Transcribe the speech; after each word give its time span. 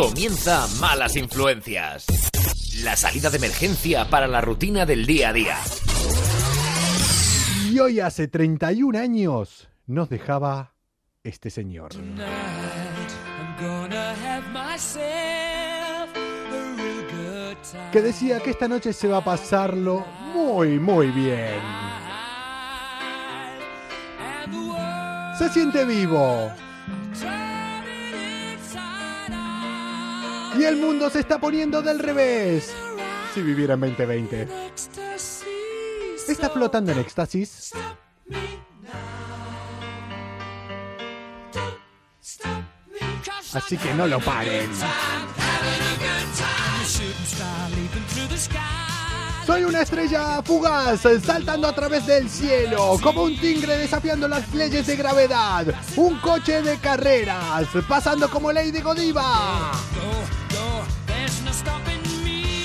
Comienza 0.00 0.66
Malas 0.80 1.14
Influencias. 1.14 2.06
La 2.82 2.96
salida 2.96 3.28
de 3.28 3.36
emergencia 3.36 4.08
para 4.08 4.26
la 4.26 4.40
rutina 4.40 4.86
del 4.86 5.04
día 5.04 5.28
a 5.28 5.32
día. 5.34 5.58
Y 7.70 7.78
hoy 7.80 8.00
hace 8.00 8.26
31 8.26 8.98
años 8.98 9.68
nos 9.86 10.08
dejaba 10.08 10.72
este 11.22 11.50
señor. 11.50 11.90
Que 17.92 18.00
decía 18.00 18.40
que 18.40 18.50
esta 18.52 18.68
noche 18.68 18.94
se 18.94 19.06
va 19.06 19.18
a 19.18 19.24
pasarlo 19.24 20.06
muy, 20.32 20.78
muy 20.78 21.08
bien. 21.08 21.60
Se 25.36 25.50
siente 25.50 25.84
vivo. 25.84 26.50
Y 30.58 30.64
el 30.64 30.76
mundo 30.76 31.08
se 31.10 31.20
está 31.20 31.38
poniendo 31.38 31.82
del 31.82 31.98
revés. 31.98 32.72
Si 33.34 33.42
viviera 33.42 33.74
en 33.74 33.80
2020. 33.80 34.48
Está 36.28 36.50
flotando 36.50 36.92
en 36.92 36.98
éxtasis. 36.98 37.72
Así 43.52 43.76
que 43.76 43.94
no 43.94 44.06
lo 44.06 44.20
paren. 44.20 44.70
Soy 49.46 49.64
una 49.64 49.82
estrella 49.82 50.42
fugaz, 50.44 51.00
saltando 51.24 51.66
a 51.66 51.74
través 51.74 52.06
del 52.06 52.30
cielo, 52.30 52.96
como 53.02 53.24
un 53.24 53.36
tigre 53.36 53.78
desafiando 53.78 54.28
las 54.28 54.54
leyes 54.54 54.86
de 54.86 54.94
gravedad. 54.94 55.66
Un 55.96 56.20
coche 56.20 56.62
de 56.62 56.78
carreras, 56.78 57.66
pasando 57.88 58.30
como 58.30 58.52
Lady 58.52 58.80
Godiva. 58.80 59.72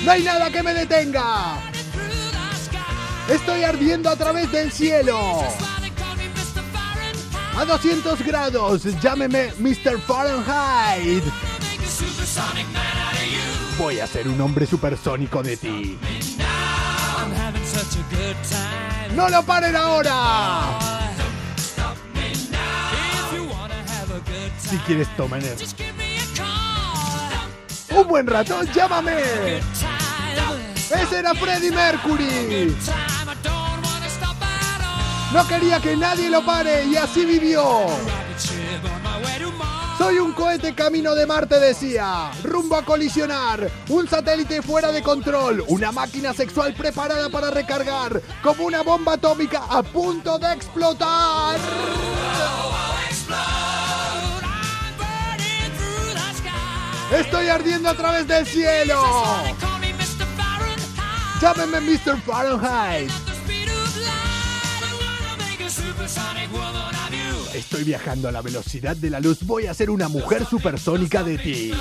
No 0.04 0.12
hay 0.12 0.22
nada 0.22 0.50
que 0.50 0.62
me 0.62 0.72
detenga. 0.72 1.58
Estoy 3.28 3.64
ardiendo 3.64 4.08
a 4.08 4.16
través 4.16 4.50
del 4.52 4.70
cielo. 4.70 5.42
A 7.58 7.64
200 7.64 8.22
grados, 8.22 8.84
llámeme 9.00 9.52
Mr. 9.58 9.98
Fahrenheit. 10.00 11.24
Voy 13.78 13.98
a 13.98 14.06
ser 14.06 14.28
un 14.28 14.40
hombre 14.40 14.66
supersónico 14.66 15.42
de 15.42 15.56
ti. 15.56 15.98
¡No 19.14 19.28
lo 19.28 19.42
paren 19.42 19.74
ahora! 19.74 20.78
Si 24.58 24.76
quieres 24.78 25.08
tomar 25.16 25.42
un 27.96 28.08
buen 28.08 28.26
rato, 28.26 28.62
llámame. 28.74 29.58
Ese 30.90 31.18
era 31.18 31.34
Freddie 31.34 31.70
Mercury. 31.70 32.74
No 35.32 35.46
quería 35.48 35.80
que 35.80 35.96
nadie 35.96 36.30
lo 36.30 36.44
pare 36.44 36.84
y 36.84 36.96
así 36.96 37.24
vivió. 37.24 37.86
Soy 39.98 40.18
un 40.18 40.32
cohete 40.32 40.74
camino 40.74 41.14
de 41.14 41.26
Marte, 41.26 41.58
decía. 41.58 42.30
Rumbo 42.44 42.76
a 42.76 42.84
colisionar. 42.84 43.70
Un 43.88 44.06
satélite 44.06 44.60
fuera 44.60 44.92
de 44.92 45.02
control. 45.02 45.64
Una 45.68 45.90
máquina 45.90 46.34
sexual 46.34 46.74
preparada 46.74 47.30
para 47.30 47.50
recargar. 47.50 48.20
Como 48.42 48.66
una 48.66 48.82
bomba 48.82 49.14
atómica 49.14 49.62
a 49.68 49.82
punto 49.82 50.38
de 50.38 50.52
explotar. 50.52 51.56
Estoy 57.12 57.48
ardiendo 57.48 57.88
a 57.88 57.94
través 57.94 58.26
del 58.26 58.46
cielo. 58.46 59.00
Llámeme 61.40 61.80
Mr. 61.80 62.20
Fahrenheit. 62.22 63.10
Estoy 67.54 67.84
viajando 67.84 68.28
a 68.28 68.32
la 68.32 68.42
velocidad 68.42 68.96
de 68.96 69.10
la 69.10 69.20
luz. 69.20 69.38
Voy 69.42 69.66
a 69.66 69.74
ser 69.74 69.90
una 69.90 70.08
mujer 70.08 70.46
supersónica 70.46 71.22
de 71.22 71.38
ti. 71.38 71.72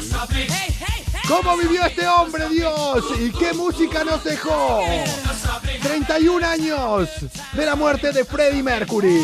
¿Cómo 1.28 1.58
vivió 1.58 1.84
este 1.86 2.08
hombre, 2.08 2.48
Dios? 2.50 3.04
¿Y 3.20 3.32
qué 3.32 3.54
música 3.54 4.04
nos 4.04 4.24
dejó? 4.24 4.84
31 5.82 6.46
años 6.46 7.10
de 7.54 7.66
la 7.66 7.76
muerte 7.76 8.12
de 8.12 8.24
Freddie 8.24 8.64
Mercury. 8.64 9.22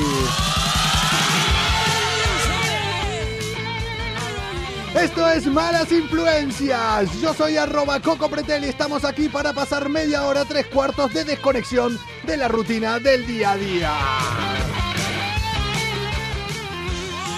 Esto 4.96 5.28
es 5.29 5.47
Malas 5.47 5.91
Influencias. 5.91 7.09
Yo 7.22 7.34
soy 7.34 7.56
arroba 7.56 8.00
Coco 8.02 8.29
Pretel 8.29 8.66
y 8.66 8.68
estamos 8.68 9.06
aquí 9.06 9.29
para 9.29 9.53
pasar 9.53 9.88
media 9.88 10.24
hora, 10.24 10.44
tres 10.44 10.68
cuartos 10.68 11.13
de 11.13 11.24
desconexión 11.24 11.97
de 12.24 12.38
la 12.38 12.50
rutina 12.50 13.00
del 13.00 13.25
día 13.25 13.52
a 13.52 13.57
día. 13.57 13.94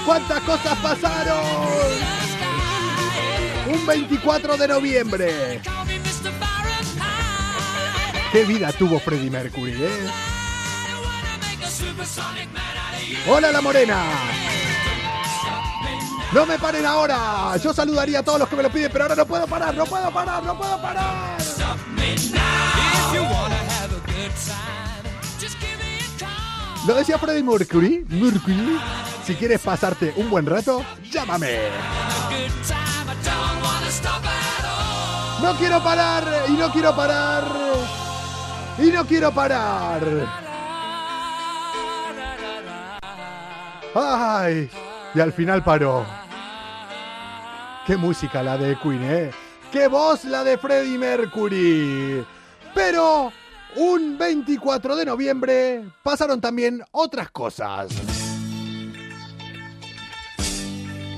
¿Cuántas 0.06 0.42
cosas 0.42 0.78
pasaron? 0.80 1.44
Un 3.68 3.86
24 3.86 4.58
de 4.58 4.68
noviembre. 4.68 5.62
¿Qué 8.32 8.46
vida 8.46 8.72
tuvo 8.74 9.00
Freddie 9.00 9.30
Mercury, 9.30 9.74
eh? 9.74 10.10
Hola 13.28 13.52
la 13.52 13.62
morena. 13.62 14.06
No 16.34 16.48
me 16.48 16.58
paren 16.58 16.86
ahora. 16.86 17.56
Yo 17.58 17.74
saludaría 17.74 18.20
a 18.20 18.24
todos 18.24 18.40
los 18.40 18.50
que 18.50 18.56
me 18.56 18.64
lo 18.64 18.72
piden, 18.72 18.92
pero 18.92 19.04
ahora 19.04 19.16
no 19.16 19.26
puedo 19.26 19.46
parar, 19.46 19.76
no 19.76 19.86
puedo 19.86 20.12
parar, 20.12 20.44
no 20.44 20.58
puedo 20.58 20.82
parar. 20.82 21.38
Lo 26.88 26.96
decía 26.96 27.20
Freddie 27.20 27.44
Mercury. 27.44 28.06
Mercury. 28.10 28.80
Si 29.26 29.36
quieres 29.36 29.62
pasarte 29.62 30.14
un 30.18 30.30
buen 30.30 30.46
rato, 30.46 30.84
llámame. 31.12 31.60
No 35.42 35.56
quiero 35.58 35.84
parar 35.84 36.46
y 36.50 36.52
no 36.54 36.72
quiero 36.72 36.96
parar 36.96 37.44
y 38.80 38.88
no 38.88 39.06
quiero 39.06 39.32
parar. 39.32 40.02
Ay, 43.94 44.70
y 45.14 45.20
al 45.20 45.32
final 45.32 45.64
paró. 45.64 46.23
Qué 47.86 47.98
música 47.98 48.42
la 48.42 48.58
de 48.58 48.78
Queen, 48.78 49.04
¿eh? 49.04 49.32
Qué 49.70 49.88
voz 49.88 50.24
la 50.24 50.44
de 50.46 50.58
Freddie 50.58 50.98
Mercury. 50.98 52.26
Pero 52.74 53.34
un 53.76 54.18
24 54.18 54.96
de 54.96 55.06
noviembre 55.06 55.84
pasaron 56.02 56.40
también 56.40 56.82
otras 56.92 57.30
cosas. 57.32 57.92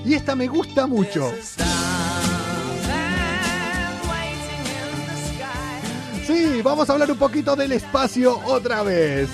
Y 0.04 0.14
esta 0.16 0.36
me 0.36 0.48
gusta 0.48 0.88
mucho. 0.88 1.32
Sí, 6.26 6.62
vamos 6.64 6.90
a 6.90 6.94
hablar 6.94 7.12
un 7.12 7.18
poquito 7.18 7.56
del 7.56 7.74
espacio 7.74 8.42
otra 8.46 8.82
vez. 8.82 9.30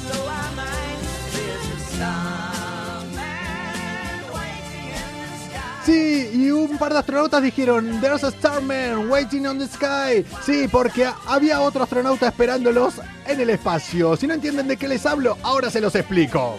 Sí, 5.86 6.30
y 6.34 6.52
un 6.52 6.78
par 6.78 6.94
de 6.94 7.00
astronautas 7.00 7.42
dijeron, 7.42 8.00
There's 8.02 8.24
a 8.24 8.30
Starman 8.30 9.10
waiting 9.10 9.48
on 9.48 9.58
the 9.58 9.68
sky. 9.68 10.24
Sí, 10.46 10.68
porque 10.72 11.10
había 11.26 11.62
otro 11.62 11.84
astronauta 11.84 12.28
esperándolos 12.28 12.96
en 13.26 13.40
el 13.40 13.50
espacio. 13.50 14.16
Si 14.16 14.28
no 14.28 14.36
entienden 14.36 14.68
de 14.68 14.78
qué 14.78 14.88
les 14.88 15.06
hablo, 15.08 15.38
ahora 15.42 15.72
se 15.72 15.82
los 15.82 15.96
explico. 15.96 16.58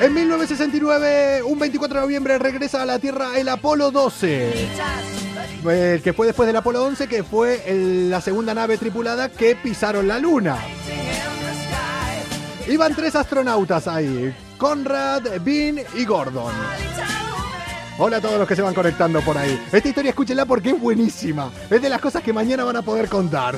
En 0.00 0.14
1969, 0.14 1.42
un 1.44 1.58
24 1.60 2.00
de 2.00 2.06
noviembre, 2.06 2.38
regresa 2.38 2.82
a 2.82 2.86
la 2.86 2.98
Tierra 2.98 3.38
el 3.38 3.48
Apolo 3.48 3.92
12. 3.92 4.68
El 5.64 6.02
que 6.02 6.12
fue 6.12 6.26
después 6.26 6.48
del 6.48 6.56
Apolo 6.56 6.84
11, 6.84 7.06
que 7.06 7.22
fue 7.22 7.62
la 8.08 8.20
segunda 8.20 8.52
nave 8.52 8.78
tripulada 8.78 9.28
que 9.28 9.54
pisaron 9.54 10.08
la 10.08 10.18
Luna. 10.18 10.58
Iban 12.66 12.96
tres 12.96 13.14
astronautas 13.14 13.86
ahí. 13.86 14.34
Conrad, 14.62 15.24
Bean 15.40 15.80
y 15.96 16.04
Gordon. 16.04 16.52
Hola 17.98 18.18
a 18.18 18.20
todos 18.20 18.38
los 18.38 18.46
que 18.46 18.54
se 18.54 18.62
van 18.62 18.72
conectando 18.72 19.20
por 19.20 19.36
ahí. 19.36 19.60
Esta 19.72 19.88
historia 19.88 20.10
escúchenla 20.10 20.46
porque 20.46 20.70
es 20.70 20.80
buenísima. 20.80 21.50
Es 21.68 21.82
de 21.82 21.88
las 21.88 22.00
cosas 22.00 22.22
que 22.22 22.32
mañana 22.32 22.62
van 22.62 22.76
a 22.76 22.82
poder 22.82 23.08
contar. 23.08 23.56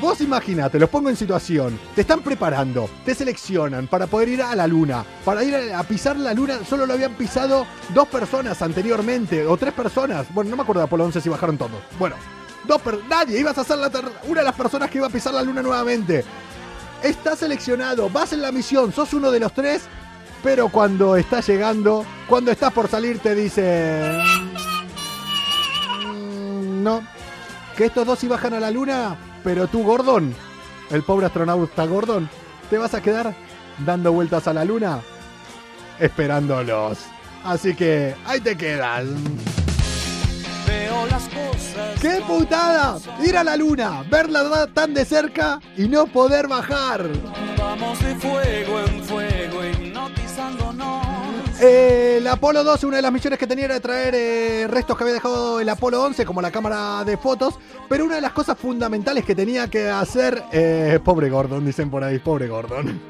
Vos 0.00 0.20
imagínate, 0.20 0.78
los 0.78 0.88
pongo 0.88 1.10
en 1.10 1.16
situación. 1.16 1.80
Te 1.96 2.02
están 2.02 2.20
preparando, 2.20 2.88
te 3.04 3.12
seleccionan 3.12 3.88
para 3.88 4.06
poder 4.06 4.28
ir 4.28 4.42
a 4.42 4.54
la 4.54 4.68
luna. 4.68 5.04
Para 5.24 5.42
ir 5.42 5.56
a, 5.74 5.82
pisar 5.82 6.16
la 6.16 6.34
luna 6.34 6.60
solo 6.64 6.86
lo 6.86 6.94
habían 6.94 7.14
pisado 7.14 7.66
dos 7.92 8.06
personas 8.06 8.62
anteriormente, 8.62 9.44
o 9.44 9.56
tres 9.56 9.74
personas. 9.74 10.32
Bueno, 10.32 10.50
no 10.50 10.56
me 10.58 10.62
acuerdo 10.62 10.82
de 10.82 10.86
Apolo 10.86 11.06
11 11.06 11.20
si 11.20 11.28
bajaron 11.28 11.58
todos. 11.58 11.80
Bueno, 11.98 12.14
dos 12.68 12.80
nadie, 13.08 13.40
ibas 13.40 13.58
a 13.58 13.64
ser 13.64 13.78
una 14.28 14.40
de 14.42 14.44
las 14.44 14.54
personas 14.54 14.88
que 14.88 14.98
iba 14.98 15.08
a 15.08 15.10
pisar 15.10 15.34
la 15.34 15.42
luna 15.42 15.60
nuevamente 15.60 16.24
estás 17.02 17.38
seleccionado, 17.40 18.08
vas 18.10 18.32
en 18.32 18.42
la 18.42 18.52
misión, 18.52 18.92
sos 18.92 19.12
uno 19.14 19.30
de 19.30 19.40
los 19.40 19.52
tres 19.52 19.82
pero 20.42 20.68
cuando 20.68 21.16
estás 21.16 21.48
llegando, 21.48 22.06
cuando 22.28 22.52
estás 22.52 22.72
por 22.72 22.88
salir, 22.88 23.18
te 23.18 23.34
dice... 23.34 24.16
"Mm, 26.06 26.82
No, 26.84 27.02
que 27.76 27.86
estos 27.86 28.06
dos 28.06 28.20
sí 28.20 28.28
bajan 28.28 28.54
a 28.54 28.60
la 28.60 28.70
luna, 28.70 29.16
pero 29.42 29.66
tú, 29.66 29.82
Gordon, 29.82 30.32
el 30.90 31.02
pobre 31.02 31.26
astronauta 31.26 31.84
Gordon, 31.86 32.30
te 32.70 32.78
vas 32.78 32.94
a 32.94 33.02
quedar 33.02 33.34
dando 33.84 34.12
vueltas 34.12 34.46
a 34.46 34.52
la 34.54 34.64
luna 34.64 35.00
esperándolos. 35.98 36.98
Así 37.44 37.74
que 37.74 38.14
ahí 38.24 38.40
te 38.40 38.56
quedas. 38.56 39.06
¡Qué 42.00 42.22
putada! 42.26 42.96
Ir 43.24 43.36
a 43.36 43.42
la 43.42 43.56
luna, 43.56 44.04
verla 44.08 44.68
tan 44.72 44.94
de 44.94 45.04
cerca 45.04 45.58
y 45.76 45.88
no 45.88 46.06
poder 46.06 46.46
bajar. 46.46 47.08
Vamos 47.58 47.98
de 48.00 48.14
fuego 48.14 48.80
en 48.80 49.02
fuego, 49.02 49.64
hipnotizándonos. 49.64 51.04
Eh, 51.60 52.18
el 52.18 52.26
Apolo 52.28 52.62
12, 52.62 52.86
una 52.86 52.96
de 52.96 53.02
las 53.02 53.10
misiones 53.12 53.36
que 53.36 53.48
tenía 53.48 53.64
era 53.64 53.80
traer 53.80 54.14
eh, 54.14 54.66
restos 54.68 54.96
que 54.96 55.02
había 55.02 55.14
dejado 55.14 55.58
el 55.58 55.68
Apolo 55.68 56.00
11, 56.04 56.24
como 56.24 56.40
la 56.40 56.52
cámara 56.52 57.02
de 57.04 57.16
fotos. 57.16 57.54
Pero 57.88 58.04
una 58.04 58.14
de 58.14 58.20
las 58.20 58.32
cosas 58.32 58.56
fundamentales 58.56 59.24
que 59.24 59.34
tenía 59.34 59.66
que 59.68 59.88
hacer. 59.88 60.44
eh, 60.52 61.00
pobre 61.02 61.28
Gordon, 61.28 61.66
dicen 61.66 61.90
por 61.90 62.04
ahí, 62.04 62.20
pobre 62.20 62.46
Gordon. 62.46 63.00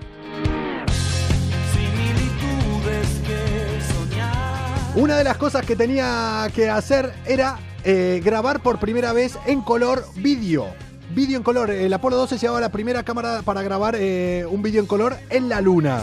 Una 4.95 5.17
de 5.17 5.25
las 5.25 5.37
cosas 5.37 5.65
que 5.67 5.77
tenía 5.77 6.51
que 6.55 6.71
hacer 6.71 7.13
era 7.27 7.59
eh, 7.91 8.21
grabar 8.23 8.61
por 8.61 8.79
primera 8.79 9.15
vez 9.15 9.39
en 9.47 9.63
color 9.63 10.05
vídeo. 10.17 10.67
Vídeo 11.15 11.39
en 11.39 11.43
color. 11.43 11.71
El 11.71 11.91
Apolo 11.95 12.17
12 12.17 12.37
llevaba 12.37 12.61
la 12.61 12.69
primera 12.71 13.03
cámara 13.03 13.41
para 13.41 13.63
grabar 13.63 13.97
eh, 13.97 14.45
un 14.47 14.61
vídeo 14.61 14.83
en 14.83 14.87
color 14.87 15.17
en 15.31 15.49
la 15.49 15.63
luna. 15.63 16.03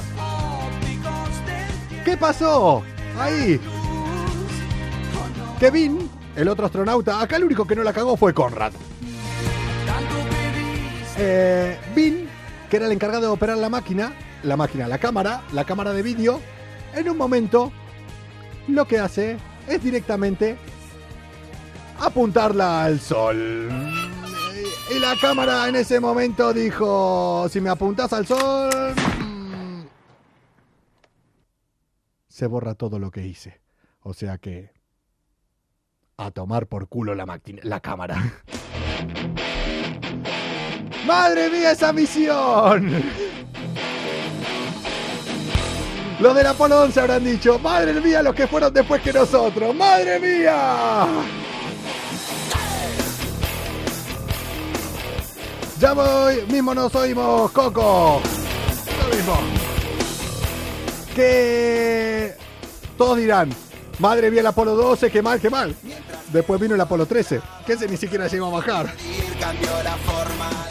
¿Qué 2.04 2.18
pasó? 2.18 2.82
Ahí. 3.20 3.62
Kevin, 5.60 6.10
el 6.36 6.48
otro 6.48 6.66
astronauta, 6.66 7.22
acá 7.22 7.36
el 7.36 7.44
único 7.44 7.68
que 7.68 7.76
no 7.76 7.84
la 7.84 7.94
cagó 7.94 8.18
fue 8.18 8.34
Conrad. 8.34 8.74
Eh, 11.20 11.78
Vin, 11.96 12.28
que 12.68 12.78
era 12.78 12.88
el 12.88 12.94
encargado 12.94 13.22
de 13.22 13.28
operar 13.28 13.60
la 13.60 13.70
máquina, 13.70 14.12
la 14.42 14.58
máquina, 14.58 14.88
la 14.88 14.98
cámara, 14.98 15.44
la 15.54 15.66
cámara 15.66 15.94
de 15.94 16.02
vídeo, 16.02 16.42
en 16.96 17.10
un 17.10 17.18
momento 17.18 17.72
lo 18.68 18.88
que 18.88 18.98
hace 18.98 19.38
es 19.68 19.84
directamente 19.84 20.58
apuntarla 22.00 22.84
al 22.84 23.00
sol. 23.00 23.70
Y 24.96 25.00
la 25.00 25.16
cámara 25.20 25.68
en 25.68 25.76
ese 25.76 26.00
momento 26.00 26.54
dijo, 26.54 27.48
si 27.50 27.60
me 27.60 27.70
apuntas 27.70 28.14
al 28.14 28.28
sol, 28.28 28.94
mm, 29.20 29.82
se 32.28 32.46
borra 32.48 32.76
todo 32.76 33.00
lo 33.00 33.10
que 33.12 33.26
hice. 33.26 33.62
O 34.02 34.14
sea 34.14 34.38
que... 34.38 34.74
A 36.18 36.32
tomar 36.32 36.68
por 36.68 36.88
culo 36.88 37.14
la 37.14 37.26
máquina, 37.26 37.60
la 37.64 37.82
cámara. 37.82 38.16
¡Madre 41.06 41.50
mía 41.50 41.72
esa 41.72 41.92
misión! 41.92 43.04
Los 46.20 46.34
del 46.34 46.48
Apolo 46.48 46.82
11 46.84 47.00
habrán 47.02 47.26
dicho, 47.26 47.60
¡Madre 47.60 48.00
mía 48.00 48.24
los 48.24 48.34
que 48.34 48.48
fueron 48.48 48.74
después 48.74 49.02
que 49.02 49.12
nosotros! 49.12 49.76
¡Madre 49.76 50.20
mía! 50.20 51.06
Ya 55.86 55.94
voy, 55.94 56.44
mismo 56.52 56.74
nos 56.74 56.96
oímos, 56.96 57.52
Coco. 57.52 58.20
Lo 58.98 59.16
mismo. 59.16 59.38
Que 61.16 62.34
todos 62.98 63.20
dirán, 63.20 63.52
madre 64.00 64.32
mía 64.32 64.40
el 64.40 64.48
Apolo 64.48 64.76
12, 64.76 65.12
qué 65.12 65.22
mal, 65.22 65.40
qué 65.40 65.52
mal. 65.52 65.76
Después 66.34 66.60
vino 66.60 66.74
el 66.74 66.82
Apolo 66.82 67.06
13, 67.06 67.40
que 67.68 67.74
ese 67.74 67.88
ni 67.88 67.98
siquiera 67.98 68.26
llegó 68.26 68.48
a 68.48 68.62
bajar. 68.62 68.96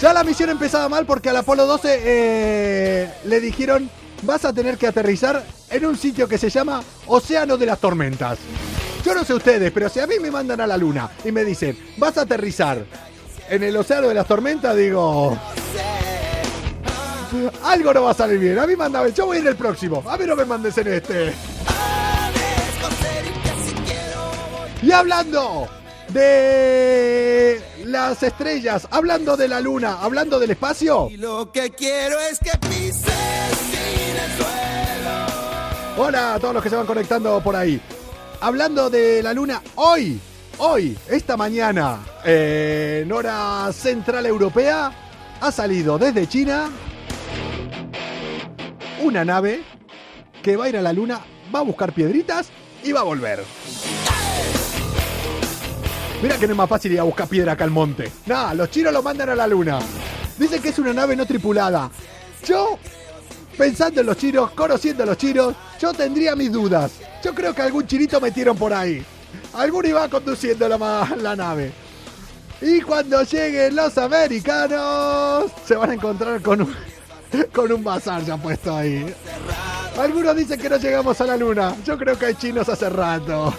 Ya 0.01 0.13
la 0.13 0.25
misión 0.25 0.51
empezaba 0.51 0.89
mal 0.89 1.07
porque 1.07 1.29
al 1.29 1.37
Apolo 1.37 1.65
12 1.65 2.01
eh, 2.03 3.15
le 3.23 3.39
dijeron 3.39 3.89
vas 4.23 4.45
a 4.45 4.53
tener 4.53 4.77
que 4.79 4.89
aterrizar 4.89 5.45
en 5.71 5.87
un 5.87 5.97
sitio 5.97 6.27
que 6.27 6.39
se 6.39 6.51
llama 6.51 6.83
Océano 7.07 7.57
de 7.57 7.67
las 7.67 7.79
Tormentas. 7.79 8.41
Yo 9.05 9.15
no 9.15 9.23
sé 9.23 9.33
ustedes, 9.33 9.71
pero 9.71 9.89
si 9.89 10.01
a 10.01 10.09
mí 10.09 10.17
me 10.21 10.33
mandan 10.33 10.61
a 10.61 10.67
la 10.67 10.77
luna 10.77 11.09
y 11.25 11.31
me 11.31 11.45
dicen 11.45 11.79
vas 11.99 12.19
a 12.19 12.23
aterrizar 12.23 12.85
en 13.49 13.63
el 13.63 13.77
Océano 13.77 14.09
de 14.09 14.15
las 14.15 14.27
Tormentas, 14.27 14.77
digo... 14.77 15.39
Algo 17.65 17.93
no 17.93 18.03
va 18.05 18.13
a 18.13 18.15
salir 18.15 18.39
bien. 18.39 18.59
A 18.59 18.67
mí 18.67 18.77
mandame, 18.77 19.13
yo 19.13 19.27
voy 19.27 19.39
en 19.39 19.49
el 19.49 19.57
próximo. 19.57 20.05
A 20.09 20.17
mí 20.17 20.25
no 20.25 20.37
me 20.37 20.45
mandes 20.45 20.79
en 20.79 20.87
este. 20.87 21.35
Y 24.83 24.93
hablando 24.93 25.69
de 26.11 27.61
las 27.87 28.23
estrellas, 28.23 28.87
hablando 28.91 29.37
de 29.37 29.49
la 29.49 29.61
luna, 29.61 29.99
hablando 30.01 30.39
del 30.39 30.51
espacio. 30.53 31.09
Y 31.11 31.17
lo 31.17 31.51
que 31.51 31.71
quiero 31.71 32.21
es 32.21 32.39
que 32.39 32.57
pises 32.69 33.03
sin 33.71 34.17
el 34.17 34.31
suelo. 34.37 36.05
Hola 36.07 36.35
a 36.35 36.39
todos 36.39 36.55
los 36.55 36.63
que 36.63 36.71
se 36.71 36.77
van 36.77 36.87
conectando 36.87 37.43
por 37.43 37.57
ahí. 37.57 37.81
Hablando 38.41 38.91
de 38.91 39.23
la 39.23 39.33
luna, 39.33 39.63
hoy, 39.77 40.21
hoy, 40.59 40.97
esta 41.09 41.37
mañana, 41.37 42.01
en 42.25 43.11
hora 43.11 43.71
central 43.73 44.27
europea, 44.27 44.93
ha 45.41 45.53
salido 45.53 45.99
desde 45.99 46.27
China 46.27 46.71
una 49.03 49.25
nave 49.25 49.63
que 50.43 50.57
va 50.57 50.67
a 50.67 50.69
ir 50.69 50.77
a 50.77 50.83
la 50.83 50.93
luna, 50.93 51.21
va 51.55 51.61
a 51.61 51.63
buscar 51.63 51.93
piedritas 51.93 52.49
y 52.83 52.93
va 52.93 53.01
a 53.01 53.05
volver. 53.05 53.45
Mira 56.23 56.39
que 56.39 56.47
no 56.47 56.53
es 56.53 56.57
más 56.57 56.69
fácil 56.69 56.93
ir 56.93 57.01
a 57.01 57.05
buscar 57.05 57.29
piedra 57.29 57.53
acá 57.53 57.65
al 57.65 57.71
monte. 57.71 58.11
Nah, 58.27 58.55
los 58.55 58.71
chinos 58.71 58.93
lo 58.93 59.03
mandan 59.03 59.31
a 59.31 59.35
la 59.35 59.47
luna. 59.47 59.79
Dicen 60.39 60.63
que 60.63 60.71
es 60.71 60.79
una 60.79 60.93
nave 60.93 61.17
no 61.17 61.27
tripulada. 61.27 61.91
Yo, 62.47 62.79
pensando 63.59 64.01
en 64.01 64.07
los 64.07 64.17
chinos, 64.17 64.51
conociendo 64.53 65.03
a 65.03 65.07
los 65.07 65.19
chinos, 65.19 65.55
yo 65.79 65.93
tendría 65.93 66.35
mis 66.35 66.51
dudas. 66.51 66.93
Yo 67.23 67.35
creo 67.35 67.55
que 67.55 67.63
algún 67.63 67.87
chinito 67.87 68.21
metieron 68.21 68.57
por 68.57 68.73
ahí. 68.73 69.05
Alguno 69.53 69.89
iba 69.89 70.09
conduciendo 70.09 70.69
la, 70.69 71.37
nave. 71.37 71.73
Y 72.61 72.81
cuando 72.81 73.23
lleguen 73.23 73.77
los 73.77 73.97
americanos, 73.99 75.51
se 75.67 75.77
van 75.77 75.91
a 75.91 75.95
encontrar 75.95 76.41
con 76.43 76.63
un, 76.63 76.75
con 77.53 77.71
un 77.73 77.85
bazar 77.85 78.25
ya 78.25 78.37
puesto 78.37 78.75
ahí. 78.75 79.15
Algunos 79.99 80.37
dicen 80.37 80.61
que 80.61 80.69
no 80.69 80.77
llegamos 80.77 81.21
a 81.21 81.27
la 81.27 81.37
luna. 81.37 81.75
Yo 81.85 81.97
creo 81.97 82.19
que 82.19 82.27
hay 82.27 82.35
chinos 82.35 82.69
hace 82.69 82.89
rato. 82.91 83.55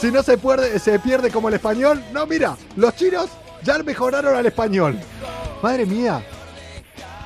Si 0.00 0.10
no 0.10 0.22
se 0.22 0.38
pierde, 0.38 0.78
se 0.78 0.98
pierde 0.98 1.30
como 1.30 1.48
el 1.48 1.54
español. 1.54 2.02
No, 2.12 2.26
mira, 2.26 2.56
los 2.76 2.94
chinos 2.96 3.30
ya 3.62 3.78
mejoraron 3.78 4.34
al 4.34 4.46
español. 4.46 4.98
Madre 5.62 5.86
mía. 5.86 6.24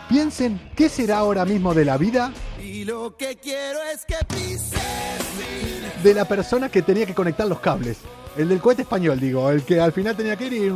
Piensen, 0.09 0.71
¿qué 0.76 0.88
será 0.88 1.18
ahora 1.18 1.45
mismo 1.45 1.75
de 1.75 1.85
la 1.85 1.97
vida 1.97 2.33
Y 2.62 2.85
lo 2.85 3.16
que 3.16 3.37
quiero 3.37 3.80
es 3.92 4.04
que 4.04 4.16
pises 4.26 4.80
sin 4.80 5.05
de 6.02 6.14
la 6.14 6.24
persona 6.24 6.68
que 6.68 6.82
tenía 6.82 7.06
que 7.06 7.14
conectar 7.14 7.46
los 7.46 7.60
cables? 7.60 7.98
El 8.36 8.48
del 8.48 8.60
cohete 8.60 8.82
español, 8.82 9.18
digo, 9.18 9.50
el 9.50 9.62
que 9.62 9.80
al 9.80 9.92
final 9.92 10.16
tenía 10.16 10.36
que 10.36 10.46
ir 10.46 10.52
y... 10.52 10.72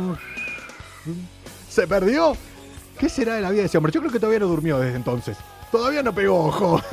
¿Se 1.69 1.87
perdió? 1.87 2.35
¿Qué 2.97 3.07
será 3.09 3.35
de 3.35 3.41
la 3.41 3.49
vida 3.49 3.61
de 3.61 3.67
ese 3.67 3.77
hombre? 3.77 3.91
Yo 3.91 3.99
creo 4.01 4.11
que 4.11 4.19
todavía 4.19 4.39
no 4.39 4.47
durmió 4.47 4.79
desde 4.79 4.95
entonces. 4.95 5.37
Todavía 5.71 6.03
no 6.03 6.13
pegó 6.13 6.45
ojo. 6.45 6.81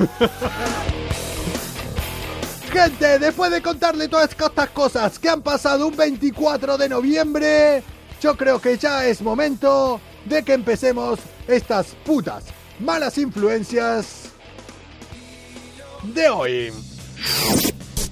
Gente, 2.71 3.19
después 3.19 3.51
de 3.51 3.61
contarle 3.61 4.07
todas 4.07 4.29
estas 4.29 4.69
cosas 4.69 5.17
que 5.19 5.27
han 5.27 5.41
pasado 5.41 5.87
un 5.87 5.97
24 5.97 6.77
de 6.77 6.87
noviembre, 6.87 7.83
yo 8.21 8.35
creo 8.37 8.61
que 8.61 8.77
ya 8.77 9.05
es 9.05 9.21
momento 9.21 9.99
de 10.25 10.43
que 10.43 10.53
empecemos 10.53 11.19
estas 11.47 11.87
putas 12.05 12.45
malas 12.79 13.17
influencias 13.17 14.29
de 16.03 16.29
hoy. 16.29 16.71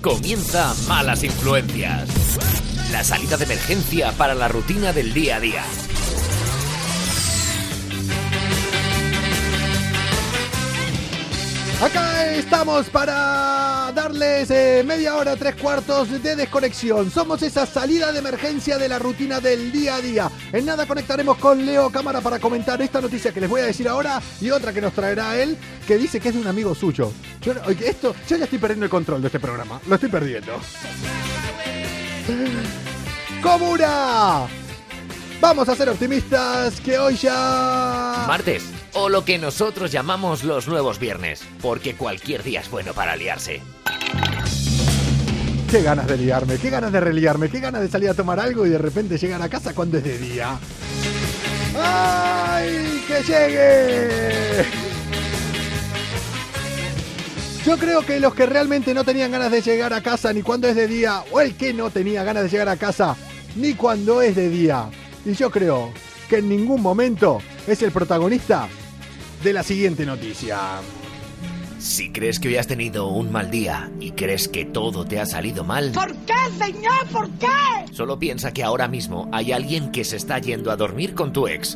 Comienza 0.01 0.73
Malas 0.87 1.23
Influencias. 1.23 2.37
La 2.91 3.03
salida 3.03 3.35
de 3.37 3.45
emergencia 3.45 4.11
para 4.11 4.35
la 4.35 4.47
rutina 4.47 4.93
del 4.93 5.13
día 5.13 5.37
a 5.37 5.39
día. 5.39 5.63
Acá 11.79 12.33
estamos 12.33 12.89
para 12.89 13.91
darles 13.93 14.49
eh, 14.49 14.83
media 14.83 15.15
hora, 15.15 15.35
tres 15.35 15.53
cuartos 15.55 16.23
de 16.23 16.35
desconexión. 16.35 17.11
Somos 17.11 17.43
esa 17.43 17.67
salida 17.67 18.11
de 18.11 18.17
emergencia 18.17 18.79
de 18.79 18.89
la 18.89 18.97
rutina 18.97 19.39
del 19.39 19.71
día 19.71 19.97
a 19.97 20.01
día. 20.01 20.31
En 20.51 20.65
nada 20.65 20.87
conectaremos 20.87 21.37
con 21.37 21.63
Leo 21.63 21.91
Cámara 21.91 22.19
para 22.19 22.39
comentar 22.39 22.81
esta 22.81 22.99
noticia 22.99 23.31
que 23.31 23.41
les 23.41 23.49
voy 23.49 23.61
a 23.61 23.65
decir 23.65 23.87
ahora 23.87 24.19
y 24.41 24.49
otra 24.49 24.73
que 24.73 24.81
nos 24.81 24.91
traerá 24.93 25.37
él, 25.37 25.55
que 25.85 25.99
dice 25.99 26.19
que 26.19 26.29
es 26.29 26.33
de 26.33 26.41
un 26.41 26.47
amigo 26.47 26.73
suyo. 26.73 27.11
Yo, 27.41 27.53
esto, 27.85 28.15
yo 28.27 28.37
ya 28.37 28.45
estoy 28.45 28.57
perdiendo 28.57 28.85
el 28.85 28.89
control 28.89 29.21
de 29.21 29.27
este 29.27 29.39
programa. 29.39 29.79
Lo 29.87 29.95
estoy 29.95 30.09
perdiendo. 30.09 30.59
¡Comuna! 33.43 34.47
Vamos 35.39 35.69
a 35.69 35.75
ser 35.75 35.89
optimistas 35.89 36.81
que 36.81 36.97
hoy 36.97 37.15
ya... 37.17 38.25
Martes, 38.27 38.63
o 38.93 39.09
lo 39.09 39.25
que 39.25 39.37
nosotros 39.37 39.91
llamamos 39.91 40.43
los 40.43 40.67
nuevos 40.67 40.99
viernes, 40.99 41.43
porque 41.61 41.95
cualquier 41.95 42.43
día 42.43 42.61
es 42.61 42.69
bueno 42.69 42.93
para 42.93 43.15
liarse. 43.15 43.61
Qué 45.69 45.81
ganas 45.81 46.07
de 46.07 46.17
liarme, 46.17 46.57
qué 46.57 46.69
ganas 46.69 46.91
de 46.91 46.99
reliarme, 46.99 47.49
qué 47.49 47.59
ganas 47.59 47.81
de 47.81 47.89
salir 47.89 48.09
a 48.09 48.13
tomar 48.13 48.39
algo 48.39 48.65
y 48.65 48.69
de 48.69 48.77
repente 48.77 49.17
llegar 49.17 49.41
a 49.41 49.49
casa 49.49 49.73
cuando 49.73 49.97
es 49.97 50.03
de 50.03 50.17
día. 50.17 50.57
¡Ay! 51.77 53.03
¡Que 53.07 53.23
llegue! 53.23 54.65
Yo 57.65 57.77
creo 57.77 58.01
que 58.05 58.21
los 58.21 58.33
que 58.33 58.45
realmente 58.45 58.93
no 58.93 59.03
tenían 59.03 59.29
ganas 59.29 59.51
de 59.51 59.61
llegar 59.61 59.91
a 59.93 60.01
casa 60.01 60.31
ni 60.31 60.41
cuando 60.41 60.69
es 60.69 60.75
de 60.77 60.87
día, 60.87 61.23
o 61.31 61.41
el 61.41 61.57
que 61.57 61.73
no 61.73 61.89
tenía 61.89 62.23
ganas 62.23 62.43
de 62.43 62.49
llegar 62.49 62.69
a 62.69 62.77
casa 62.77 63.17
ni 63.57 63.73
cuando 63.73 64.21
es 64.21 64.37
de 64.37 64.49
día, 64.49 64.89
y 65.25 65.33
yo 65.33 65.51
creo 65.51 65.91
que 66.29 66.37
en 66.37 66.47
ningún 66.47 66.81
momento 66.81 67.39
es 67.67 67.81
el 67.81 67.91
protagonista 67.91 68.67
de 69.43 69.53
la 69.53 69.63
siguiente 69.63 70.05
noticia. 70.05 70.57
Si 71.79 72.11
crees 72.11 72.39
que 72.39 72.47
hoy 72.47 72.57
has 72.57 72.67
tenido 72.67 73.07
un 73.07 73.31
mal 73.31 73.51
día 73.51 73.91
y 73.99 74.11
crees 74.11 74.47
que 74.47 74.65
todo 74.65 75.05
te 75.05 75.19
ha 75.19 75.25
salido 75.25 75.63
mal, 75.63 75.91
¿Por 75.91 76.15
qué, 76.25 76.33
señor? 76.57 77.07
¿Por 77.11 77.29
qué? 77.31 77.47
solo 77.93 78.17
piensa 78.17 78.51
que 78.51 78.63
ahora 78.63 78.87
mismo 78.87 79.29
hay 79.31 79.51
alguien 79.51 79.91
que 79.91 80.03
se 80.03 80.15
está 80.17 80.39
yendo 80.39 80.71
a 80.71 80.75
dormir 80.75 81.13
con 81.13 81.31
tu 81.33 81.47
ex. 81.47 81.75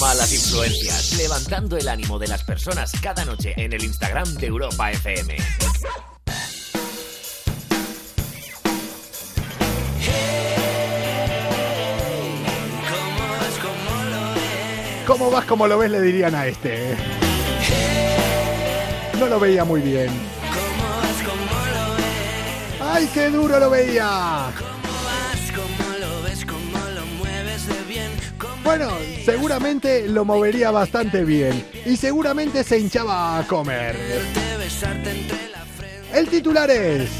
Malas 0.00 0.32
influencias, 0.32 1.16
levantando 1.18 1.76
el 1.76 1.88
ánimo 1.88 2.18
de 2.18 2.28
las 2.28 2.42
personas 2.44 2.92
cada 3.02 3.24
noche 3.24 3.54
en 3.56 3.72
el 3.72 3.84
Instagram 3.84 4.32
de 4.34 4.46
Europa 4.46 4.90
FM. 4.92 5.36
¿Cómo 15.10 15.28
vas 15.28 15.44
como 15.44 15.66
lo 15.66 15.76
ves? 15.76 15.90
Le 15.90 16.00
dirían 16.00 16.36
a 16.36 16.46
este. 16.46 16.94
No 19.18 19.26
lo 19.26 19.40
veía 19.40 19.64
muy 19.64 19.80
bien. 19.80 20.08
¡Ay, 22.80 23.10
qué 23.12 23.28
duro 23.28 23.58
lo 23.58 23.70
veía! 23.70 24.52
Bueno, 28.62 28.88
seguramente 29.24 30.06
lo 30.06 30.24
movería 30.24 30.70
bastante 30.70 31.24
bien. 31.24 31.66
Y 31.84 31.96
seguramente 31.96 32.62
se 32.62 32.78
hinchaba 32.78 33.40
a 33.40 33.46
comer. 33.48 33.96
El 36.14 36.28
titular 36.28 36.70
es... 36.70 37.10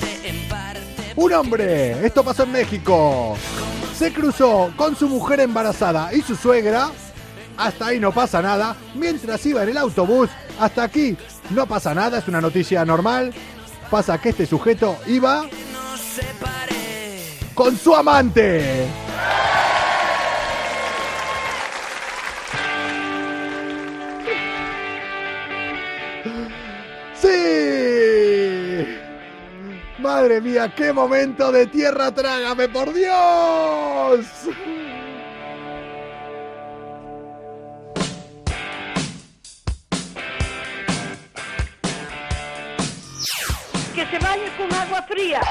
Un 1.16 1.32
hombre, 1.32 2.06
esto 2.06 2.23
pasó 2.23 2.44
en 2.44 2.52
México, 2.52 3.37
se 3.99 4.12
cruzó 4.12 4.73
con 4.76 4.94
su 4.94 5.09
mujer 5.09 5.40
embarazada 5.40 6.14
y 6.14 6.23
su 6.23 6.37
suegra 6.37 6.92
hasta 7.61 7.88
ahí 7.88 8.00
no 8.00 8.11
pasa 8.11 8.40
nada. 8.40 8.76
Mientras 8.95 9.45
iba 9.47 9.62
en 9.62 9.69
el 9.69 9.76
autobús, 9.76 10.31
hasta 10.59 10.83
aquí 10.85 11.17
no 11.50 11.67
pasa 11.67 11.95
nada, 11.95 12.19
es 12.19 12.29
una 12.29 12.40
noticia 12.40 12.85
normal. 12.85 13.33
Pasa 13.90 14.21
que 14.21 14.31
este 14.31 14.47
sujeto 14.47 14.97
iba 15.07 15.45
con 17.55 17.76
su 17.76 17.95
amante. 17.95 18.87
¡Sí! 27.21 28.87
Madre 29.99 30.40
mía, 30.40 30.73
qué 30.75 30.93
momento 30.93 31.52
de 31.52 31.67
tierra 31.67 32.11
trágame, 32.14 32.69
por 32.69 32.95
Dios. 32.95 34.25
Que 44.00 44.07
se 44.07 44.25
bañe 44.25 44.45
con 44.57 44.73
agua 44.73 45.02
fría. 45.02 45.42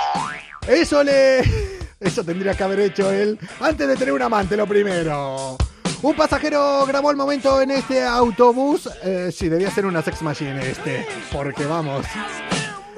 Eso 0.68 1.04
le. 1.04 1.42
Eso 2.00 2.24
tendría 2.24 2.56
que 2.56 2.64
haber 2.64 2.80
hecho 2.80 3.12
él 3.12 3.38
antes 3.60 3.88
de 3.88 3.96
tener 3.96 4.12
un 4.12 4.24
amante, 4.24 4.58
lo 4.58 4.66
primero. 4.66 5.56
Un 6.02 6.16
pasajero 6.16 6.84
grabó 6.88 7.12
el 7.12 7.18
momento 7.18 7.62
en 7.62 7.70
este 7.70 8.04
autobús. 8.04 8.90
Eh, 9.04 9.30
sí, 9.32 9.50
debía 9.50 9.70
ser 9.70 9.86
una 9.86 10.02
sex 10.02 10.24
machine 10.24 10.68
este. 10.68 11.06
Porque 11.32 11.68
vamos. 11.68 12.08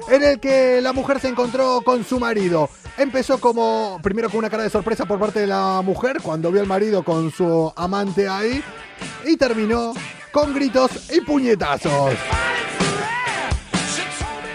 En 0.08 0.22
el 0.22 0.40
que 0.40 0.80
la 0.80 0.94
mujer 0.94 1.20
se 1.20 1.28
encontró 1.28 1.82
con 1.84 2.02
su 2.02 2.18
marido. 2.18 2.70
Empezó 2.96 3.38
como. 3.38 4.00
Primero 4.02 4.30
con 4.30 4.38
una 4.38 4.48
cara 4.48 4.62
de 4.62 4.70
sorpresa 4.70 5.04
por 5.04 5.18
parte 5.18 5.40
de 5.40 5.48
la 5.48 5.82
mujer 5.82 6.22
cuando 6.22 6.50
vio 6.50 6.62
al 6.62 6.66
marido 6.66 7.02
con 7.02 7.30
su 7.30 7.70
amante 7.76 8.26
ahí. 8.26 8.64
Y 9.26 9.36
terminó 9.36 9.92
con 10.32 10.54
gritos 10.54 11.12
y 11.12 11.20
puñetazos. 11.20 12.14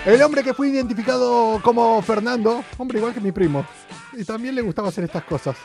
El 0.08 0.22
hombre 0.22 0.42
que 0.42 0.54
fue 0.54 0.70
identificado 0.70 1.60
como 1.62 2.02
Fernando, 2.02 2.64
hombre 2.78 3.00
igual 3.00 3.14
que 3.14 3.20
mi 3.20 3.34
primo, 3.34 3.66
y 4.14 4.24
también 4.24 4.56
le 4.56 4.62
gustaba 4.62 4.88
hacer 4.88 5.04
estas 5.04 5.26
cosas. 5.26 5.58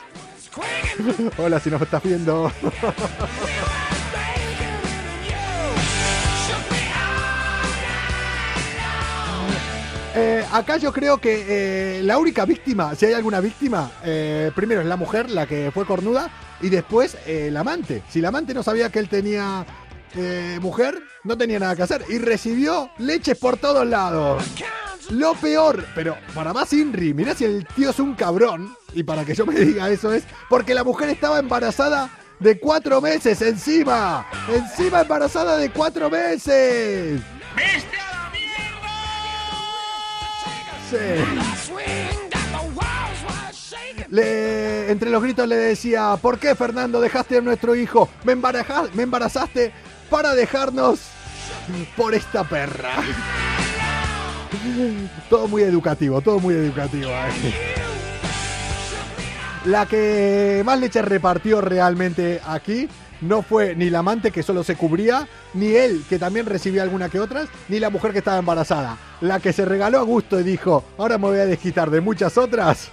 Hola, 1.37 1.61
si 1.61 1.69
nos 1.69 1.81
estás 1.81 2.03
viendo. 2.03 2.51
Eh, 10.15 10.45
acá 10.51 10.77
yo 10.77 10.93
creo 10.93 11.17
que 11.17 11.97
eh, 11.97 12.03
la 12.03 12.19
única 12.19 12.45
víctima, 12.45 12.93
si 12.93 13.07
hay 13.07 13.13
alguna 13.13 13.39
víctima, 13.39 13.89
eh, 14.03 14.51
primero 14.55 14.81
es 14.81 14.85
la 14.85 14.95
mujer, 14.95 15.31
la 15.31 15.47
que 15.47 15.71
fue 15.73 15.87
cornuda, 15.87 16.29
y 16.61 16.69
después 16.69 17.17
el 17.25 17.57
amante. 17.57 18.03
Si 18.09 18.19
el 18.19 18.25
amante 18.25 18.53
no 18.53 18.61
sabía 18.61 18.91
que 18.91 18.99
él 18.99 19.09
tenía 19.09 19.65
eh, 20.15 20.59
mujer, 20.61 21.01
no 21.23 21.37
tenía 21.37 21.59
nada 21.59 21.75
que 21.75 21.83
hacer. 21.83 22.05
Y 22.09 22.17
recibió 22.17 22.89
leches 22.97 23.37
por 23.37 23.57
todos 23.57 23.85
lados. 23.85 24.43
Lo 25.09 25.33
peor, 25.35 25.85
pero 25.95 26.15
para 26.33 26.53
más 26.53 26.71
Inri, 26.73 27.13
mirá 27.13 27.35
si 27.35 27.43
el 27.45 27.65
tío 27.67 27.89
es 27.89 27.99
un 27.99 28.15
cabrón, 28.15 28.73
y 28.93 29.03
para 29.03 29.25
que 29.25 29.35
yo 29.35 29.45
me 29.45 29.53
diga 29.59 29.89
eso 29.89 30.13
es, 30.13 30.23
porque 30.49 30.73
la 30.73 30.83
mujer 30.83 31.09
estaba 31.09 31.39
embarazada 31.39 32.09
de 32.39 32.59
cuatro 32.59 33.01
meses 33.01 33.41
encima. 33.41 34.25
Encima 34.53 35.01
embarazada 35.01 35.57
de 35.57 35.69
cuatro 35.71 36.09
meses. 36.09 37.21
Sí. 40.89 41.23
Le- 44.09 44.91
entre 44.91 45.09
los 45.09 45.23
gritos 45.23 45.47
le 45.47 45.55
decía, 45.55 46.15
¿por 46.21 46.37
qué 46.37 46.53
Fernando 46.55 47.01
dejaste 47.01 47.37
a 47.37 47.41
nuestro 47.41 47.75
hijo? 47.75 48.09
Me 48.23 48.33
embarazaste 48.33 49.71
para 50.13 50.35
dejarnos 50.35 50.99
por 51.97 52.13
esta 52.13 52.43
perra. 52.43 52.91
Todo 55.27 55.47
muy 55.47 55.63
educativo, 55.63 56.21
todo 56.21 56.37
muy 56.37 56.53
educativo. 56.53 57.09
La 59.65 59.87
que 59.87 60.61
más 60.63 60.79
leche 60.79 61.01
repartió 61.01 61.61
realmente 61.61 62.39
aquí 62.45 62.87
no 63.21 63.41
fue 63.41 63.75
ni 63.75 63.89
la 63.89 63.99
amante 63.99 64.29
que 64.29 64.43
solo 64.43 64.63
se 64.63 64.75
cubría, 64.75 65.27
ni 65.55 65.73
él 65.73 66.03
que 66.07 66.19
también 66.19 66.45
recibía 66.45 66.83
alguna 66.83 67.09
que 67.09 67.19
otras, 67.19 67.49
ni 67.67 67.79
la 67.79 67.89
mujer 67.89 68.11
que 68.11 68.19
estaba 68.19 68.37
embarazada. 68.37 68.99
La 69.19 69.39
que 69.39 69.51
se 69.51 69.65
regaló 69.65 69.97
a 69.97 70.03
gusto 70.03 70.39
y 70.39 70.43
dijo, 70.43 70.83
ahora 70.99 71.17
me 71.17 71.29
voy 71.29 71.39
a 71.39 71.47
desquitar 71.47 71.89
de 71.89 72.01
muchas 72.01 72.37
otras, 72.37 72.89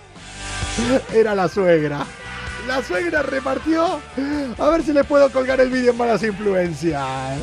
era 1.13 1.35
la 1.35 1.49
suegra. 1.49 2.07
La 2.71 2.85
suegra 2.85 3.23
repartió. 3.25 4.01
A 4.57 4.69
ver 4.69 4.85
si 4.85 4.93
le 4.93 5.03
puedo 5.03 5.29
colgar 5.33 5.61
el 5.61 5.71
vídeo 5.71 5.91
en 5.91 5.99
malas 5.99 6.23
influencias. 6.23 7.37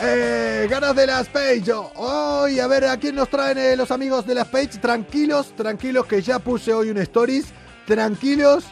Eh, 0.00 0.68
ganas 0.70 0.94
de 0.94 1.08
las 1.08 1.28
Page. 1.28 1.64
Hoy, 1.96 2.60
a 2.60 2.68
ver, 2.68 2.84
¿a 2.84 2.96
quién 2.98 3.16
nos 3.16 3.28
traen 3.28 3.58
eh, 3.58 3.74
los 3.74 3.90
amigos 3.90 4.24
de 4.24 4.36
las 4.36 4.46
Page? 4.46 4.78
Tranquilos, 4.80 5.52
tranquilos, 5.56 6.06
que 6.06 6.22
ya 6.22 6.38
puse 6.38 6.72
hoy 6.72 6.90
un 6.90 6.98
stories. 6.98 7.46
Tranquilos, 7.88 8.66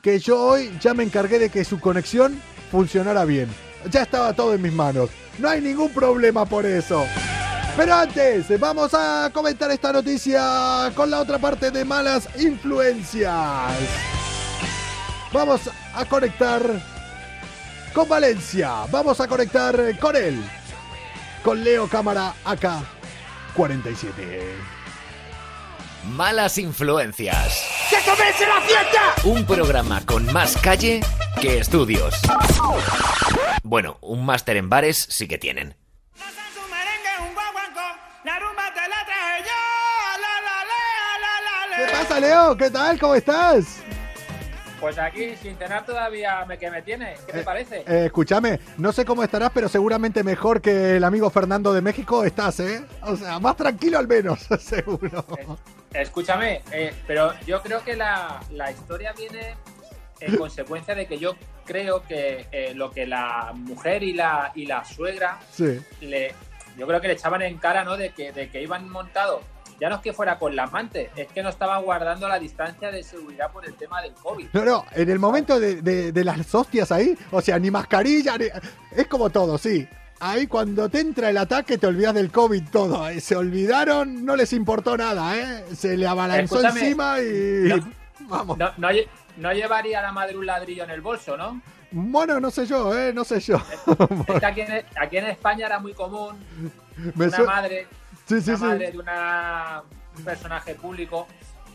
que 0.00 0.20
yo 0.20 0.40
hoy 0.40 0.74
ya 0.80 0.94
me 0.94 1.02
encargué 1.04 1.38
de 1.38 1.50
que 1.50 1.62
su 1.62 1.78
conexión 1.78 2.40
funcionara 2.70 3.26
bien. 3.26 3.50
Ya 3.90 4.04
estaba 4.04 4.32
todo 4.32 4.54
en 4.54 4.62
mis 4.62 4.72
manos. 4.72 5.10
No 5.38 5.50
hay 5.50 5.60
ningún 5.60 5.90
problema 5.90 6.46
por 6.46 6.64
eso. 6.64 7.04
Pero 7.76 7.94
antes, 7.94 8.58
vamos 8.58 8.94
a 8.94 9.30
comentar 9.34 9.70
esta 9.70 9.92
noticia 9.92 10.90
con 10.94 11.10
la 11.10 11.20
otra 11.20 11.38
parte 11.38 11.70
de 11.70 11.84
malas 11.84 12.26
influencias. 12.38 13.74
Vamos 15.30 15.60
a 15.94 16.04
conectar 16.06 16.62
con 17.92 18.08
Valencia. 18.08 18.86
Vamos 18.90 19.20
a 19.20 19.28
conectar 19.28 19.98
con 19.98 20.16
él. 20.16 20.42
Con 21.44 21.62
Leo 21.62 21.86
Cámara 21.86 22.34
AK 22.46 22.64
47. 23.54 24.54
Malas 26.04 26.56
influencias. 26.56 27.62
¡Que 27.90 27.96
comience 28.08 28.46
la 28.46 28.60
fiesta! 28.62 29.14
Un 29.24 29.44
programa 29.44 30.00
con 30.06 30.32
más 30.32 30.56
calle 30.56 31.00
que 31.42 31.58
estudios. 31.58 32.14
Bueno, 33.62 33.98
un 34.00 34.24
máster 34.24 34.56
en 34.56 34.70
bares 34.70 35.06
sí 35.10 35.28
que 35.28 35.36
tienen. 35.36 35.76
Pasa, 41.98 42.20
Leo? 42.20 42.56
¿Qué 42.56 42.70
tal? 42.70 42.98
¿Cómo 42.98 43.14
estás? 43.14 43.82
Pues 44.80 44.98
aquí, 44.98 45.34
sin 45.36 45.56
cenar 45.56 45.86
todavía 45.86 46.44
me, 46.44 46.58
que 46.58 46.70
me 46.70 46.82
tiene. 46.82 47.14
¿Qué 47.26 47.32
te 47.32 47.42
parece? 47.42 47.78
Eh, 47.86 48.04
escúchame, 48.06 48.60
no 48.76 48.92
sé 48.92 49.04
cómo 49.06 49.22
estarás, 49.22 49.50
pero 49.54 49.68
seguramente 49.68 50.22
mejor 50.22 50.60
que 50.60 50.96
el 50.96 51.04
amigo 51.04 51.30
Fernando 51.30 51.72
de 51.72 51.80
México 51.80 52.24
estás, 52.24 52.60
¿eh? 52.60 52.84
O 53.02 53.16
sea, 53.16 53.38
más 53.38 53.56
tranquilo 53.56 53.98
al 53.98 54.06
menos, 54.06 54.40
seguro. 54.60 55.24
Escúchame, 55.94 56.62
eh, 56.72 56.92
pero 57.06 57.32
yo 57.46 57.62
creo 57.62 57.82
que 57.82 57.96
la, 57.96 58.40
la 58.50 58.70
historia 58.70 59.14
viene 59.16 59.54
en 60.20 60.36
consecuencia 60.38 60.94
de 60.94 61.06
que 61.06 61.16
yo 61.18 61.36
creo 61.64 62.02
que 62.02 62.46
eh, 62.52 62.74
lo 62.74 62.90
que 62.90 63.06
la 63.06 63.52
mujer 63.54 64.02
y 64.02 64.12
la, 64.12 64.52
y 64.54 64.66
la 64.66 64.84
suegra 64.84 65.38
Sí. 65.50 65.80
le, 66.02 66.34
yo 66.76 66.86
creo 66.86 67.00
que 67.00 67.08
le 67.08 67.14
echaban 67.14 67.40
en 67.40 67.56
cara, 67.56 67.82
¿no? 67.82 67.96
De 67.96 68.10
que, 68.10 68.30
de 68.32 68.50
que 68.50 68.62
iban 68.62 68.90
montados. 68.90 69.40
Ya 69.80 69.88
no 69.88 69.96
es 69.96 70.00
que 70.00 70.12
fuera 70.12 70.38
con 70.38 70.56
la 70.56 70.64
amante, 70.64 71.10
es 71.16 71.28
que 71.28 71.42
no 71.42 71.48
estaban 71.50 71.82
guardando 71.84 72.26
la 72.28 72.38
distancia 72.38 72.90
de 72.90 73.02
seguridad 73.02 73.50
por 73.52 73.66
el 73.66 73.74
tema 73.74 74.00
del 74.02 74.12
COVID. 74.14 74.48
No, 74.52 74.64
no, 74.64 74.84
en 74.92 75.10
el 75.10 75.18
momento 75.18 75.60
de, 75.60 75.82
de- 75.82 76.12
de 76.12 76.24
las 76.24 76.54
hostias 76.54 76.90
ahí, 76.92 77.16
o 77.30 77.40
sea, 77.42 77.58
ni 77.58 77.70
mascarilla, 77.70 78.38
ni- 78.38 78.46
es 78.92 79.06
como 79.06 79.28
todo, 79.30 79.58
sí. 79.58 79.86
Ahí 80.18 80.46
cuando 80.46 80.88
te 80.88 81.00
entra 81.00 81.28
el 81.28 81.36
ataque 81.36 81.76
te 81.76 81.86
olvidas 81.86 82.14
del 82.14 82.30
COVID 82.32 82.70
todo. 82.70 83.06
¿eh? 83.06 83.20
Se 83.20 83.36
olvidaron, 83.36 84.24
no 84.24 84.34
les 84.34 84.54
importó 84.54 84.96
nada, 84.96 85.36
¿eh? 85.36 85.64
Se 85.76 85.94
le 85.94 86.06
abalanzó 86.06 86.56
Escúchame, 86.56 86.80
encima 86.80 87.20
y... 87.20 87.68
no. 87.68 87.92
Vamos. 88.28 88.56
No, 88.56 88.70
no, 88.78 88.88
no 89.36 89.52
llevaría 89.52 90.00
la 90.00 90.12
madre 90.12 90.36
un 90.38 90.46
ladrillo 90.46 90.84
en 90.84 90.90
el 90.90 91.02
bolso, 91.02 91.36
¿no? 91.36 91.60
Bueno, 91.92 92.40
no 92.40 92.50
sé 92.50 92.64
yo, 92.66 92.98
¿eh? 92.98 93.12
No 93.12 93.24
sé 93.24 93.40
yo. 93.40 93.60
Es 94.26 94.40
que 94.40 94.46
aquí 94.46 94.60
en, 94.62 94.84
aquí 94.98 95.18
en 95.18 95.26
España 95.26 95.66
era 95.66 95.78
muy 95.78 95.92
común 95.92 96.36
Me 97.14 97.26
una 97.26 97.38
madre, 97.44 97.86
Sí, 98.26 98.40
sí, 98.40 98.50
una 98.50 98.58
sí. 98.58 98.64
madre 98.64 98.92
de 98.92 98.98
una- 98.98 99.82
un 100.18 100.24
personaje 100.24 100.74
público 100.74 101.26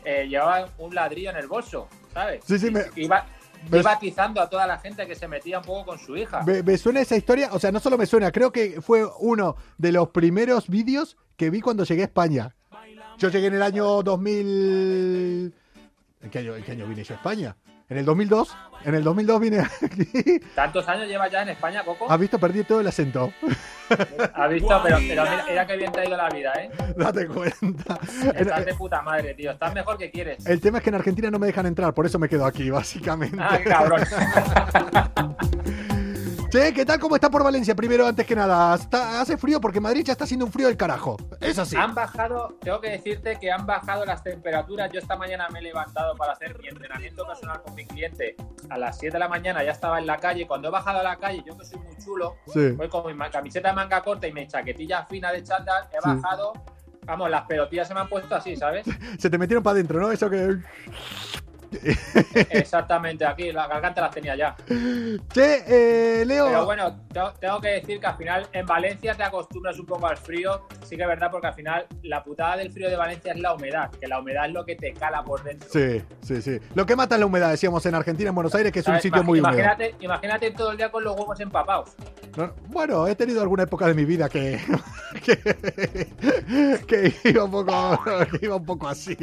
eh, 0.03 0.27
llevaba 0.27 0.67
un 0.79 0.93
ladrillo 0.95 1.29
en 1.29 1.37
el 1.37 1.47
bolso, 1.47 1.87
¿sabes? 2.13 2.43
Sí, 2.45 2.57
sí, 2.59 2.71
me- 2.71 2.85
Iba, 2.95 3.25
me- 3.69 3.79
iba 3.79 3.91
atizando 3.91 4.41
a 4.41 4.49
toda 4.49 4.65
la 4.67 4.79
gente 4.79 5.05
que 5.07 5.13
se 5.15 5.27
metía 5.27 5.59
un 5.59 5.65
poco 5.65 5.85
con 5.85 5.99
su 5.99 6.17
hija. 6.17 6.41
Me, 6.43 6.63
me 6.63 6.77
suena 6.77 7.01
esa 7.01 7.15
historia, 7.15 7.49
o 7.51 7.59
sea, 7.59 7.71
no 7.71 7.79
solo 7.79 7.97
me 7.97 8.05
suena, 8.07 8.31
creo 8.31 8.51
que 8.51 8.81
fue 8.81 9.05
uno 9.19 9.55
de 9.77 9.91
los 9.91 10.09
primeros 10.09 10.67
vídeos 10.69 11.17
que 11.37 11.49
vi 11.49 11.61
cuando 11.61 11.83
llegué 11.83 12.01
a 12.01 12.05
España. 12.05 12.55
Yo 13.17 13.29
llegué 13.29 13.47
en 13.47 13.53
el 13.55 13.61
año 13.61 14.01
2000... 14.01 15.53
¿En 16.21 16.29
qué 16.31 16.39
año, 16.39 16.55
en 16.55 16.63
qué 16.63 16.71
año 16.71 16.87
vine 16.87 17.03
yo 17.03 17.13
a 17.13 17.17
España? 17.17 17.55
En 17.91 17.97
el 17.97 18.05
2002. 18.05 18.55
En 18.85 18.95
el 18.95 19.03
2002 19.03 19.41
vine 19.41 19.59
aquí. 19.59 20.39
¿Tantos 20.55 20.87
años 20.87 21.09
lleva 21.09 21.27
ya 21.27 21.41
en 21.41 21.49
España, 21.49 21.83
Coco? 21.83 22.09
¿Has 22.09 22.17
visto? 22.17 22.39
Perdí 22.39 22.63
todo 22.63 22.79
el 22.79 22.87
acento. 22.87 23.33
¿Has 24.33 24.49
visto? 24.49 24.69
Pero, 24.81 24.95
pero 24.95 24.99
mira, 24.99 25.45
mira 25.45 25.67
que 25.67 25.75
bien 25.75 25.91
te 25.91 25.99
ha 25.99 26.05
ido 26.05 26.15
la 26.15 26.29
vida, 26.29 26.53
¿eh? 26.53 26.71
Date 26.95 27.27
cuenta. 27.27 27.99
Estás 28.33 28.65
de 28.65 28.75
puta 28.75 29.01
madre, 29.01 29.33
tío. 29.33 29.51
Estás 29.51 29.73
mejor 29.73 29.97
que 29.97 30.09
quieres. 30.09 30.45
El 30.45 30.61
tema 30.61 30.77
es 30.77 30.85
que 30.85 30.89
en 30.89 30.95
Argentina 30.95 31.29
no 31.29 31.37
me 31.37 31.47
dejan 31.47 31.65
entrar, 31.65 31.93
por 31.93 32.05
eso 32.05 32.17
me 32.17 32.29
quedo 32.29 32.45
aquí, 32.45 32.69
básicamente. 32.69 33.37
Ah, 33.37 33.59
cabrón. 33.61 34.01
Che, 36.51 36.73
¿qué 36.73 36.85
tal? 36.85 36.99
¿Cómo 36.99 37.15
está 37.15 37.29
por 37.29 37.45
Valencia? 37.45 37.73
Primero, 37.75 38.05
antes 38.05 38.25
que 38.25 38.35
nada, 38.35 38.75
¿Está- 38.75 39.21
hace 39.21 39.37
frío 39.37 39.61
porque 39.61 39.79
Madrid 39.79 40.03
ya 40.03 40.11
está 40.11 40.25
haciendo 40.25 40.45
un 40.45 40.51
frío 40.51 40.67
del 40.67 40.75
carajo. 40.75 41.15
Eso 41.39 41.63
sí. 41.63 41.77
Han 41.77 41.95
bajado, 41.95 42.57
tengo 42.59 42.81
que 42.81 42.89
decirte 42.89 43.37
que 43.39 43.49
han 43.49 43.65
bajado 43.65 44.03
las 44.05 44.21
temperaturas. 44.21 44.91
Yo 44.91 44.99
esta 44.99 45.15
mañana 45.15 45.47
me 45.49 45.59
he 45.59 45.61
levantado 45.61 46.13
para 46.17 46.33
hacer 46.33 46.59
mi 46.59 46.67
entrenamiento 46.67 47.25
personal 47.25 47.61
con 47.61 47.73
mi 47.73 47.85
cliente. 47.85 48.35
A 48.69 48.77
las 48.77 48.97
7 48.99 49.13
de 49.13 49.19
la 49.19 49.29
mañana 49.29 49.63
ya 49.63 49.71
estaba 49.71 49.97
en 49.99 50.05
la 50.05 50.17
calle. 50.17 50.45
Cuando 50.45 50.67
he 50.67 50.71
bajado 50.71 50.99
a 50.99 51.03
la 51.03 51.15
calle, 51.15 51.41
yo 51.47 51.57
que 51.57 51.63
soy 51.63 51.79
muy 51.79 51.95
chulo, 52.03 52.35
Sí. 52.47 52.71
voy 52.71 52.89
con 52.89 53.05
mi 53.17 53.29
camiseta 53.29 53.69
de 53.69 53.75
manga 53.75 54.01
corta 54.01 54.27
y 54.27 54.33
mi 54.33 54.45
chaquetilla 54.45 55.05
fina 55.05 55.31
de 55.31 55.43
chándal, 55.43 55.85
he 55.89 56.01
Sí. 56.01 56.09
bajado. 56.21 56.51
Vamos, 57.05 57.29
las 57.29 57.43
pelotillas 57.43 57.87
se 57.87 57.93
me 57.93 58.01
han 58.01 58.09
puesto 58.09 58.35
así, 58.35 58.57
¿sabes? 58.57 58.85
Se 59.19 59.29
te 59.29 59.37
metieron 59.37 59.63
para 59.63 59.75
adentro, 59.75 60.01
¿no? 60.01 60.11
Eso 60.11 60.29
que. 60.29 60.57
Exactamente, 62.49 63.25
aquí 63.25 63.51
la 63.51 63.67
garganta 63.67 64.01
las 64.01 64.11
tenía 64.11 64.35
ya. 64.35 64.55
Che, 65.33 65.63
eh, 65.67 66.25
Leo. 66.25 66.47
Pero 66.47 66.65
bueno, 66.65 66.99
tengo, 67.39 67.61
que 67.61 67.69
decir 67.69 67.99
que 67.99 68.07
al 68.07 68.17
final 68.17 68.47
en 68.51 68.65
Valencia 68.65 69.15
te 69.15 69.23
acostumbras 69.23 69.79
un 69.79 69.85
poco 69.85 70.07
al 70.07 70.17
frío. 70.17 70.67
Sí 70.83 70.95
que 70.97 71.03
es 71.03 71.07
verdad, 71.07 71.29
porque 71.31 71.47
al 71.47 71.53
final 71.53 71.87
la 72.03 72.23
putada 72.23 72.57
del 72.57 72.71
frío 72.71 72.89
de 72.89 72.95
Valencia 72.95 73.33
es 73.33 73.39
la 73.39 73.53
humedad, 73.53 73.89
que 73.91 74.07
la 74.07 74.19
humedad 74.19 74.45
es 74.47 74.51
lo 74.51 74.65
que 74.65 74.75
te 74.75 74.93
cala 74.93 75.23
por 75.23 75.43
dentro. 75.43 75.69
Sí, 75.71 76.01
sí, 76.21 76.41
sí. 76.41 76.59
Lo 76.75 76.85
que 76.85 76.95
mata 76.95 77.15
es 77.15 77.19
la 77.19 77.25
humedad, 77.25 77.51
decíamos 77.51 77.85
en 77.85 77.95
Argentina, 77.95 78.29
en 78.29 78.35
Buenos 78.35 78.53
Aires, 78.55 78.71
que 78.71 78.79
es 78.79 78.87
un 78.87 78.99
sitio 78.99 79.21
Imag- 79.21 79.25
muy 79.25 79.39
húmedo. 79.39 79.53
imagínate, 79.53 79.95
imagínate 79.99 80.51
todo 80.51 80.71
el 80.71 80.77
día 80.77 80.91
con 80.91 81.03
los 81.03 81.15
huevos 81.15 81.39
empapados. 81.39 81.91
No, 82.37 82.53
bueno, 82.67 83.07
he 83.07 83.15
tenido 83.15 83.41
alguna 83.41 83.63
época 83.63 83.87
de 83.87 83.93
mi 83.93 84.05
vida 84.05 84.29
que. 84.29 84.59
que, 85.25 85.37
que 86.87 87.29
iba 87.29 87.43
un 87.43 87.51
poco. 87.51 88.03
que 88.31 88.45
iba 88.45 88.55
un 88.55 88.65
poco 88.65 88.87
así. 88.87 89.17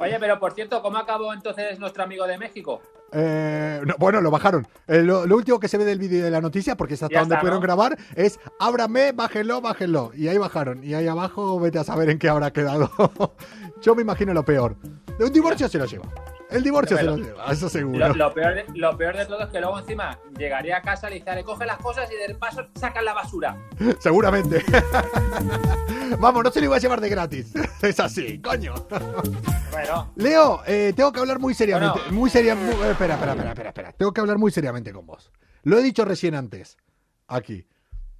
Oye, 0.00 0.16
pero 0.20 0.38
por 0.38 0.52
cierto, 0.52 0.80
¿cómo 0.82 0.98
acabó 0.98 1.32
entonces 1.32 1.78
nuestro 1.78 2.02
amigo 2.02 2.26
de 2.26 2.38
México? 2.38 2.80
Eh, 3.12 3.80
no, 3.84 3.94
bueno, 3.98 4.20
lo 4.20 4.30
bajaron. 4.30 4.66
Eh, 4.86 5.02
lo, 5.02 5.26
lo 5.26 5.36
último 5.36 5.60
que 5.60 5.68
se 5.68 5.76
ve 5.78 5.84
del 5.84 5.98
vídeo 5.98 6.24
de 6.24 6.30
la 6.30 6.40
noticia, 6.40 6.76
porque 6.76 6.94
es 6.94 7.02
hasta 7.02 7.12
Ya 7.14 7.20
donde 7.20 7.34
está, 7.34 7.40
pudieron 7.40 7.60
¿no? 7.60 7.62
grabar, 7.62 7.98
es 8.14 8.38
ábrame, 8.58 9.12
bájenlo, 9.12 9.60
bájenlo. 9.60 10.12
Y 10.14 10.28
ahí 10.28 10.38
bajaron. 10.38 10.82
Y 10.82 10.94
ahí 10.94 11.06
abajo, 11.06 11.60
vete 11.60 11.78
a 11.78 11.84
saber 11.84 12.08
en 12.10 12.18
qué 12.18 12.28
habrá 12.28 12.52
quedado. 12.52 12.90
Yo 13.82 13.94
me 13.94 14.02
imagino 14.02 14.32
lo 14.32 14.44
peor. 14.44 14.76
De 15.18 15.24
un 15.24 15.32
divorcio 15.32 15.68
se 15.68 15.78
lo 15.78 15.84
lleva. 15.86 16.06
El 16.52 16.62
divorcio 16.62 16.96
se 16.96 17.02
lo 17.02 17.16
lleva, 17.16 17.52
eso 17.52 17.68
seguro. 17.68 18.08
Lo, 18.08 18.14
lo 18.14 18.34
peor 18.34 18.54
de, 18.54 18.64
lo 18.74 18.96
peor 18.96 19.16
de 19.16 19.26
todo 19.26 19.40
es 19.42 19.48
que 19.48 19.60
luego 19.60 19.78
encima 19.78 20.18
llegaría 20.36 20.78
a 20.78 20.82
casa, 20.82 21.08
le 21.08 21.16
dice, 21.16 21.42
coge 21.44 21.66
las 21.66 21.78
cosas 21.78 22.10
y 22.10 22.16
del 22.16 22.36
paso 22.36 22.66
sacan 22.74 23.04
la 23.04 23.14
basura. 23.14 23.56
Seguramente. 23.98 24.64
Vamos, 26.18 26.44
no 26.44 26.50
se 26.50 26.60
lo 26.60 26.66
iba 26.66 26.76
a 26.76 26.78
llevar 26.78 27.00
de 27.00 27.08
gratis. 27.08 27.52
Es 27.82 27.98
así, 27.98 28.40
coño. 28.40 28.74
Bueno, 29.72 30.12
Leo, 30.14 30.62
eh, 30.66 30.92
tengo 30.94 31.10
que 31.10 31.20
hablar 31.20 31.40
muy 31.40 31.52
seriamente. 31.52 31.98
Bueno. 31.98 32.12
Muy 32.16 32.30
seriamente. 32.30 32.72
espera, 32.90 33.14
espera, 33.14 33.32
espera, 33.32 33.50
espera, 33.50 33.68
espera. 33.70 33.92
Tengo 33.92 34.12
que 34.12 34.20
hablar 34.20 34.38
muy 34.38 34.52
seriamente 34.52 34.92
con 34.92 35.04
vos. 35.04 35.32
Lo 35.64 35.78
he 35.78 35.82
dicho 35.82 36.04
recién 36.04 36.34
antes. 36.34 36.76
Aquí. 37.26 37.66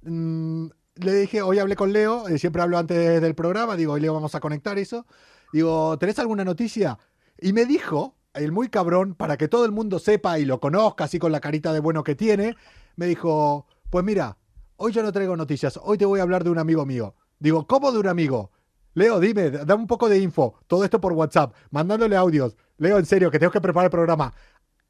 Mm, 0.01 0.67
le 0.95 1.13
dije, 1.13 1.41
hoy 1.41 1.59
hablé 1.59 1.75
con 1.75 1.93
Leo, 1.93 2.27
eh, 2.27 2.37
siempre 2.37 2.61
hablo 2.61 2.77
antes 2.77 3.21
del 3.21 3.35
programa, 3.35 3.75
digo, 3.75 3.93
hoy 3.93 4.01
Leo 4.01 4.13
vamos 4.13 4.35
a 4.35 4.39
conectar 4.39 4.77
eso. 4.77 5.05
Digo, 5.51 5.97
¿tenés 5.97 6.19
alguna 6.19 6.43
noticia? 6.43 6.97
Y 7.39 7.53
me 7.53 7.65
dijo, 7.65 8.15
el 8.33 8.51
muy 8.51 8.69
cabrón, 8.69 9.15
para 9.15 9.37
que 9.37 9.47
todo 9.47 9.65
el 9.65 9.71
mundo 9.71 9.99
sepa 9.99 10.39
y 10.39 10.45
lo 10.45 10.59
conozca, 10.59 11.05
así 11.05 11.19
con 11.19 11.31
la 11.31 11.39
carita 11.39 11.73
de 11.73 11.79
bueno 11.79 12.03
que 12.03 12.15
tiene, 12.15 12.55
me 12.95 13.05
dijo, 13.05 13.67
pues 13.89 14.03
mira, 14.03 14.37
hoy 14.77 14.91
yo 14.91 15.03
no 15.03 15.11
traigo 15.11 15.35
noticias, 15.35 15.79
hoy 15.81 15.97
te 15.97 16.05
voy 16.05 16.19
a 16.19 16.23
hablar 16.23 16.43
de 16.43 16.49
un 16.49 16.57
amigo 16.57 16.85
mío. 16.85 17.15
Digo, 17.39 17.67
¿cómo 17.67 17.91
de 17.91 17.99
un 17.99 18.07
amigo? 18.07 18.51
Leo, 18.95 19.19
dime, 19.19 19.49
dame 19.49 19.81
un 19.81 19.87
poco 19.87 20.07
de 20.07 20.19
info. 20.19 20.55
Todo 20.67 20.83
esto 20.83 21.01
por 21.01 21.13
WhatsApp, 21.13 21.53
mandándole 21.71 22.15
audios. 22.15 22.55
Leo, 22.77 22.99
en 22.99 23.05
serio, 23.05 23.31
que 23.31 23.39
tengo 23.39 23.51
que 23.51 23.61
preparar 23.61 23.85
el 23.85 23.91
programa. 23.91 24.33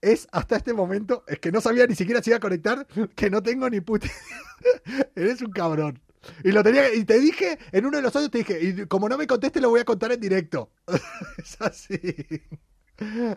Es 0.02 0.28
hasta 0.32 0.58
este 0.58 0.74
momento, 0.74 1.24
es 1.28 1.40
que 1.40 1.52
no 1.52 1.62
sabía 1.62 1.88
ni 1.88 1.96
siquiera 1.96 2.22
si 2.22 2.30
iba 2.30 2.38
a 2.38 2.42
conectar, 2.42 2.86
que 3.16 3.30
no 3.30 3.42
tengo 3.42 3.70
ni 3.70 3.80
puta. 3.80 4.08
Eres 5.16 5.42
un 5.42 5.52
cabrón. 5.52 6.02
Y 6.44 6.52
lo 6.52 6.64
tenía, 6.64 6.94
y 6.94 7.06
te 7.06 7.20
dije, 7.20 7.58
en 7.72 7.86
uno 7.86 7.98
de 7.98 8.04
los 8.04 8.16
audios 8.16 8.32
te 8.32 8.40
dije, 8.40 8.60
y 8.62 8.86
como 8.88 9.08
no 9.08 9.18
me 9.18 9.28
conteste, 9.28 9.62
lo 9.62 9.70
voy 9.70 9.80
a 9.80 9.86
contar 9.86 10.12
en 10.12 10.20
directo. 10.20 10.70
es 11.38 11.62
así. 11.62 11.98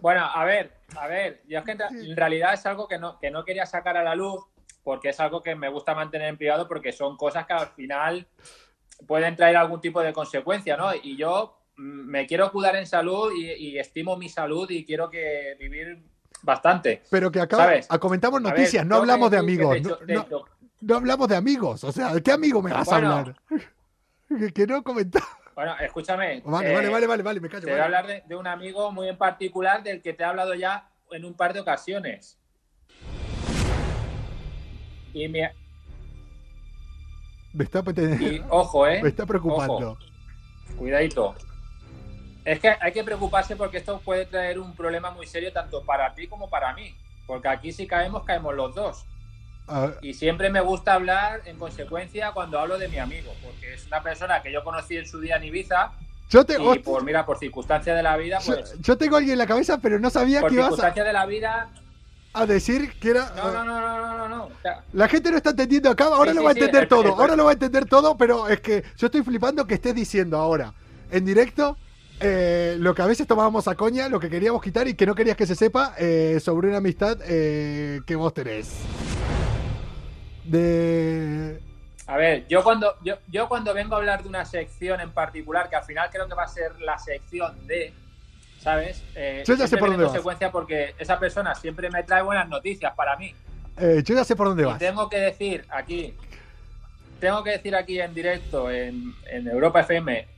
Bueno, 0.00 0.24
a 0.24 0.44
ver, 0.44 0.78
a 0.96 1.06
ver, 1.06 1.42
yo 1.48 1.58
es 1.58 1.64
que 1.64 1.72
en, 1.72 2.16
realidad 2.16 2.54
es 2.54 2.66
algo 2.66 2.86
que 2.86 2.98
no, 2.98 3.18
que 3.18 3.30
no 3.30 3.44
quería 3.44 3.66
sacar 3.66 3.96
a 3.96 4.04
la 4.04 4.14
luz 4.14 4.44
porque 4.82 5.08
es 5.08 5.18
algo 5.18 5.42
que 5.42 5.54
me 5.54 5.68
gusta 5.68 5.94
mantener 5.94 6.28
en 6.28 6.36
privado 6.36 6.68
porque 6.68 6.92
son 6.92 7.16
cosas 7.16 7.46
que 7.46 7.54
al 7.54 7.68
final 7.68 8.26
pueden 9.06 9.34
traer 9.34 9.56
algún 9.56 9.80
tipo 9.80 10.00
de 10.00 10.12
consecuencia, 10.12 10.76
¿no? 10.76 10.94
Y 10.94 11.16
yo 11.16 11.58
mm, 11.76 12.06
me 12.06 12.26
quiero 12.26 12.52
cuidar 12.52 12.76
en 12.76 12.86
salud 12.86 13.32
y, 13.36 13.50
y 13.52 13.78
estimo 13.78 14.16
mi 14.16 14.28
salud 14.28 14.70
y 14.70 14.84
quiero 14.84 15.10
que 15.10 15.56
vivir 15.58 16.04
bastante. 16.42 17.02
Pero 17.10 17.30
que 17.30 17.40
acá 17.40 17.56
¿Sabes? 17.56 17.88
comentamos 18.00 18.42
ver, 18.42 18.52
noticias, 18.52 18.86
no 18.86 18.96
hablamos 18.96 19.30
de 19.30 19.38
amigos. 19.38 19.78
No, 20.80 20.96
hablamos 20.96 21.28
de 21.28 21.36
amigos. 21.36 21.84
O 21.84 21.92
sea, 21.92 22.14
¿de 22.14 22.22
qué 22.22 22.32
amigo 22.32 22.62
me 22.62 22.70
vas 22.70 22.86
Bueno. 22.86 23.12
a 23.12 23.18
hablar? 23.20 23.36
que, 24.28 24.52
que 24.52 24.66
no 24.66 24.82
comentamos. 24.82 25.28
Bueno, 25.56 25.74
escúchame. 25.80 26.42
Vale, 26.44 26.70
eh, 26.70 26.74
vale, 26.74 26.90
vale, 26.90 27.06
vale, 27.06 27.22
vale, 27.22 27.40
me 27.40 27.48
callo. 27.48 27.64
Te 27.64 27.70
voy 27.70 27.80
vale. 27.80 27.82
a 27.82 27.98
hablar 27.98 28.06
de, 28.06 28.22
de 28.28 28.36
un 28.36 28.46
amigo 28.46 28.92
muy 28.92 29.08
en 29.08 29.16
particular 29.16 29.82
del 29.82 30.02
que 30.02 30.12
te 30.12 30.22
he 30.22 30.26
hablado 30.26 30.52
ya 30.54 30.90
en 31.10 31.24
un 31.24 31.32
par 31.32 31.54
de 31.54 31.60
ocasiones. 31.60 32.38
Y, 35.14 35.26
me- 35.28 35.50
Me 37.54 37.64
está, 37.64 37.82
y 38.20 38.42
ojo, 38.50 38.86
¿eh? 38.86 39.00
me 39.02 39.08
está 39.08 39.24
preocupando. 39.24 39.92
Ojo, 39.92 39.98
cuidadito. 40.76 41.34
Es 42.44 42.60
que 42.60 42.76
hay 42.78 42.92
que 42.92 43.02
preocuparse 43.02 43.56
porque 43.56 43.78
esto 43.78 43.98
puede 44.00 44.26
traer 44.26 44.58
un 44.58 44.76
problema 44.76 45.10
muy 45.10 45.26
serio 45.26 45.54
tanto 45.54 45.82
para 45.86 46.14
ti 46.14 46.28
como 46.28 46.50
para 46.50 46.74
mí. 46.74 46.94
Porque 47.26 47.48
aquí 47.48 47.72
si 47.72 47.86
caemos, 47.86 48.24
caemos 48.24 48.54
los 48.54 48.74
dos. 48.74 49.06
Y 50.02 50.14
siempre 50.14 50.50
me 50.50 50.60
gusta 50.60 50.94
hablar 50.94 51.42
en 51.44 51.58
consecuencia 51.58 52.32
cuando 52.32 52.58
hablo 52.58 52.78
de 52.78 52.88
mi 52.88 52.98
amigo, 52.98 53.32
porque 53.42 53.74
es 53.74 53.86
una 53.86 54.02
persona 54.02 54.40
que 54.42 54.52
yo 54.52 54.62
conocí 54.62 54.96
en 54.96 55.06
su 55.08 55.20
día 55.20 55.36
en 55.36 55.44
Ibiza 55.44 55.92
yo, 56.28 56.44
te, 56.44 56.56
y 56.60 56.78
por, 56.80 57.04
mira, 57.04 57.24
por 57.24 57.38
circunstancias 57.38 57.96
de 57.96 58.02
la 58.02 58.16
vida, 58.16 58.40
yo, 58.40 58.54
pues... 58.54 58.74
yo 58.80 58.98
tengo 58.98 59.14
a 59.14 59.18
alguien 59.18 59.34
en 59.34 59.38
la 59.38 59.46
cabeza, 59.46 59.78
pero 59.80 60.00
no 60.00 60.10
sabía 60.10 60.40
Por 60.40 60.50
que 60.50 60.56
ibas 60.56 60.66
a, 60.66 60.70
circunstancias 60.70 61.06
de 61.06 61.12
la 61.12 61.26
vida... 61.26 61.68
a 62.32 62.46
decir 62.46 62.92
que 62.98 63.10
era. 63.10 63.32
No, 63.36 63.52
no, 63.52 63.64
no, 63.64 63.80
no, 63.80 63.98
no, 64.00 64.18
no, 64.18 64.28
no. 64.28 64.44
O 64.46 64.50
sea, 64.60 64.82
La 64.92 65.06
gente 65.08 65.30
no 65.30 65.36
está 65.36 65.50
entendiendo 65.50 65.88
acá, 65.90 66.06
ahora 66.06 66.32
Sí, 66.32 66.36
lo 66.36 66.40
sí, 66.40 66.44
va 66.44 66.50
a 66.50 66.54
sí, 66.54 66.58
entender 66.60 66.82
el- 66.82 66.88
todo, 66.88 67.14
ahora 67.14 67.36
lo 67.36 67.44
va 67.44 67.50
a 67.50 67.52
entender 67.52 67.84
todo, 67.84 68.16
pero 68.16 68.48
es 68.48 68.60
que 68.60 68.82
yo 68.96 69.06
estoy 69.06 69.22
flipando 69.22 69.66
que 69.66 69.74
estés 69.74 69.94
diciendo 69.94 70.36
ahora, 70.38 70.74
en 71.12 71.24
directo, 71.24 71.76
eh, 72.18 72.74
lo 72.80 72.92
que 72.92 73.02
a 73.02 73.06
veces 73.06 73.26
tomábamos 73.28 73.68
a 73.68 73.76
coña, 73.76 74.08
lo 74.08 74.18
que 74.18 74.28
queríamos 74.28 74.60
quitar 74.62 74.88
y 74.88 74.94
que 74.94 75.06
no 75.06 75.14
querías 75.14 75.36
que 75.36 75.46
se 75.46 75.54
sepa 75.54 75.94
eh, 75.96 76.40
sobre 76.42 76.68
una 76.68 76.78
amistad 76.78 77.18
eh, 77.24 78.00
que 78.04 78.16
vos 78.16 78.34
tenés. 78.34 78.80
De. 80.46 81.60
A 82.06 82.16
ver, 82.16 82.46
yo 82.48 82.62
cuando, 82.62 82.94
yo, 83.02 83.16
yo 83.28 83.48
cuando 83.48 83.74
vengo 83.74 83.94
a 83.94 83.98
hablar 83.98 84.22
de 84.22 84.28
una 84.28 84.44
sección 84.44 85.00
en 85.00 85.10
particular, 85.10 85.68
que 85.68 85.76
al 85.76 85.84
final 85.84 86.08
creo 86.10 86.28
que 86.28 86.34
va 86.34 86.44
a 86.44 86.48
ser 86.48 86.80
la 86.80 86.98
sección 86.98 87.66
de, 87.66 87.92
¿sabes? 88.60 89.02
Eh, 89.16 89.42
Yo 89.46 89.54
ya 89.56 89.66
sé 89.66 89.76
por 89.76 89.88
dónde 89.88 90.04
vas. 90.04 90.12
consecuencia 90.12 90.52
porque 90.52 90.94
esa 90.98 91.18
persona 91.18 91.54
siempre 91.56 91.90
me 91.90 92.04
trae 92.04 92.22
buenas 92.22 92.48
noticias 92.48 92.94
para 92.94 93.16
mí. 93.16 93.34
eh, 93.78 94.02
yo 94.04 94.14
ya 94.14 94.22
sé 94.24 94.36
por 94.36 94.46
dónde 94.48 94.62
Y 94.62 94.66
vas. 94.66 94.78
tengo 94.78 95.08
que 95.08 95.18
decir 95.18 95.64
aquí, 95.68 96.14
tengo 97.18 97.42
que 97.42 97.50
decir 97.50 97.74
aquí 97.74 98.00
en 98.00 98.14
directo, 98.14 98.70
en, 98.70 99.12
en 99.28 99.48
Europa 99.48 99.80
FM, 99.80 100.28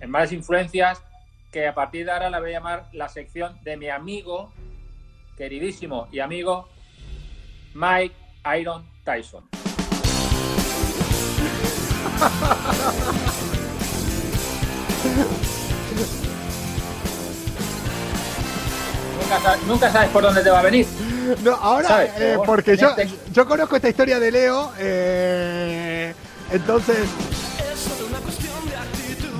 en 0.00 0.10
Malas 0.10 0.32
Influencias, 0.32 1.02
que 1.50 1.66
a 1.66 1.74
partir 1.74 2.04
de 2.04 2.12
ahora 2.12 2.28
la 2.28 2.38
voy 2.40 2.50
a 2.50 2.58
llamar 2.58 2.84
la 2.92 3.08
sección 3.08 3.58
de 3.64 3.78
mi 3.78 3.88
amigo, 3.88 4.52
queridísimo 5.38 6.06
y 6.12 6.20
amigo, 6.20 6.68
Mike 7.74 8.14
Iron 8.60 8.84
Tyson. 9.08 9.42
Nunca 19.20 19.40
sabes, 19.42 19.66
nunca 19.66 19.92
sabes 19.92 20.08
por 20.10 20.22
dónde 20.22 20.42
te 20.42 20.50
va 20.50 20.60
a 20.60 20.62
venir. 20.62 20.86
No, 21.42 21.52
ahora, 21.54 22.04
eh, 22.04 22.34
bueno, 22.36 22.42
porque 22.44 22.76
yo, 22.76 22.88
este- 22.96 23.08
yo 23.32 23.46
conozco 23.46 23.76
esta 23.76 23.88
historia 23.88 24.18
de 24.18 24.30
Leo, 24.30 24.72
eh, 24.78 26.14
entonces. 26.50 26.96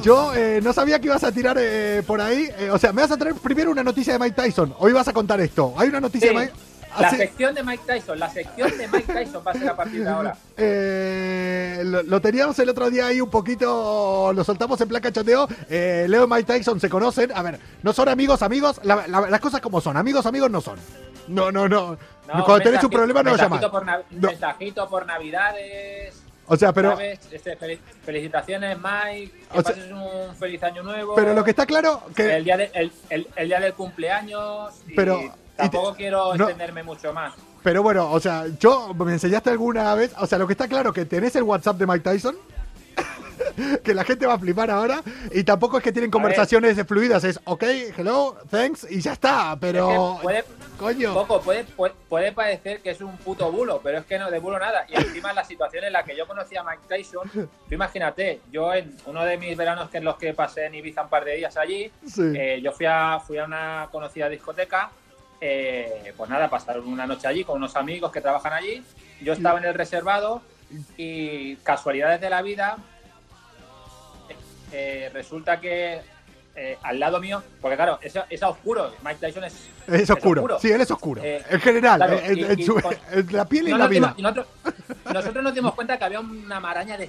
Yo 0.02 0.32
eh, 0.34 0.60
no 0.62 0.72
sabía 0.72 1.00
que 1.00 1.06
ibas 1.06 1.24
a 1.24 1.32
tirar 1.32 1.56
eh, 1.60 2.02
por 2.06 2.20
ahí. 2.20 2.48
eh, 2.58 2.70
o 2.70 2.78
sea, 2.78 2.92
me 2.92 3.02
vas 3.02 3.10
a 3.10 3.16
traer 3.16 3.34
primero 3.34 3.70
una 3.70 3.82
noticia 3.82 4.12
de 4.12 4.18
Mike 4.18 4.40
Tyson. 4.40 4.74
Hoy 4.78 4.92
vas 4.92 5.08
a 5.08 5.12
contar 5.12 5.40
esto. 5.40 5.74
Hay 5.76 5.88
una 5.88 6.00
noticia 6.00 6.28
Sí, 6.28 6.34
de 6.34 6.40
Mike. 6.40 6.52
La 7.00 7.08
Hace- 7.08 7.16
sección 7.18 7.54
de 7.54 7.62
Mike 7.62 7.82
Tyson, 7.86 8.18
la 8.18 8.28
sección 8.30 8.76
de 8.78 8.88
Mike 8.88 9.12
Tyson 9.12 9.42
va 9.46 9.50
a 9.52 9.54
ser 9.54 9.68
a 9.68 9.76
partir 9.76 10.02
de 10.04 10.08
ahora. 10.10 10.36
Eh, 10.60 11.82
lo, 11.84 12.02
lo 12.02 12.20
teníamos 12.20 12.58
el 12.58 12.68
otro 12.68 12.90
día 12.90 13.06
ahí 13.06 13.20
un 13.20 13.30
poquito, 13.30 14.32
lo 14.34 14.42
soltamos 14.44 14.80
en 14.80 14.88
plan 14.88 15.00
cachoteo. 15.02 15.46
Eh, 15.68 16.06
Leo 16.08 16.24
y 16.24 16.28
Mike 16.28 16.44
Tyson 16.44 16.80
se 16.80 16.88
conocen. 16.88 17.30
A 17.34 17.42
ver, 17.42 17.60
no 17.82 17.92
son 17.92 18.08
amigos, 18.08 18.42
amigos. 18.42 18.80
La- 18.82 19.06
la- 19.06 19.28
las 19.28 19.40
cosas 19.40 19.60
como 19.60 19.80
son. 19.80 19.96
Amigos, 19.96 20.26
amigos 20.26 20.50
no 20.50 20.60
son. 20.60 20.78
No, 21.28 21.52
no, 21.52 21.68
no. 21.68 21.96
No, 22.26 22.44
Cuando 22.44 22.60
tenés 22.64 22.82
un 22.84 22.90
problema 22.90 23.22
no 23.22 23.30
lo 23.32 23.36
llamas. 23.36 23.64
Por 23.66 23.84
No. 23.86 23.98
Mensajito 24.10 24.88
por 24.88 25.06
Navidades. 25.06 26.22
O 26.46 26.56
sea, 26.56 26.72
pero. 26.72 26.98
Este, 26.98 27.58
fel- 27.58 27.78
felicitaciones, 28.04 28.76
Mike. 28.78 29.32
Que 29.52 29.58
O 29.58 29.62
sea- 29.62 29.74
pases 29.74 29.92
un 29.92 30.34
feliz 30.36 30.62
año 30.62 30.82
nuevo. 30.82 31.14
pero 31.14 31.34
lo 31.34 31.44
que 31.44 31.50
está 31.50 31.66
claro 31.66 32.02
que 32.16 32.36
el, 32.36 32.44
día 32.44 32.56
de- 32.56 32.70
el, 32.74 32.92
el- 33.10 33.28
el 33.36 33.48
día 33.48 33.60
del 33.60 33.74
cumpleaños. 33.74 34.74
y 34.88 34.94
Pero- 34.94 35.20
tampoco 35.58 35.92
te- 35.92 35.96
quiero 35.98 36.34
no- 36.34 36.44
extenderme 36.44 36.82
mucho 36.82 37.12
más. 37.12 37.34
Pero 37.62 37.82
bueno, 37.82 38.10
o 38.10 38.20
sea, 38.20 38.46
yo 38.58 38.94
me 38.94 39.12
enseñaste 39.12 39.50
alguna 39.50 39.94
vez, 39.94 40.12
o 40.18 40.26
sea, 40.26 40.38
lo 40.38 40.46
que 40.46 40.52
está 40.54 40.68
claro 40.68 40.92
que 40.92 41.04
tenés 41.04 41.34
el 41.36 41.42
WhatsApp 41.42 41.76
de 41.76 41.86
Mike 41.86 42.00
Tyson, 42.08 42.36
que 43.84 43.94
la 43.94 44.04
gente 44.04 44.26
va 44.26 44.34
a 44.34 44.38
flipar 44.38 44.70
ahora, 44.70 45.02
y 45.32 45.42
tampoco 45.44 45.78
es 45.78 45.82
que 45.84 45.92
tienen 45.92 46.10
conversaciones 46.10 46.76
fluidas, 46.86 47.24
es 47.24 47.40
ok, 47.44 47.62
hello, 47.96 48.36
thanks, 48.50 48.86
y 48.90 49.00
ya 49.00 49.12
está, 49.12 49.56
pero... 49.60 49.88
Es 50.14 50.16
que 50.18 50.22
puede, 50.22 50.44
Coño. 50.78 51.12
Poco, 51.12 51.40
puede, 51.40 51.64
puede, 51.64 51.92
puede 52.08 52.30
parecer 52.32 52.80
que 52.80 52.90
es 52.90 53.00
un 53.00 53.16
puto 53.18 53.50
bulo, 53.50 53.80
pero 53.82 53.98
es 53.98 54.06
que 54.06 54.16
no 54.16 54.30
de 54.30 54.38
bulo 54.38 54.60
nada. 54.60 54.86
Y 54.88 54.94
encima 54.94 55.32
la 55.32 55.42
situación 55.44 55.82
en 55.82 55.92
la 55.92 56.04
que 56.04 56.16
yo 56.16 56.24
conocí 56.28 56.56
a 56.56 56.62
Mike 56.62 56.82
Tyson, 56.88 57.28
tú 57.32 57.48
imagínate, 57.74 58.40
yo 58.52 58.72
en 58.72 58.96
uno 59.06 59.24
de 59.24 59.36
mis 59.38 59.56
veranos 59.56 59.90
que 59.90 59.98
en 59.98 60.04
los 60.04 60.16
que 60.16 60.34
pasé 60.34 60.66
en 60.66 60.76
Ibiza 60.76 61.02
un 61.02 61.08
par 61.08 61.24
de 61.24 61.34
días 61.34 61.56
allí, 61.56 61.90
Sí. 62.06 62.22
eh, 62.36 62.60
yo 62.62 62.70
fui 62.70 62.86
a, 62.86 63.18
fui 63.18 63.38
a 63.38 63.44
una 63.44 63.88
conocida 63.90 64.28
discoteca, 64.28 64.90
eh, 65.40 66.12
pues 66.16 66.28
nada, 66.30 66.48
pasaron 66.50 66.86
una 66.88 67.06
noche 67.06 67.26
allí 67.28 67.44
con 67.44 67.56
unos 67.56 67.76
amigos 67.76 68.10
que 68.12 68.20
trabajan 68.20 68.52
allí, 68.52 68.82
yo 69.20 69.32
estaba 69.32 69.58
en 69.58 69.64
el 69.66 69.74
reservado 69.74 70.42
y 70.96 71.56
casualidades 71.56 72.20
de 72.20 72.30
la 72.30 72.42
vida, 72.42 72.76
eh, 74.72 75.10
resulta 75.12 75.60
que 75.60 76.00
eh, 76.54 76.76
al 76.82 76.98
lado 76.98 77.20
mío, 77.20 77.42
porque 77.60 77.76
claro, 77.76 77.98
es, 78.02 78.14
es 78.28 78.42
oscuro, 78.42 78.92
Mike 79.04 79.18
Tyson 79.20 79.44
es, 79.44 79.54
Es 79.86 80.10
oscuro. 80.10 80.58
Sí, 80.60 80.70
él 80.72 80.80
es 80.80 80.90
oscuro. 80.90 81.22
Eh, 81.24 81.42
en 81.48 81.60
general, 81.60 81.98
claro, 81.98 82.18
en, 82.18 82.38
y- 82.38 82.42
en 82.42 82.58
y 82.58 82.64
su- 82.64 82.74
con- 82.80 82.96
en 83.12 83.32
la 83.32 83.44
piel 83.44 83.68
y 83.68 83.70
no 83.70 83.78
la 83.78 83.86
vida. 83.86 84.14
dimos- 84.16 84.34
nosotros, 84.34 84.46
nosotros 85.14 85.44
nos 85.44 85.54
dimos 85.54 85.74
cuenta 85.74 85.96
que 85.96 86.04
había 86.04 86.18
una 86.20 86.58
maraña 86.58 86.96
de 86.96 87.08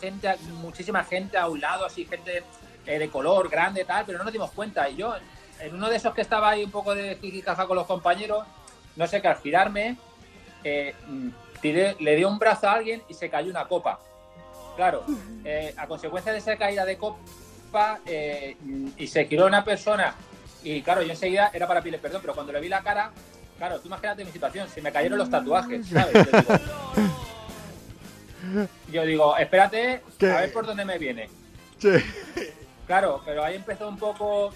gente, 0.00 0.34
muchísima 0.54 1.04
gente 1.04 1.36
a 1.36 1.48
un 1.48 1.60
lado, 1.60 1.84
así, 1.84 2.06
gente 2.06 2.42
eh, 2.86 2.98
de 2.98 3.08
color, 3.10 3.50
grande, 3.50 3.84
tal, 3.84 4.04
pero 4.06 4.16
no 4.18 4.24
nos 4.24 4.32
dimos 4.32 4.50
cuenta. 4.52 4.88
Y 4.88 4.96
yo, 4.96 5.14
en 5.60 5.74
uno 5.74 5.88
de 5.88 5.96
esos 5.96 6.14
que 6.14 6.20
estaba 6.20 6.50
ahí 6.50 6.64
un 6.64 6.70
poco 6.70 6.94
de 6.94 7.16
jijijaja 7.16 7.66
con 7.66 7.76
los 7.76 7.86
compañeros, 7.86 8.44
no 8.96 9.06
sé, 9.06 9.20
que 9.22 9.28
al 9.28 9.36
girarme, 9.40 9.96
eh, 10.64 10.94
mm, 11.06 11.28
tiré- 11.62 11.96
le 12.00 12.16
dio 12.16 12.28
un 12.28 12.38
brazo 12.38 12.68
a 12.68 12.72
alguien 12.74 13.02
y 13.08 13.14
se 13.14 13.28
cayó 13.30 13.50
una 13.50 13.66
copa. 13.66 13.98
Claro, 14.76 15.04
eh, 15.44 15.74
a 15.76 15.86
consecuencia 15.86 16.32
de 16.32 16.38
esa 16.38 16.56
caída 16.56 16.84
de 16.84 16.96
copa, 16.96 17.98
eh, 18.06 18.56
mm, 18.60 18.88
y 18.96 19.06
se 19.06 19.24
giró 19.26 19.46
una 19.46 19.64
persona, 19.64 20.14
y 20.62 20.82
claro, 20.82 21.02
yo 21.02 21.10
enseguida 21.10 21.50
era 21.52 21.66
para 21.66 21.80
pedirle 21.80 21.98
perdón, 21.98 22.20
pero 22.22 22.34
cuando 22.34 22.52
le 22.52 22.60
vi 22.60 22.68
la 22.68 22.82
cara, 22.82 23.10
claro, 23.58 23.80
tú 23.80 23.86
imagínate 23.88 24.24
mi 24.24 24.30
situación, 24.32 24.68
se 24.68 24.80
me 24.82 24.90
cayeron 24.92 25.18
los 25.18 25.30
tatuajes, 25.30 25.86
¿sabes? 25.92 26.12
Yo 26.12 26.24
digo, 28.54 28.68
yo 28.92 29.04
digo, 29.04 29.36
espérate, 29.36 30.02
¿Qué? 30.18 30.30
a 30.30 30.40
ver 30.40 30.52
por 30.52 30.66
dónde 30.66 30.84
me 30.84 30.98
viene. 30.98 31.28
Sí. 31.78 31.90
Claro, 32.86 33.20
pero 33.24 33.44
ahí 33.44 33.56
empezó 33.56 33.88
un 33.88 33.98
poco 33.98 34.52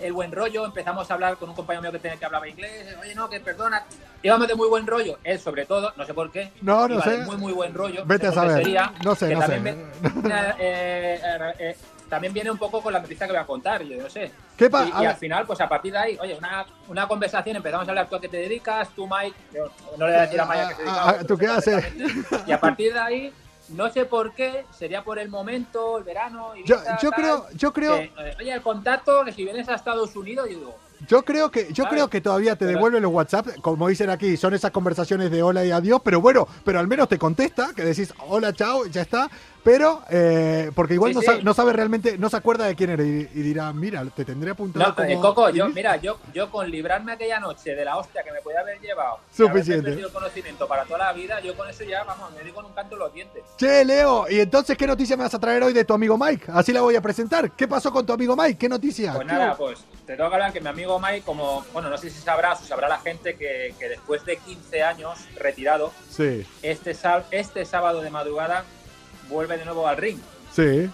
el 0.00 0.12
buen 0.12 0.32
rollo, 0.32 0.64
empezamos 0.64 1.10
a 1.10 1.14
hablar 1.14 1.36
con 1.36 1.48
un 1.50 1.54
compañero 1.54 1.82
mío 1.82 1.92
que, 1.92 1.98
tenía, 1.98 2.16
que 2.18 2.24
hablaba 2.24 2.48
inglés, 2.48 2.96
oye, 3.00 3.14
no, 3.14 3.28
que 3.28 3.40
perdona, 3.40 3.84
íbamos 4.22 4.48
de 4.48 4.54
muy 4.54 4.68
buen 4.68 4.86
rollo, 4.86 5.18
él 5.24 5.38
sobre 5.38 5.66
todo, 5.66 5.92
no 5.96 6.04
sé 6.04 6.14
por 6.14 6.30
qué, 6.30 6.52
No, 6.62 6.86
no 6.88 6.94
iba 6.94 7.04
sé. 7.04 7.10
de 7.18 7.24
muy, 7.24 7.36
muy 7.36 7.52
buen 7.52 7.74
rollo. 7.74 8.02
Vete 8.04 8.26
a 8.28 8.32
saber. 8.32 8.58
sería, 8.58 8.92
No 9.04 9.14
sé, 9.14 9.34
no 9.34 9.40
también 9.40 9.90
sé. 10.02 10.08
eh, 10.58 11.20
eh, 11.22 11.52
eh, 11.58 11.76
también 12.08 12.32
viene 12.32 12.50
un 12.52 12.58
poco 12.58 12.80
con 12.80 12.92
la 12.92 13.00
noticia 13.00 13.26
que 13.26 13.32
voy 13.32 13.40
a 13.42 13.46
contar, 13.46 13.82
yo 13.82 14.00
no 14.02 14.08
sé. 14.08 14.30
¿Qué 14.56 14.70
y, 14.70 15.02
y 15.02 15.06
al 15.06 15.16
final, 15.16 15.44
pues 15.44 15.60
a 15.60 15.68
partir 15.68 15.92
de 15.92 15.98
ahí, 15.98 16.18
oye, 16.20 16.34
una, 16.36 16.64
una 16.88 17.08
conversación, 17.08 17.56
empezamos 17.56 17.86
a 17.86 17.90
hablar 17.90 18.08
tú 18.08 18.14
a 18.16 18.20
qué 18.20 18.28
te 18.28 18.36
dedicas, 18.36 18.88
tú 18.94 19.08
Mike, 19.08 19.36
yo 19.52 19.64
no 19.98 20.06
le 20.06 20.12
voy 20.12 20.20
a 20.20 20.22
decir 20.22 20.40
a 20.40 20.46
Mike 20.46 20.60
a 20.60 20.68
qué 20.68 20.74
dedica, 20.82 20.92
Ah, 20.94 21.02
ah, 21.08 21.12
pero 21.14 21.26
¿tú 21.26 21.36
qué 21.38 21.46
haces? 21.48 21.84
Y 22.46 22.52
a 22.52 22.60
partir 22.60 22.92
de 22.92 22.98
ahí, 23.00 23.32
no 23.70 23.90
sé 23.90 24.04
por 24.04 24.34
qué, 24.34 24.64
sería 24.76 25.02
por 25.02 25.18
el 25.18 25.28
momento, 25.28 25.98
el 25.98 26.04
verano, 26.04 26.54
Yo, 26.64 26.76
Ibiza, 26.76 26.98
yo 27.00 27.10
tal, 27.10 27.20
creo, 27.20 27.46
yo 27.54 27.72
creo, 27.72 27.96
que, 27.96 28.12
eh, 28.18 28.36
oye, 28.38 28.52
el 28.52 28.62
contacto, 28.62 29.24
que 29.24 29.32
si 29.32 29.44
vienes 29.44 29.68
a 29.68 29.74
Estados 29.74 30.14
Unidos, 30.16 30.48
yo 30.50 30.58
digo, 30.58 30.74
yo 31.06 31.22
creo 31.24 31.50
que, 31.50 31.68
yo 31.72 31.84
¿sabes? 31.84 31.90
creo 31.90 32.08
que 32.08 32.20
todavía 32.20 32.56
te 32.56 32.64
devuelven 32.64 33.02
los 33.02 33.12
WhatsApp, 33.12 33.48
como 33.60 33.88
dicen 33.88 34.08
aquí, 34.10 34.36
son 34.36 34.54
esas 34.54 34.70
conversaciones 34.70 35.30
de 35.30 35.42
hola 35.42 35.64
y 35.64 35.70
adiós, 35.70 36.00
pero 36.02 36.20
bueno, 36.20 36.48
pero 36.64 36.80
al 36.80 36.86
menos 36.86 37.08
te 37.08 37.18
contesta, 37.18 37.72
que 37.74 37.82
decís 37.84 38.14
hola, 38.28 38.52
chao, 38.52 38.86
ya 38.86 39.02
está. 39.02 39.30
Pero, 39.66 40.00
eh, 40.08 40.70
porque 40.76 40.94
igual 40.94 41.10
Sí, 41.10 41.14
no, 41.16 41.20
sí. 41.22 41.26
Sabe, 41.26 41.42
no 41.42 41.52
sabe 41.52 41.72
realmente, 41.72 42.16
no 42.18 42.30
se 42.30 42.36
acuerda 42.36 42.66
de 42.66 42.76
quién 42.76 42.90
eres 42.90 43.04
y, 43.04 43.40
y 43.40 43.42
dirá, 43.42 43.72
mira, 43.72 44.04
te 44.14 44.24
tendré 44.24 44.52
apuntado 44.52 44.86
No, 44.90 44.94
como... 44.94 45.08
eh, 45.08 45.18
Coco, 45.20 45.50
yo, 45.50 45.68
mira, 45.70 45.96
yo, 45.96 46.20
yo 46.32 46.52
con 46.52 46.70
librarme 46.70 47.10
aquella 47.10 47.40
noche 47.40 47.74
de 47.74 47.84
la 47.84 47.96
hostia 47.96 48.22
que 48.22 48.30
me 48.30 48.40
podía 48.42 48.60
haber 48.60 48.80
llevado, 48.80 49.18
Suficiente. 49.36 50.00
conocimiento 50.12 50.68
para 50.68 50.84
toda 50.84 50.98
la 50.98 51.12
vida, 51.12 51.40
yo 51.40 51.56
con 51.56 51.68
eso 51.68 51.82
ya, 51.82 52.04
vamos, 52.04 52.30
me 52.32 52.44
digo 52.44 52.60
en 52.60 52.66
un 52.66 52.74
canto 52.74 52.94
los 52.94 53.12
dientes. 53.12 53.42
Che, 53.56 53.84
Leo, 53.84 54.26
y 54.30 54.38
entonces, 54.38 54.78
¿qué 54.78 54.86
noticia 54.86 55.16
me 55.16 55.24
vas 55.24 55.34
a 55.34 55.40
traer 55.40 55.60
hoy 55.64 55.72
de 55.72 55.84
tu 55.84 55.94
amigo 55.94 56.16
Mike? 56.16 56.46
Así 56.52 56.72
la 56.72 56.82
voy 56.82 56.94
a 56.94 57.00
presentar. 57.00 57.50
¿Qué 57.50 57.66
pasó 57.66 57.90
con 57.92 58.06
tu 58.06 58.12
amigo 58.12 58.36
Mike? 58.36 58.56
¿Qué 58.58 58.68
noticia? 58.68 59.14
Pues 59.14 59.26
¿Qué- 59.26 59.32
nada, 59.32 59.56
pues 59.56 59.80
te 60.06 60.16
tengo 60.16 60.28
que 60.30 60.34
hablar 60.36 60.52
que 60.52 60.60
mi 60.60 60.68
amigo 60.68 61.00
Mike, 61.00 61.22
como, 61.26 61.64
bueno, 61.72 61.90
no 61.90 61.98
sé 61.98 62.08
si 62.10 62.20
sabrás 62.20 62.62
o 62.62 62.64
sabrá 62.64 62.88
la 62.88 62.98
gente 62.98 63.34
que, 63.34 63.74
que 63.80 63.88
después 63.88 64.24
de 64.24 64.36
15 64.36 64.84
años 64.84 65.18
retirado, 65.36 65.92
Sí, 66.08 66.46
este, 66.62 66.96
este 67.32 67.64
sábado 67.64 68.00
de 68.00 68.10
madrugada 68.10 68.64
vuelve 69.28 69.58
de 69.58 69.64
nuevo 69.64 69.86
al 69.86 69.96
ring. 69.96 70.18
sí. 70.54 70.90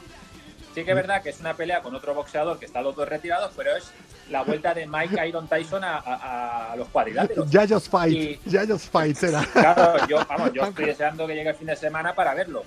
Sí 0.75 0.85
que 0.87 0.93
es 0.93 0.97
verdad 0.97 1.23
que 1.23 1.29
es 1.29 1.39
una 1.39 1.53
pelea 1.53 1.83
con 1.83 1.95
otro 1.95 2.15
boxeador 2.15 2.59
que 2.59 2.65
está 2.65 2.81
los 2.81 2.97
dos 2.97 3.07
retirados, 3.07 3.53
pero 3.55 3.77
es 3.77 3.93
la 4.31 4.41
vuelta 4.43 4.73
de 4.73 4.87
Mike 4.87 5.29
Iron 5.29 5.47
Tyson 5.47 5.85
a, 5.85 5.99
a- 5.99 6.73
a 6.73 6.77
los 6.77 6.89
cuadriláteros. 6.89 7.51
Ya 7.51 7.69
just 7.69 7.91
fight, 7.91 8.15
Y- 8.15 8.41
ya 8.47 8.65
just 8.67 8.91
fight 8.91 9.15
será. 9.15 9.45
Claro, 9.53 10.07
yo, 10.07 10.25
vamos, 10.27 10.51
yo 10.55 10.65
estoy 10.69 10.87
deseando 10.87 11.27
que 11.27 11.35
llegue 11.35 11.51
el 11.51 11.57
fin 11.57 11.67
de 11.67 11.77
semana 11.77 12.15
para 12.15 12.33
verlo. 12.33 12.63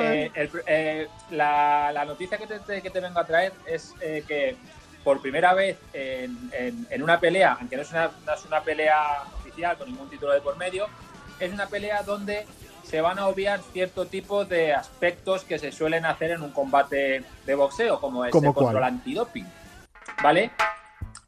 Eh, 0.00 0.30
el 0.34 0.50
eh, 0.66 1.08
la, 1.32 1.90
la 1.92 2.06
noticia 2.06 2.38
que 2.38 2.46
te, 2.46 2.60
te- 2.60 2.80
que 2.80 2.88
te 2.88 2.98
vengo 3.00 3.20
a 3.20 3.26
traer 3.26 3.52
es 3.66 3.92
eh, 4.00 4.24
que 4.26 4.56
por 5.04 5.20
primera 5.20 5.52
vez 5.52 5.76
en, 5.92 6.50
en- 6.54 6.86
en 6.88 7.02
una 7.02 7.20
pelea, 7.20 7.58
aunque 7.60 7.76
no 7.76 7.82
es 7.82 7.90
una, 7.90 8.10
no 8.24 8.32
es 8.32 8.44
una 8.46 8.62
pelea 8.62 9.22
oficial 9.38 9.76
con 9.76 9.86
ningún 9.86 10.08
título 10.08 10.32
de 10.32 10.40
por 10.40 10.56
medio, 10.56 10.86
es 11.38 11.52
una 11.52 11.66
pelea 11.66 12.02
donde 12.04 12.46
se 12.90 13.00
van 13.00 13.20
a 13.20 13.28
obviar 13.28 13.60
cierto 13.72 14.06
tipo 14.06 14.44
de 14.44 14.74
aspectos 14.74 15.44
que 15.44 15.58
se 15.58 15.70
suelen 15.70 16.04
hacer 16.04 16.32
en 16.32 16.42
un 16.42 16.50
combate 16.50 17.22
de 17.46 17.54
boxeo, 17.54 18.00
como 18.00 18.24
es 18.24 18.32
¿Cómo 18.32 18.48
el 18.48 18.54
control 18.54 18.82
antidoping. 18.82 19.46
¿Vale? 20.22 20.50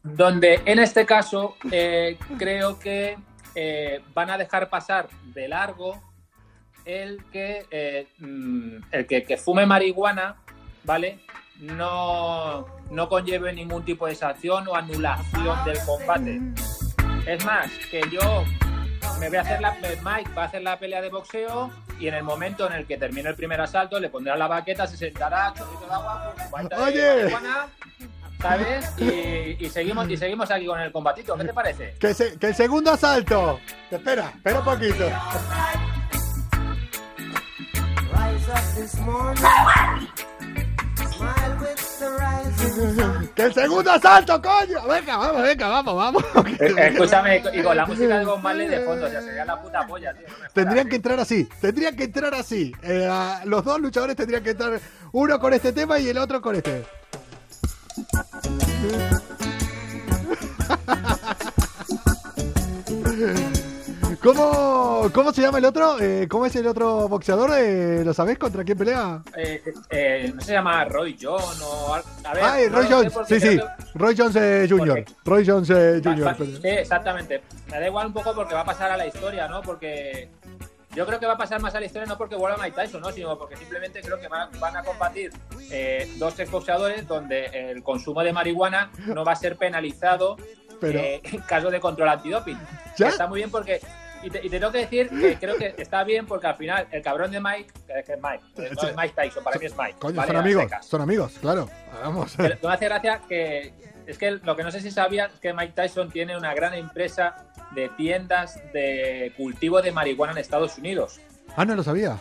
Donde 0.03 0.61
en 0.65 0.81
este 0.81 1.07
caso 1.07 1.55
eh, 1.71 2.19
creo 2.37 2.81
que 2.81 3.17
eh, 3.55 4.01
van 4.13 4.31
a 4.31 4.39
dejar 4.39 4.69
pasar 4.69 5.09
de 5.35 5.47
largo 5.47 6.03
el 6.85 7.25
que, 7.31 7.65
eh, 7.71 8.09
mm, 8.19 8.77
el 8.91 9.07
que, 9.07 9.23
que 9.23 9.37
fume 9.37 9.65
marihuana, 9.65 10.35
¿vale? 10.83 11.21
no, 11.63 12.67
no 12.91 13.09
conlleve 13.09 13.53
ningún 13.53 13.85
tipo 13.85 14.07
de 14.07 14.17
sanción 14.17 14.67
o 14.67 14.75
anulación 14.75 15.65
del 15.65 15.79
combate. 15.87 16.41
Es 17.25 17.45
más, 17.45 17.71
que 17.89 18.03
yo 18.11 18.45
me 19.23 19.29
voy 19.29 19.39
a 19.39 19.43
hacer 19.43 19.61
la 19.61 19.77
Mike 20.03 20.31
va 20.37 20.43
a 20.43 20.47
hacer 20.47 20.63
la 20.63 20.77
pelea 20.79 21.01
de 21.01 21.09
boxeo 21.09 21.71
y 22.01 22.09
en 22.09 22.15
el 22.15 22.25
momento 22.25 22.67
en 22.67 22.73
el 22.73 22.87
que 22.87 22.97
termine 22.97 23.29
el 23.29 23.37
primer 23.37 23.61
asalto 23.61 24.01
le 24.01 24.09
pondrá 24.09 24.37
la 24.37 24.49
baqueta, 24.49 24.85
se 24.89 24.97
sentará, 24.97 25.55
chorrito 25.57 25.87
de 25.87 25.95
agua, 25.95 26.35
Oye. 26.85 27.31
¿sabes? 28.41 28.93
Y, 28.99 29.65
y, 29.65 29.71
seguimos 29.71 30.11
y 30.11 30.17
seguimos 30.17 30.51
aquí 30.51 30.67
con 30.67 30.81
el 30.81 30.91
combatito. 30.91 31.37
¿Qué 31.37 31.45
te 31.45 31.53
parece? 31.53 31.95
Que, 32.01 32.13
se, 32.13 32.37
que 32.37 32.49
el 32.49 32.55
segundo 32.57 32.91
asalto. 32.91 33.61
Espera, 33.89 34.33
espera 34.35 34.59
un 34.59 34.65
poquito. 34.65 35.07
¡Que 40.97 41.92
el 43.37 43.55
segundo 43.55 43.91
asalto, 43.91 44.41
coño! 44.41 44.87
Venga, 44.89 45.17
vamos, 45.17 45.43
venga, 45.43 45.69
vamos, 45.69 45.97
vamos. 45.97 46.25
Eh, 46.61 46.89
escúchame, 46.93 47.43
y 47.53 47.63
con 47.63 47.77
la 47.77 47.87
música 47.87 48.19
de 48.19 48.25
Bob 48.25 48.41
Marley 48.41 48.69
de 48.69 48.81
fondo, 48.81 49.11
ya 49.11 49.21
sería 49.21 49.45
la 49.45 49.61
puta 49.61 49.87
polla, 49.87 50.13
tío. 50.15 50.27
No 50.29 50.49
tendrían 50.53 50.89
que 50.89 50.97
entrar 50.97 51.19
así, 51.19 51.49
tendrían 51.61 51.97
que 51.97 52.05
entrar 52.05 52.35
así. 52.35 52.73
Eh, 52.83 53.09
los 53.45 53.65
dos 53.65 53.81
luchadores 53.81 54.17
tendrían 54.17 54.43
que 54.43 54.51
entrar 54.51 54.81
uno 55.13 55.39
con 55.39 55.53
este 55.53 55.73
tema 55.73 55.99
y 55.99 56.09
el 56.09 56.19
otro 56.19 56.41
con 56.41 56.57
este. 56.57 56.85
¿Cómo, 64.23 65.11
¿Cómo 65.13 65.33
se 65.33 65.43
llama 65.43 65.59
el 65.59 65.65
otro? 65.65 65.99
Eh, 66.01 66.29
¿Cómo 66.31 66.47
es 66.47 66.55
el 66.55 66.67
otro 66.69 67.09
boxeador? 67.09 67.51
Eh, 67.59 68.03
¿Lo 68.05 68.15
sabés 68.15 68.39
contra 68.39 68.63
quién 68.63 68.79
pelea? 68.79 69.21
Eh, 69.37 69.63
eh, 69.91 70.33
no 70.33 70.41
se 70.41 70.53
llama 70.53 70.85
Roy 70.85 71.17
Jones 71.21 71.61
o... 71.61 71.95
A 71.95 72.33
ver, 72.33 72.71
Roy 72.71 72.89
no 72.89 72.97
Jones, 72.99 73.13
sí, 73.27 73.41
sí. 73.41 73.61
Roy 73.95 74.15
Jones 74.17 74.37
eh, 74.37 74.67
Jr. 74.69 75.05
Roy 75.25 75.45
Jones 75.45 75.71
eh, 75.71 76.01
Jr. 76.05 76.37
Sí, 76.39 76.69
exactamente. 76.69 77.43
Me 77.69 77.81
da 77.81 77.87
igual 77.89 78.07
un 78.07 78.13
poco 78.13 78.33
porque 78.33 78.55
va 78.55 78.61
a 78.61 78.65
pasar 78.65 78.93
a 78.93 78.97
la 78.97 79.07
historia, 79.09 79.49
¿no? 79.49 79.61
Porque 79.61 80.29
yo 80.95 81.05
creo 81.05 81.19
que 81.19 81.27
va 81.27 81.33
a 81.33 81.39
pasar 81.39 81.61
más 81.61 81.75
a 81.75 81.81
la 81.81 81.87
historia 81.87 82.07
no 82.07 82.17
porque 82.17 82.37
vuelva 82.37 82.59
Mike 82.59 82.77
Tyson, 82.81 83.01
¿no? 83.01 83.11
sino 83.11 83.37
porque 83.39 83.57
simplemente 83.57 84.03
creo 84.03 84.21
que 84.21 84.29
van, 84.29 84.51
van 84.61 84.77
a 84.77 84.85
combatir 84.85 85.33
eh, 85.71 86.09
dos 86.19 86.39
exboxeadores 86.39 87.09
donde 87.09 87.47
el 87.47 87.83
consumo 87.83 88.23
de 88.23 88.33
marihuana 88.33 88.91
no 89.07 89.25
va 89.25 89.33
a 89.33 89.37
ser 89.37 89.57
penalizado 89.57 90.37
Pero- 90.81 90.99
eh, 91.01 91.21
en 91.25 91.41
caso 91.41 91.71
de 91.71 91.81
control 91.81 92.09
antidoping. 92.11 92.59
¿Ya? 92.97 93.09
Está 93.09 93.27
muy 93.27 93.41
bien 93.41 93.51
porque... 93.51 93.81
Y 94.23 94.31
te, 94.31 94.39
y 94.47 94.49
te 94.49 94.59
tengo 94.61 94.71
que 94.73 94.79
decir 94.79 95.09
que 95.11 95.37
creo 95.37 95.57
que 95.57 95.75
está 95.79 96.05
bien 96.05 96.27
porque 96.27 96.47
al 96.47 96.55
final 96.57 96.87
el 96.91 97.03
cabrón 97.03 97.31
de 97.33 97.41
Mike, 97.41 97.73
que 97.87 98.13
es 98.13 98.19
Mike, 98.23 98.45
no 98.81 98.89
es 98.89 98.97
Mike 98.97 99.15
Tyson, 99.17 99.43
para 99.43 99.59
mí 99.59 99.67
es 99.67 99.77
Mike. 99.77 99.97
Coño, 99.99 100.17
¿vale? 100.17 100.29
son 100.29 100.37
amigos, 100.37 100.71
son 100.83 101.01
amigos, 101.01 101.39
claro. 101.41 101.69
Vamos. 102.03 102.35
Pero 102.37 102.57
me 102.63 102.73
hace 102.75 102.85
gracia 102.85 103.21
que 103.29 103.73
es 104.07 104.19
que 104.19 104.31
lo 104.33 104.55
que 104.57 104.63
no 104.63 104.71
sé 104.71 104.81
si 104.81 104.91
sabías 104.91 105.33
es 105.35 105.41
que 105.41 105.53
Mike 105.53 105.73
Tyson 105.75 106.11
tiene 106.11 106.37
una 106.37 106.55
gran 106.55 106.75
empresa 106.75 107.47
de 107.73 107.89
tiendas 107.91 108.61
de 108.73 109.33
cultivo 109.37 109.83
de 109.83 109.91
marihuana 109.93 110.33
en 110.33 110.39
Estados 110.39 110.79
Unidos. 110.79 111.21
Ah, 111.57 111.65
no 111.65 111.75
lo 111.75 111.83
sabía. 111.83 112.19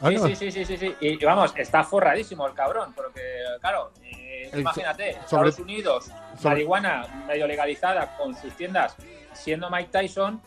Ah, 0.00 0.08
Sí, 0.10 0.14
no. 0.16 0.26
sí, 0.28 0.36
sí, 0.36 0.50
sí, 0.52 0.64
sí, 0.64 0.76
sí. 0.76 0.94
Y, 1.00 1.08
y 1.22 1.24
vamos, 1.24 1.52
está 1.56 1.82
forradísimo 1.84 2.46
el 2.46 2.54
cabrón, 2.54 2.92
porque 2.94 3.20
claro, 3.60 3.92
eh, 4.04 4.48
El- 4.52 4.60
imagínate, 4.60 5.12
sobre- 5.26 5.48
Estados 5.50 5.58
Unidos, 5.58 6.04
sobre- 6.36 6.50
marihuana 6.50 7.24
medio 7.26 7.46
legalizada 7.48 8.16
con 8.16 8.34
sus 8.36 8.52
tiendas, 8.56 8.94
siendo 9.32 9.68
Mike 9.70 9.90
Tyson, 9.90 10.40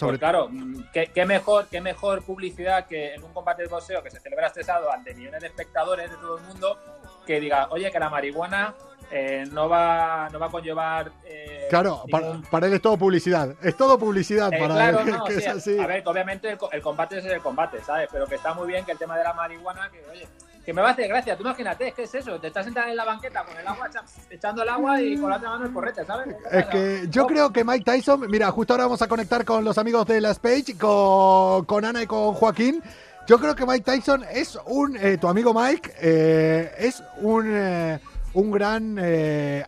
Sobre- 0.00 0.18
pues 0.18 0.18
claro, 0.20 0.48
mm, 0.50 0.84
¿qué, 0.92 1.06
qué 1.14 1.24
mejor, 1.26 1.66
qué 1.70 1.80
mejor 1.80 2.22
publicidad 2.24 2.86
que 2.86 3.14
en 3.14 3.22
un 3.22 3.32
combate 3.32 3.62
de 3.62 3.68
boxeo 3.68 4.02
que 4.02 4.10
se 4.10 4.18
celebra 4.20 4.48
este 4.48 4.64
sábado 4.64 4.90
ante 4.92 5.14
millones 5.14 5.40
de 5.40 5.46
espectadores 5.46 6.10
de 6.10 6.16
todo 6.16 6.38
el 6.38 6.44
mundo 6.44 6.78
que 7.26 7.38
diga, 7.40 7.68
oye, 7.70 7.90
que 7.92 7.98
la 7.98 8.08
marihuana 8.10 8.74
eh, 9.12 9.44
no 9.50 9.68
va 9.68 10.28
no 10.30 10.38
va 10.38 10.46
a 10.46 10.50
conllevar 10.50 11.10
eh, 11.24 11.66
Claro, 11.68 12.02
ningún- 12.06 12.42
para 12.44 12.66
él 12.68 12.72
es 12.74 12.80
todo 12.82 12.96
publicidad. 12.96 13.54
Es 13.62 13.76
todo 13.76 13.98
publicidad 13.98 14.52
Eh, 14.52 14.58
para 14.58 14.74
claro, 14.74 15.00
él. 15.00 15.10
no, 15.10 15.24
que 15.26 15.32
sí, 15.34 15.38
es 15.40 15.46
así. 15.48 15.78
A 15.78 15.86
ver, 15.86 16.02
que 16.02 16.08
obviamente 16.08 16.48
el, 16.50 16.58
el 16.72 16.80
combate 16.82 17.18
es 17.18 17.24
el 17.24 17.40
combate, 17.40 17.80
¿sabes? 17.82 18.08
Pero 18.12 18.26
que 18.26 18.36
está 18.36 18.54
muy 18.54 18.68
bien 18.68 18.84
que 18.84 18.92
el 18.92 18.98
tema 18.98 19.16
de 19.18 19.24
la 19.24 19.32
marihuana, 19.34 19.90
que 19.90 20.00
oye, 20.10 20.28
que 20.64 20.72
me 20.74 20.82
va 20.82 20.88
a 20.88 20.92
hacer 20.92 21.08
gracia. 21.08 21.36
Tú 21.36 21.42
imagínate, 21.42 21.92
¿qué 21.92 22.02
es 22.02 22.14
eso? 22.14 22.38
Te 22.40 22.48
estás 22.48 22.64
sentado 22.64 22.88
en 22.88 22.96
la 22.96 23.04
banqueta 23.04 23.44
con 23.44 23.56
el 23.56 23.66
agua, 23.66 23.88
echa- 23.88 24.04
echando 24.30 24.62
el 24.62 24.68
agua 24.68 25.00
y 25.00 25.16
con 25.16 25.30
la 25.30 25.36
otra 25.36 25.50
mano 25.50 25.64
el 25.66 25.72
correte, 25.72 26.04
¿sabes? 26.04 26.36
Es 26.50 26.66
que 26.66 27.06
yo 27.08 27.26
creo 27.26 27.50
que 27.52 27.64
Mike 27.64 27.84
Tyson, 27.84 28.30
mira, 28.30 28.50
justo 28.50 28.74
ahora 28.74 28.84
vamos 28.84 29.02
a 29.02 29.08
conectar 29.08 29.44
con 29.44 29.64
los 29.64 29.78
amigos 29.78 30.06
de 30.06 30.20
la 30.20 30.34
Page, 30.34 30.76
con, 30.78 31.64
con 31.64 31.84
Ana 31.84 32.02
y 32.02 32.06
con 32.06 32.34
Joaquín. 32.34 32.82
Yo 33.26 33.38
creo 33.38 33.54
que 33.54 33.64
Mike 33.64 33.84
Tyson 33.84 34.24
es 34.32 34.58
un, 34.66 34.96
eh, 34.96 35.16
tu 35.18 35.28
amigo 35.28 35.54
Mike, 35.54 35.92
eh, 36.00 36.72
es 36.78 37.02
un, 37.18 37.44
eh, 37.48 38.00
un 38.34 38.50
gran 38.50 38.98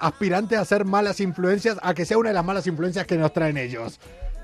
aspirante 0.01 0.57
a 0.57 0.65
ser 0.65 0.85
malas 0.85 1.21
influencias, 1.21 1.79
a 1.83 1.95
que 1.95 2.05
sea 2.05 2.19
una 2.19 2.31
de 2.31 2.35
las 2.35 2.45
malas 2.45 2.67
influencias 2.67 3.07
que 3.07 3.17
nos 3.17 3.33
traen 3.33 3.57
ellos. 3.57 3.99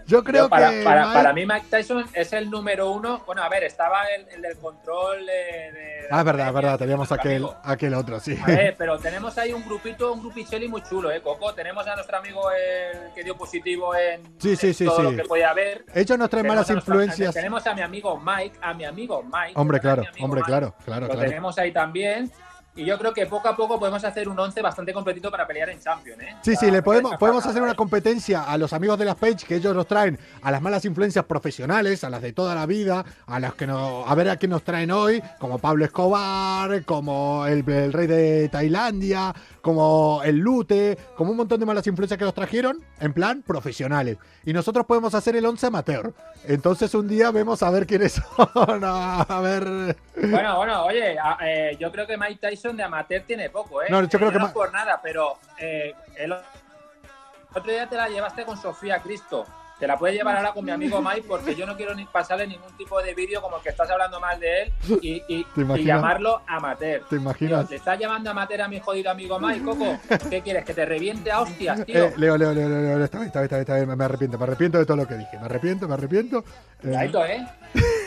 Yo 0.09 0.25
creo 0.25 0.49
para, 0.49 0.71
que 0.71 0.83
para, 0.83 1.03
Mike- 1.05 1.15
para 1.15 1.33
mí 1.35 1.45
Mike 1.47 1.67
Tyson 1.71 2.05
es 2.15 2.33
el 2.33 2.51
número 2.51 2.91
uno. 2.91 3.23
Bueno, 3.27 3.43
a 3.43 3.49
ver, 3.51 3.63
estaba 3.65 4.05
el, 4.07 4.27
el 4.31 4.41
del 4.43 4.57
control 4.57 5.27
de... 5.27 5.33
de- 5.33 5.99
Ah, 6.11 6.21
es 6.21 6.25
verdad, 6.25 6.49
es 6.49 6.55
verdad, 6.55 6.79
teníamos 6.79 7.13
aquel, 7.13 7.33
amigo. 7.45 7.57
aquel 7.63 7.93
otro, 7.93 8.19
sí. 8.19 8.35
A 8.43 8.47
ver, 8.47 8.75
pero 8.79 8.99
tenemos 8.99 9.37
ahí 9.37 9.53
un 9.53 9.63
grupito, 9.67 10.11
un 10.15 10.21
grupicheli 10.21 10.67
muy 10.67 10.83
chulo, 10.83 11.13
¿eh, 11.13 11.21
Coco? 11.21 11.53
Tenemos 11.53 11.87
a 11.87 11.95
nuestro 11.95 12.17
amigo 12.17 12.51
el 12.51 13.13
que 13.13 13.23
dio 13.23 13.37
positivo 13.37 13.95
en, 13.95 14.23
Sí, 14.41 14.57
sí, 14.57 14.69
en 14.69 14.75
sí, 14.75 14.85
todo 14.87 14.97
sí. 14.97 15.03
lo 15.03 15.11
que 15.15 15.25
podía 15.25 15.51
haber. 15.51 15.85
Ellos 15.95 16.19
nos 16.19 16.31
traen 16.31 16.45
Tenemos 16.47 16.57
malas 16.57 16.71
nuestro- 16.71 16.95
influencias. 16.95 17.35
tenemos 17.35 17.67
a 17.67 17.75
mi 17.75 17.83
amigo 17.83 18.19
Mike, 18.19 18.57
a 18.63 18.73
mi 18.73 18.87
amigo 18.87 19.23
Mike. 19.23 19.53
Hombre, 19.57 19.79
claro, 19.81 20.05
hombre, 20.21 20.41
Mike. 20.41 20.47
claro, 20.51 20.75
claro, 20.87 21.07
Lo 21.07 21.13
claro. 21.13 21.29
tenemos 21.29 21.59
ahí 21.59 21.71
también. 21.73 22.33
Y 22.79 22.85
yo 22.85 22.97
creo 22.99 23.13
que 23.13 23.27
poco 23.27 23.49
a 23.49 23.57
poco 23.57 23.79
podemos 23.79 24.03
hacer 24.05 24.29
un 24.29 24.39
11 24.39 24.63
bastante 24.63 24.93
completito 24.93 25.31
para 25.31 25.47
pelear 25.47 25.69
en 25.71 25.81
Champions, 25.81 26.23
¿eh? 26.23 26.35
Sí, 26.43 26.55
sí, 26.57 26.71
le 26.71 26.81
podemos, 26.83 27.17
podemos 27.17 27.45
hacer 27.45 27.61
una 27.61 27.75
competencia 27.75 28.45
a 28.45 28.57
los 28.57 28.73
amigos 28.73 28.99
de 28.99 29.05
las 29.05 29.17
Page 29.17 29.45
que 29.47 29.57
ellos 29.57 29.75
nos 29.75 29.87
traen 29.89 30.19
a 30.43 30.51
las 30.53 30.63
malas 30.63 30.85
influencias 30.85 31.25
profesionales, 31.25 32.05
a 32.05 32.11
las 32.11 32.23
de 32.23 32.33
toda 32.33 32.55
la 32.55 32.67
vida, 32.67 33.05
a 33.27 33.41
las 33.41 33.55
que 33.55 33.67
nos, 33.67 34.09
a 34.09 34.15
ver 34.15 34.31
a 34.31 34.37
quién 34.37 34.51
nos 34.51 34.63
traen 34.63 34.91
hoy, 34.93 35.23
como 35.39 35.59
Pablo 35.59 35.85
Escobar, 35.85 36.85
como 36.85 37.47
el, 37.47 37.69
el 37.69 37.93
rey 37.93 38.07
de 38.07 38.49
Tailandia, 38.49 39.35
como 39.61 40.21
el 40.25 40.37
Lute, 40.39 40.97
como 41.17 41.33
un 41.33 41.37
montón 41.37 41.59
de 41.61 41.67
malas 41.67 41.87
influencias 41.87 42.17
que 42.17 42.25
nos 42.25 42.35
trajeron, 42.35 42.83
en 43.01 43.13
plan 43.13 43.43
profesionales. 43.43 44.19
Y 44.45 44.53
nosotros 44.53 44.87
podemos 44.87 45.15
hacer 45.15 45.35
el 45.37 45.45
11 45.45 45.67
amateur. 45.67 46.15
Entonces 46.47 46.95
un 46.95 47.09
día 47.09 47.31
vemos 47.33 47.63
a 47.63 47.71
ver 47.71 47.87
quiénes 47.87 48.13
son, 48.55 48.83
a 48.85 49.41
ver... 49.43 49.97
Bueno, 50.31 50.57
bueno, 50.57 50.85
oye, 50.85 51.19
a- 51.19 51.39
eh, 51.45 51.77
yo 51.79 51.91
creo 51.93 52.07
que 52.07 52.17
Mike 52.17 52.39
Tyson 52.41 52.68
de 52.77 52.83
amateur 52.83 53.23
tiene 53.23 53.51
poco, 53.51 53.83
¿eh? 53.83 53.87
No, 53.91 54.03
yo 54.03 54.09
creo 54.19 54.31
Eh, 54.31 54.33
que 54.33 54.39
no 54.39 54.53
por 54.53 54.73
nada, 54.73 55.01
pero 55.03 55.39
eh, 55.59 55.95
el 56.17 56.33
otro 56.33 57.73
día 57.73 57.89
te 57.89 57.97
la 57.97 58.09
llevaste 58.09 58.45
con 58.45 58.57
Sofía 58.61 58.99
Cristo. 59.01 59.47
Te 59.79 59.87
la 59.87 59.97
puedes 59.97 60.17
llevar 60.17 60.37
ahora 60.37 60.51
con 60.53 60.65
mi 60.65 60.73
amigo 60.73 61.01
Mike 61.01 61.23
porque 61.29 61.55
yo 61.55 61.65
no 61.65 61.77
quiero 61.77 61.95
ni 61.95 62.05
pasarle 62.05 62.49
ningún 62.49 62.77
tipo 62.77 63.01
de 63.01 63.15
vídeo 63.15 63.41
como 63.41 63.59
el 63.59 63.63
que 63.63 63.69
estás 63.69 63.89
hablando 63.89 64.19
mal 64.19 64.41
de 64.41 64.63
él 64.63 64.73
y, 65.01 65.23
y- 65.29 65.47
llamarlo 65.85 66.43
amateur. 66.49 67.05
¿Te 67.09 67.15
imaginas? 67.15 67.61
Tío, 67.61 67.71
¿Le 67.71 67.77
estás 67.77 67.97
llamando 67.97 68.29
amateur 68.29 68.61
a 68.63 68.67
mi 68.67 68.81
jodido 68.81 69.09
amigo 69.13 69.39
Mike, 69.39 69.63
Coco? 69.65 69.97
¿Qué 70.29 70.43
quieres? 70.43 70.65
¿Que 70.65 70.75
te 70.75 70.85
reviente 70.85 71.31
a 71.31 71.43
hostias, 71.43 71.87
tío? 71.87 72.07
Eh, 72.07 72.15
Leo, 72.17 72.37
Leo, 72.37 72.53
Leo, 72.53 72.69
Leo, 72.69 72.97
Leo, 72.97 73.05
está 73.05 73.19
bien, 73.19 73.29
está 73.29 73.39
bien, 73.41 73.61
está 73.61 73.77
bien, 73.77 73.97
me 73.97 74.05
arrepiento, 74.05 74.37
me 74.37 74.45
arrepiento 74.45 74.79
de 74.79 74.85
todo 74.85 74.97
lo 74.97 75.07
que 75.07 75.15
dije, 75.15 75.39
me 75.39 75.45
arrepiento, 75.45 75.87
me 75.87 75.95
arrepiento. 75.95 76.39
Eh, 76.39 76.45
Cuidadito, 76.83 77.25
¿eh? 77.25 77.47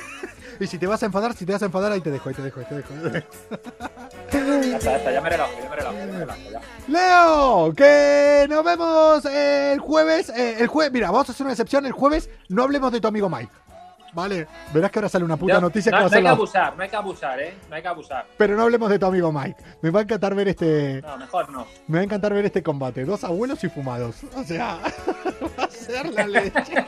y 0.59 0.67
si 0.67 0.77
te 0.77 0.87
vas 0.87 1.01
a 1.03 1.05
enfadar, 1.07 1.33
si 1.33 1.45
te 1.45 1.53
vas 1.53 1.61
a 1.61 1.65
enfadar, 1.65 1.91
ahí 1.91 2.01
te 2.01 2.11
dejo, 2.11 2.29
ahí 2.29 2.35
te 2.35 2.41
dejo, 2.41 2.59
ahí 2.59 2.65
te 2.67 2.75
dejo. 2.75 2.93
dejo. 2.93 3.27
Ya 4.31 5.21
me 5.21 5.29
relajo, 5.29 5.51
ya 5.61 5.69
me 5.69 5.75
relajo, 5.75 5.97
ya 5.97 6.05
me 6.05 6.19
relajo, 6.19 6.39
ya. 6.51 6.61
Leo, 6.87 7.73
que 7.75 8.47
nos 8.49 8.63
vemos 8.63 9.25
el 9.25 9.79
jueves. 9.79 10.29
eh, 10.29 10.57
el 10.59 10.67
jueves, 10.67 10.91
mira, 10.93 11.11
vamos 11.11 11.29
a 11.29 11.31
hacer 11.31 11.45
una 11.45 11.53
excepción. 11.53 11.85
El 11.85 11.91
jueves 11.91 12.29
no 12.49 12.63
hablemos 12.63 12.91
de 12.91 13.01
tu 13.01 13.07
amigo 13.07 13.29
Mike. 13.29 13.51
Vale, 14.13 14.45
verás 14.73 14.91
que 14.91 14.99
ahora 14.99 15.07
sale 15.07 15.23
una 15.23 15.37
puta 15.37 15.61
noticia 15.61 15.89
no, 15.89 16.09
que 16.09 16.17
hay 16.17 16.21
que 16.21 16.27
abusar, 16.27 16.75
no 16.75 16.83
hay 16.83 16.89
que 16.89 16.95
abusar, 16.97 17.39
¿eh? 17.39 17.53
No 17.69 17.75
hay 17.77 17.81
que 17.81 17.87
abusar. 17.87 18.25
Pero 18.37 18.57
no 18.57 18.63
hablemos 18.63 18.89
de 18.89 18.99
tu 18.99 19.05
amigo 19.05 19.31
Mike. 19.31 19.55
Me 19.81 19.89
va 19.89 20.01
a 20.01 20.03
encantar 20.03 20.35
ver 20.35 20.49
este. 20.49 21.01
No, 21.01 21.17
mejor 21.17 21.49
no. 21.49 21.65
Me 21.87 21.99
va 21.99 22.01
a 22.01 22.03
encantar 22.03 22.33
ver 22.33 22.43
este 22.45 22.61
combate. 22.61 23.05
Dos 23.05 23.23
abuelos 23.23 23.63
y 23.63 23.69
fumados. 23.69 24.17
O 24.35 24.43
sea, 24.43 24.79
va 25.59 25.63
a 25.63 25.69
ser 25.69 26.11
la 26.13 26.27
leche. 26.27 26.85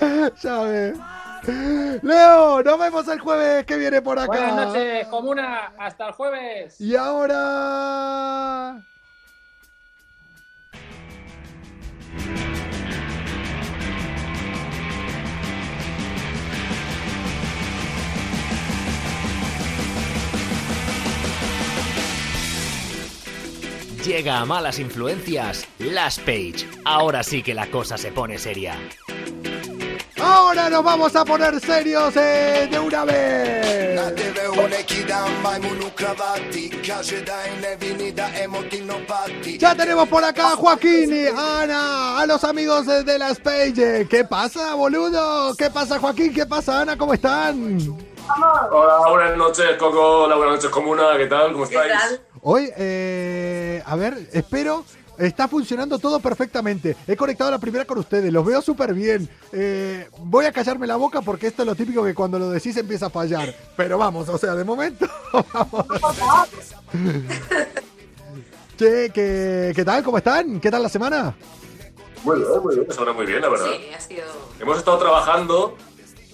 ya 0.42 0.60
ves. 0.62 0.98
Leo, 2.02 2.62
nos 2.62 2.78
vemos 2.78 3.08
el 3.08 3.20
jueves 3.20 3.64
que 3.66 3.76
viene 3.76 4.02
por 4.02 4.18
acá. 4.18 4.26
Buenas 4.28 4.66
noches, 4.68 5.06
comuna. 5.08 5.72
Hasta 5.78 6.08
el 6.08 6.12
jueves. 6.12 6.80
Y 6.80 6.96
ahora. 6.96 8.82
Llega 24.08 24.38
a 24.38 24.46
malas 24.46 24.78
influencias 24.78 25.68
Las 25.78 26.18
Page. 26.18 26.66
Ahora 26.86 27.22
sí 27.22 27.42
que 27.42 27.52
la 27.52 27.66
cosa 27.66 27.98
se 27.98 28.10
pone 28.10 28.38
seria. 28.38 28.74
Ahora 30.20 30.68
nos 30.68 30.82
vamos 30.84 31.14
a 31.16 31.24
poner 31.24 31.60
serios 31.60 32.14
eh, 32.16 32.68
de 32.70 32.78
una 32.78 33.04
vez. 33.04 33.98
Ya 39.58 39.74
tenemos 39.74 40.08
por 40.08 40.24
acá 40.24 40.52
a 40.52 40.56
Joaquín 40.56 41.12
y 41.14 41.26
Ana, 41.26 42.18
a 42.18 42.26
los 42.26 42.44
amigos 42.44 42.86
de, 42.86 43.04
de 43.04 43.18
las 43.18 43.38
Page. 43.38 44.06
¿Qué 44.08 44.24
pasa, 44.24 44.74
boludo? 44.74 45.54
¿Qué 45.56 45.70
pasa, 45.70 45.98
Joaquín? 45.98 46.32
¿Qué 46.34 46.46
pasa, 46.46 46.80
Ana? 46.80 46.96
¿Cómo 46.96 47.14
están? 47.14 47.78
Hola, 48.70 49.08
buenas 49.10 49.36
noches, 49.36 49.76
Coco. 49.78 50.24
Hola, 50.24 50.36
buenas 50.36 50.56
noches, 50.56 50.70
Comuna. 50.70 51.16
¿Qué 51.16 51.26
tal? 51.26 51.52
¿Cómo 51.52 51.68
¿Qué 51.68 51.74
estáis? 51.76 51.92
tal? 51.92 52.20
Hoy, 52.42 52.70
eh, 52.76 53.82
a 53.86 53.96
ver, 53.96 54.16
espero. 54.32 54.84
Está 55.18 55.48
funcionando 55.48 55.98
todo 55.98 56.20
perfectamente. 56.20 56.96
He 57.06 57.16
conectado 57.16 57.50
la 57.50 57.58
primera 57.58 57.84
con 57.84 57.98
ustedes, 57.98 58.32
los 58.32 58.44
veo 58.44 58.62
súper 58.62 58.94
bien. 58.94 59.28
Eh, 59.52 60.08
voy 60.18 60.44
a 60.46 60.52
callarme 60.52 60.86
la 60.86 60.94
boca 60.94 61.22
porque 61.22 61.48
esto 61.48 61.62
es 61.62 61.66
lo 61.66 61.74
típico 61.74 62.04
que 62.04 62.14
cuando 62.14 62.38
lo 62.38 62.50
decís 62.50 62.76
empieza 62.76 63.06
a 63.06 63.10
fallar. 63.10 63.52
Pero 63.76 63.98
vamos, 63.98 64.28
o 64.28 64.38
sea, 64.38 64.54
de 64.54 64.62
momento. 64.62 65.08
vamos. 65.52 65.86
che, 68.78 69.10
¿qué, 69.12 69.72
¿qué 69.74 69.84
tal? 69.84 70.04
¿Cómo 70.04 70.18
están? 70.18 70.60
¿Qué 70.60 70.70
tal 70.70 70.84
la 70.84 70.88
semana? 70.88 71.34
Muy 72.22 72.38
bien, 72.38 72.62
muy 72.62 72.74
bien. 72.76 72.92
Suena 72.92 73.12
muy 73.12 73.26
bien, 73.26 73.40
la 73.40 73.48
verdad. 73.48 73.66
Sí, 73.66 73.90
ha 73.92 74.00
sido. 74.00 74.24
Hemos 74.60 74.78
estado 74.78 74.98
trabajando 74.98 75.76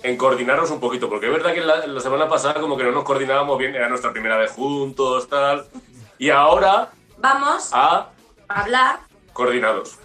en 0.03 0.19
coordinarnos 0.19 0.71
un 0.71 0.81
poquito, 0.81 1.09
porque 1.09 1.27
es 1.27 1.33
verdad 1.33 1.55
que 1.55 1.63
la, 1.63 1.87
la 1.87 2.01
semana 2.01 2.29
pasada 2.29 2.61
como 2.61 2.77
que 2.77 2.85
no 2.85 2.93
nos 2.93 3.05
coordinábamos 3.05 3.59
bien, 3.59 3.75
era 3.75 3.89
nuestra 3.89 4.13
primera 4.13 4.37
vez 4.37 4.51
juntos, 4.51 5.27
tal. 5.27 5.67
Y 6.19 6.29
ahora, 6.29 6.91
Vamos 7.19 7.71
a 7.73 8.01
a 8.01 8.09
hablar. 8.63 9.01
coordinados. 9.33 9.99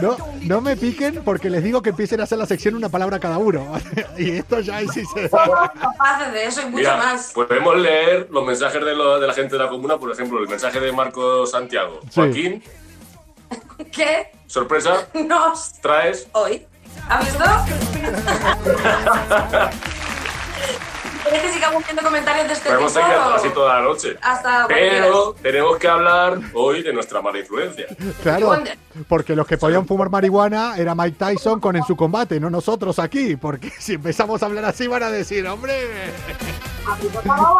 No, 0.00 0.16
no 0.42 0.60
me 0.60 0.76
piquen 0.76 1.22
porque 1.24 1.50
les 1.50 1.62
digo 1.62 1.82
que 1.82 1.90
empiecen 1.90 2.20
a 2.20 2.24
hacer 2.24 2.38
la 2.38 2.46
sección 2.46 2.74
una 2.76 2.88
palabra 2.88 3.18
cada 3.18 3.38
uno. 3.38 3.72
y 4.18 4.30
esto 4.32 4.60
ya 4.60 4.80
sí 4.92 5.02
se... 5.12 5.28
Capaces 5.28 6.32
de 6.32 6.44
eso 6.46 6.60
y 6.62 6.64
mucho 6.66 6.76
Mira, 6.76 6.96
más. 6.96 7.32
podemos 7.32 7.76
leer 7.76 8.28
los 8.30 8.44
mensajes 8.46 8.84
de, 8.84 8.94
lo- 8.94 9.18
de 9.18 9.26
la 9.26 9.34
gente 9.34 9.56
de 9.56 9.64
la 9.64 9.68
comuna, 9.68 9.98
por 9.98 10.10
ejemplo, 10.12 10.38
el 10.40 10.48
mensaje 10.48 10.78
de 10.80 10.92
Marco 10.92 11.46
Santiago. 11.46 12.00
Sí. 12.04 12.10
Joaquín, 12.14 12.62
¿Qué 13.92 14.30
sorpresa, 14.46 15.08
nos 15.14 15.72
traes. 15.80 16.28
hoy? 16.32 16.66
¿Has 17.08 17.24
visto? 17.24 17.44
¿Quieres 21.28 21.46
que 21.46 21.52
sigamos 21.52 21.84
viendo 21.84 22.02
comentarios 22.02 22.46
de 22.46 22.52
este 22.54 22.68
Podemos 22.70 22.92
tipo? 22.92 23.04
seguir 23.04 23.20
así 23.34 23.48
toda 23.50 23.74
la 23.74 23.82
noche. 23.82 24.16
Hasta 24.22 24.66
Pero 24.68 25.34
tenemos 25.42 25.76
que 25.78 25.88
hablar 25.88 26.38
hoy 26.54 26.82
de 26.82 26.92
nuestra 26.92 27.20
mala 27.22 27.38
influencia. 27.38 27.86
Claro, 28.22 28.62
porque 29.08 29.34
los 29.36 29.46
que 29.46 29.56
podían 29.56 29.86
fumar 29.86 30.10
marihuana 30.10 30.76
era 30.76 30.94
Mike 30.94 31.16
Tyson 31.18 31.60
con 31.60 31.76
En 31.76 31.84
su 31.84 31.96
combate, 31.96 32.40
no 32.40 32.50
nosotros 32.50 32.98
aquí. 32.98 33.36
Porque 33.36 33.70
si 33.78 33.94
empezamos 33.94 34.42
a 34.42 34.46
hablar 34.46 34.64
así 34.64 34.86
van 34.86 35.02
a 35.02 35.10
decir, 35.10 35.46
hombre... 35.46 35.74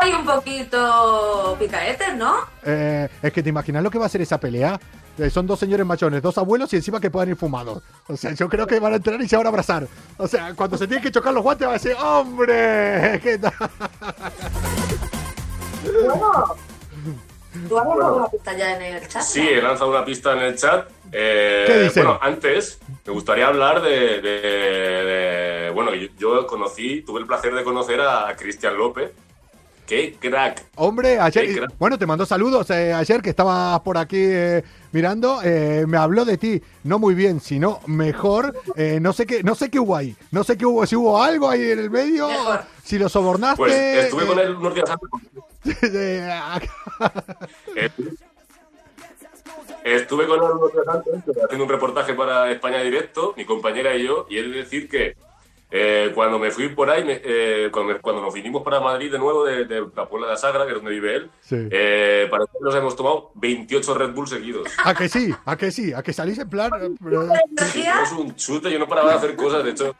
Ahí 0.00 0.12
un 0.12 0.24
poquito 0.24 1.56
picaetes, 1.58 2.16
¿no? 2.16 2.36
Eh, 2.64 3.08
es 3.22 3.32
que 3.32 3.42
te 3.42 3.48
imaginas 3.48 3.82
lo 3.82 3.90
que 3.90 3.98
va 3.98 4.06
a 4.06 4.08
ser 4.08 4.22
esa 4.22 4.38
pelea. 4.38 4.80
Eh, 5.18 5.30
son 5.30 5.46
dos 5.46 5.58
señores 5.58 5.84
machones, 5.84 6.22
dos 6.22 6.38
abuelos 6.38 6.72
y 6.72 6.76
encima 6.76 7.00
que 7.00 7.10
puedan 7.10 7.30
ir 7.30 7.36
fumados. 7.36 7.82
O 8.06 8.16
sea, 8.16 8.32
yo 8.32 8.48
creo 8.48 8.66
que 8.66 8.78
van 8.78 8.92
a 8.92 8.96
entrar 8.96 9.20
y 9.20 9.28
se 9.28 9.36
van 9.36 9.46
a 9.46 9.48
abrazar. 9.48 9.88
O 10.16 10.28
sea, 10.28 10.54
cuando 10.54 10.78
se 10.78 10.86
tienen 10.86 11.02
que 11.02 11.10
chocar 11.10 11.34
los 11.34 11.42
guantes 11.42 11.66
va 11.66 11.72
a 11.72 11.74
decir, 11.74 11.96
¡hombre! 12.00 13.20
¿Qué 13.22 13.38
tal? 13.38 13.52
¿Tú 17.68 17.78
has 17.78 17.84
dado 17.84 18.16
una 18.16 18.28
pista 18.28 18.52
ya 18.56 18.76
en 18.76 18.82
el 18.82 19.08
chat? 19.08 19.22
Sí, 19.22 19.40
he 19.40 19.60
lanzado 19.60 19.90
una 19.90 20.04
pista 20.04 20.32
en 20.34 20.38
el 20.38 20.56
chat. 20.56 20.88
Eh, 21.12 21.64
¿Qué 21.66 21.78
dicen? 21.84 22.04
Bueno, 22.04 22.18
antes 22.22 22.78
me 23.06 23.12
gustaría 23.12 23.46
hablar 23.46 23.82
de. 23.82 24.20
de- 24.20 24.40
de- 24.40 25.70
bueno, 25.74 25.94
yo, 25.94 26.08
yo 26.18 26.46
conocí, 26.46 27.02
tuve 27.02 27.20
el 27.20 27.26
placer 27.26 27.54
de 27.54 27.62
conocer 27.64 28.00
a 28.00 28.34
Cristian 28.36 28.76
López. 28.76 29.10
¡Qué 29.86 30.16
crack! 30.20 30.64
Hombre, 30.74 31.18
ayer, 31.18 31.56
crack. 31.56 31.70
bueno, 31.78 31.96
te 31.98 32.04
mandó 32.04 32.26
saludos 32.26 32.68
eh, 32.68 32.92
ayer 32.92 33.22
que 33.22 33.30
estabas 33.30 33.80
por 33.80 33.96
aquí 33.96 34.18
eh, 34.20 34.62
mirando, 34.92 35.40
eh, 35.42 35.86
me 35.88 35.96
habló 35.96 36.26
de 36.26 36.36
ti, 36.36 36.60
no 36.84 36.98
muy 36.98 37.14
bien, 37.14 37.40
sino 37.40 37.80
mejor, 37.86 38.54
eh, 38.76 38.98
no 39.00 39.14
sé 39.14 39.24
qué, 39.24 39.42
no 39.42 39.54
sé 39.54 39.70
qué 39.70 39.80
hubo 39.80 39.96
ahí, 39.96 40.14
no 40.30 40.44
sé 40.44 40.58
qué 40.58 40.66
hubo, 40.66 40.84
si 40.84 40.94
hubo 40.94 41.22
algo 41.22 41.48
ahí 41.48 41.70
en 41.70 41.78
el 41.78 41.90
medio, 41.90 42.28
Mejor. 42.28 42.60
si 42.84 42.98
lo 42.98 43.08
sobornaste. 43.08 43.56
Pues 43.56 43.72
estuve 43.74 44.24
eh, 44.24 44.26
con 44.26 44.38
él 44.38 44.56
unos 44.56 44.74
días 44.74 44.90
antes. 44.90 45.08
Estuve 49.84 50.26
con 50.26 50.42
él 50.42 50.50
haciendo 51.44 51.64
un 51.64 51.70
reportaje 51.70 52.14
para 52.14 52.50
España 52.50 52.82
Directo, 52.82 53.34
mi 53.36 53.44
compañera 53.44 53.96
y 53.96 54.06
yo, 54.06 54.26
y 54.28 54.36
de 54.36 54.58
decir 54.58 54.88
que 54.88 55.16
eh, 55.70 56.12
cuando 56.14 56.38
me 56.38 56.50
fui 56.50 56.68
por 56.70 56.88
ahí, 56.90 57.04
me- 57.04 57.20
eh, 57.22 57.68
cuando, 57.70 57.92
me- 57.94 58.00
cuando 58.00 58.22
nos 58.22 58.32
vinimos 58.32 58.62
para 58.62 58.80
Madrid 58.80 59.12
de 59.12 59.18
nuevo, 59.18 59.44
de, 59.44 59.64
de 59.66 59.80
la 59.94 60.08
Puebla 60.08 60.26
de 60.28 60.32
la 60.32 60.36
Sagra, 60.38 60.64
que 60.64 60.70
es 60.70 60.76
donde 60.76 60.90
vive 60.90 61.14
él, 61.16 61.30
Sí. 61.40 61.56
eh, 61.70 62.26
parece 62.30 62.50
que 62.52 62.64
nos 62.64 62.74
hemos 62.74 62.96
tomado 62.96 63.30
28 63.34 63.94
Red 63.94 64.10
Bull 64.12 64.26
seguidos. 64.28 64.68
a 64.84 64.94
que 64.94 65.08
sí, 65.08 65.34
a 65.44 65.56
que 65.56 65.70
sí, 65.70 65.92
a 65.92 66.02
que 66.02 66.12
salís 66.12 66.38
en 66.38 66.48
plan. 66.48 66.70
¿Energía? 67.50 68.02
Es 68.02 68.12
un 68.12 68.34
chute, 68.34 68.70
yo 68.70 68.78
no 68.78 68.88
paraba 68.88 69.10
de 69.10 69.16
hacer 69.16 69.36
cosas. 69.36 69.64
De 69.64 69.70
hecho, 69.72 69.94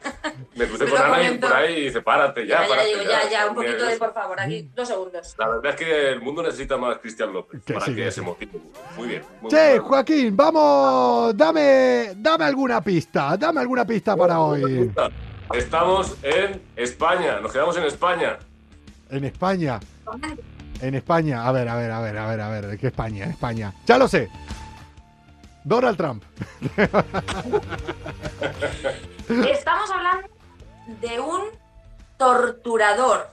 me 0.55 0.65
crucé 0.67 0.85
con 0.87 0.99
Ana 1.01 1.31
y 1.31 1.37
por 1.37 1.53
ahí 1.53 1.73
y 1.77 1.81
dice: 1.85 2.01
Párate 2.01 2.45
ya. 2.47 2.61
Ya, 2.61 2.61
ya, 2.63 2.69
párate 2.69 2.87
digo, 2.89 3.01
ya, 3.03 3.29
ya, 3.29 3.47
un 3.47 3.55
poquito 3.55 3.85
de 3.85 3.97
por 3.97 4.13
favor, 4.13 4.39
aquí, 4.39 4.69
dos 4.75 4.87
segundos. 4.87 5.35
La 5.37 5.47
verdad 5.49 5.71
es 5.71 5.75
que 5.75 6.09
el 6.13 6.21
mundo 6.21 6.41
necesita 6.43 6.77
más 6.77 6.97
Cristian 6.99 7.31
López 7.33 7.61
Que 7.63 7.73
para 7.73 7.85
sí, 7.85 7.95
que 7.95 8.05
se 8.05 8.19
sí. 8.19 8.21
motive. 8.21 8.51
Muy 8.97 9.07
bien. 9.07 9.21
muy 9.41 9.51
Che, 9.51 9.69
bien. 9.71 9.81
Joaquín, 9.81 10.35
vamos, 10.37 11.35
dame, 11.37 12.13
dame 12.15 12.45
alguna 12.45 12.81
pista, 12.83 13.37
dame 13.37 13.61
alguna 13.61 13.85
pista 13.85 14.15
para 14.15 14.39
hoy. 14.39 14.91
Estamos 15.53 16.15
en 16.21 16.61
España, 16.75 17.39
nos 17.39 17.51
quedamos 17.51 17.75
en 17.77 17.83
España. 17.83 18.37
En 19.09 19.25
España, 19.25 19.79
en 20.79 20.95
España, 20.95 21.47
a 21.47 21.51
ver, 21.51 21.67
a 21.67 21.75
ver, 21.75 21.91
a 21.91 21.99
ver, 22.01 22.17
a 22.17 22.27
ver, 22.27 22.41
a 22.41 22.49
ver, 22.49 22.67
¿de 22.67 22.77
qué 22.77 22.87
España? 22.87 23.25
España, 23.25 23.73
ya 23.85 23.97
lo 23.97 24.07
sé. 24.07 24.29
Donald 25.63 25.97
Trump. 25.97 26.23
Estamos 29.27 29.89
hablando 29.91 30.27
de 31.01 31.19
un 31.19 31.41
torturador. 32.17 33.31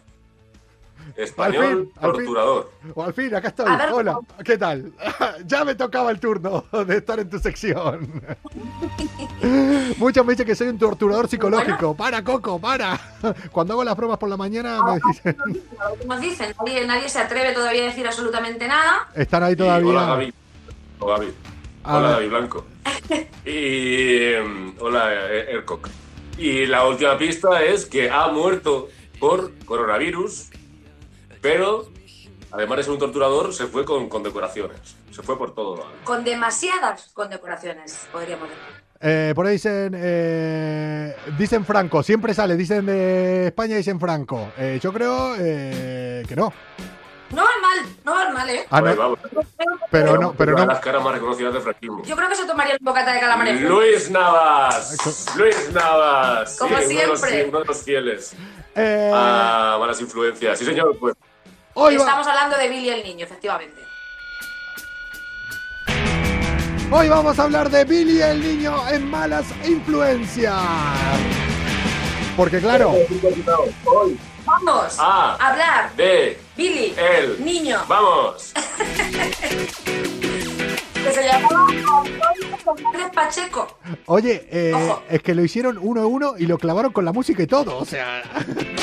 Español, 1.16 1.64
Al 1.64 1.70
fin, 1.70 1.92
al 2.00 2.10
fin. 2.16 2.24
torturador. 2.24 2.70
O 2.94 3.02
al 3.04 3.14
fin, 3.14 3.34
acá 3.34 3.48
estoy. 3.48 3.66
Hola, 3.92 4.18
¿qué 4.44 4.58
tal? 4.58 4.92
ya 5.46 5.64
me 5.64 5.74
tocaba 5.74 6.10
el 6.10 6.20
turno 6.20 6.64
de 6.86 6.96
estar 6.96 7.18
en 7.20 7.30
tu 7.30 7.38
sección. 7.38 8.10
Muchos 9.98 10.24
me 10.26 10.32
dicen 10.32 10.46
que 10.46 10.54
soy 10.54 10.68
un 10.68 10.78
torturador 10.78 11.28
psicológico. 11.28 11.94
Para, 11.96 12.22
Coco, 12.22 12.58
para. 12.60 12.98
Cuando 13.52 13.74
hago 13.74 13.84
las 13.84 13.94
pruebas 13.94 14.18
por 14.18 14.28
la 14.28 14.36
mañana 14.36 14.80
me 14.82 15.00
dicen, 15.08 15.36
Como 16.00 16.18
dicen, 16.20 16.54
nadie, 16.64 16.86
nadie 16.86 17.08
se 17.08 17.18
atreve 17.20 17.52
todavía 17.52 17.82
a 17.82 17.86
decir 17.86 18.06
absolutamente 18.06 18.66
nada. 18.68 19.08
están 19.14 19.42
ahí 19.42 19.52
Y 19.54 19.56
todavía. 19.56 19.88
hola 19.90 20.06
Gaby. 20.06 20.34
Hola 21.00 21.18
Gaby. 21.18 21.32
Hola. 21.84 22.10
Gaby 22.10 22.28
Blanco. 22.28 22.64
Y 23.44 24.32
mm, 24.44 24.72
hola 24.80 25.08
eh, 25.14 25.46
Ercock. 25.52 25.88
Y 26.38 26.66
la 26.66 26.86
última 26.86 27.16
pista 27.16 27.62
es 27.62 27.86
que 27.86 28.10
ha 28.10 28.28
muerto 28.28 28.88
por 29.18 29.52
coronavirus, 29.64 30.50
pero 31.40 31.88
además 32.52 32.78
de 32.78 32.82
ser 32.84 32.92
un 32.92 32.98
torturador, 32.98 33.52
se 33.52 33.66
fue 33.66 33.84
con 33.84 34.08
condecoraciones. 34.08 34.96
Se 35.10 35.22
fue 35.22 35.36
por 35.38 35.54
todo. 35.54 35.76
¿vale? 35.76 35.90
Con 36.04 36.24
demasiadas 36.24 37.10
condecoraciones, 37.14 38.06
podríamos 38.12 38.48
decir. 38.48 38.64
Eh, 39.00 39.32
por 39.34 39.46
ahí 39.46 39.52
dicen, 39.54 39.92
eh, 39.94 41.14
dicen 41.38 41.64
Franco, 41.66 42.02
siempre 42.02 42.32
sale, 42.32 42.56
dicen 42.56 42.86
de 42.86 43.46
España, 43.48 43.76
dicen 43.76 44.00
Franco. 44.00 44.52
Eh, 44.56 44.78
yo 44.82 44.92
creo 44.92 45.34
eh, 45.38 46.22
que 46.26 46.34
no. 46.34 46.52
No 47.30 47.42
va 47.42 47.50
mal, 47.60 47.86
no 48.04 48.12
va 48.14 48.30
mal, 48.30 48.48
¿eh? 48.48 48.64
Ah, 48.70 48.78
no, 48.80 48.84
Pues 48.86 48.96
vamos, 48.96 49.18
pero 49.90 50.16
no, 50.18 50.32
pero 50.34 50.52
una 50.52 50.60
de 50.62 50.66
no. 50.68 50.72
las 50.74 50.80
caras 50.82 51.02
más 51.02 51.12
reconocidas 51.14 51.52
de 51.54 51.60
franquismo. 51.60 52.02
Yo 52.04 52.14
creo 52.16 52.28
que 52.28 52.36
se 52.36 52.46
tomaría 52.46 52.76
un 52.78 52.84
bocata 52.84 53.12
de 53.12 53.20
calamares. 53.20 53.60
Luis 53.62 54.10
Navas. 54.10 54.96
Luis 55.36 55.70
Navas. 55.72 56.56
Como 56.56 56.76
uno 56.76 56.86
de 56.86 57.06
los- 57.06 57.20
siempre. 57.20 57.48
uno 57.48 57.58
de 57.60 57.64
los 57.66 57.82
fieles 57.82 58.34
Eh, 58.76 59.10
a 59.12 59.76
malas 59.80 60.00
influencias. 60.00 60.58
Sí, 60.58 60.64
señor. 60.64 60.96
Pues 60.98 61.14
hoy, 61.76 61.96
va- 61.96 62.02
Estamos 62.04 62.26
hablando 62.26 62.56
de 62.58 62.68
Billy 62.68 62.88
el 62.90 63.02
niño, 63.04 63.24
efectivamente. 63.26 63.86
hoy 66.90 67.08
vamos 67.08 67.38
a 67.38 67.42
hablar 67.44 67.70
de 67.70 67.84
Billy 67.84 68.20
el 68.22 68.40
niño 68.40 68.88
en 68.88 69.10
malas 69.10 69.46
influencias. 69.64 70.54
Porque 72.36 72.58
claro, 72.60 72.94
Vamos 74.44 74.96
A. 75.00 75.32
a 75.34 75.48
hablar 75.50 75.92
de 75.96 76.38
Billy 76.56 76.94
el 76.96 77.44
niño 77.44 77.82
Vamos. 77.88 78.52
que 81.06 81.12
se 81.12 81.24
llamaba 81.24 81.66
Antonio 81.68 82.56
Fernández 82.64 83.12
Pacheco. 83.14 83.78
Oye, 84.06 84.48
eh, 84.50 84.94
es 85.08 85.22
que 85.22 85.34
lo 85.34 85.44
hicieron 85.44 85.78
uno 85.80 86.02
a 86.02 86.06
uno 86.06 86.34
y 86.38 86.46
lo 86.46 86.58
clavaron 86.58 86.92
con 86.92 87.04
la 87.04 87.12
música 87.12 87.42
y 87.42 87.46
todo. 87.46 87.78
O 87.78 87.84
sea, 87.84 88.22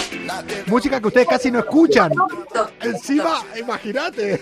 música 0.68 1.02
que 1.02 1.08
ustedes 1.08 1.28
casi 1.28 1.52
no 1.52 1.60
escuchan. 1.60 2.14
Encima, 2.82 3.44
imagínate. 3.58 4.42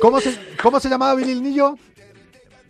¿Cómo 0.00 0.20
se, 0.20 0.56
¿Cómo 0.62 0.80
se 0.80 0.88
llamaba 0.88 1.14
Billy 1.14 1.32
el 1.32 1.42
Niño? 1.42 1.76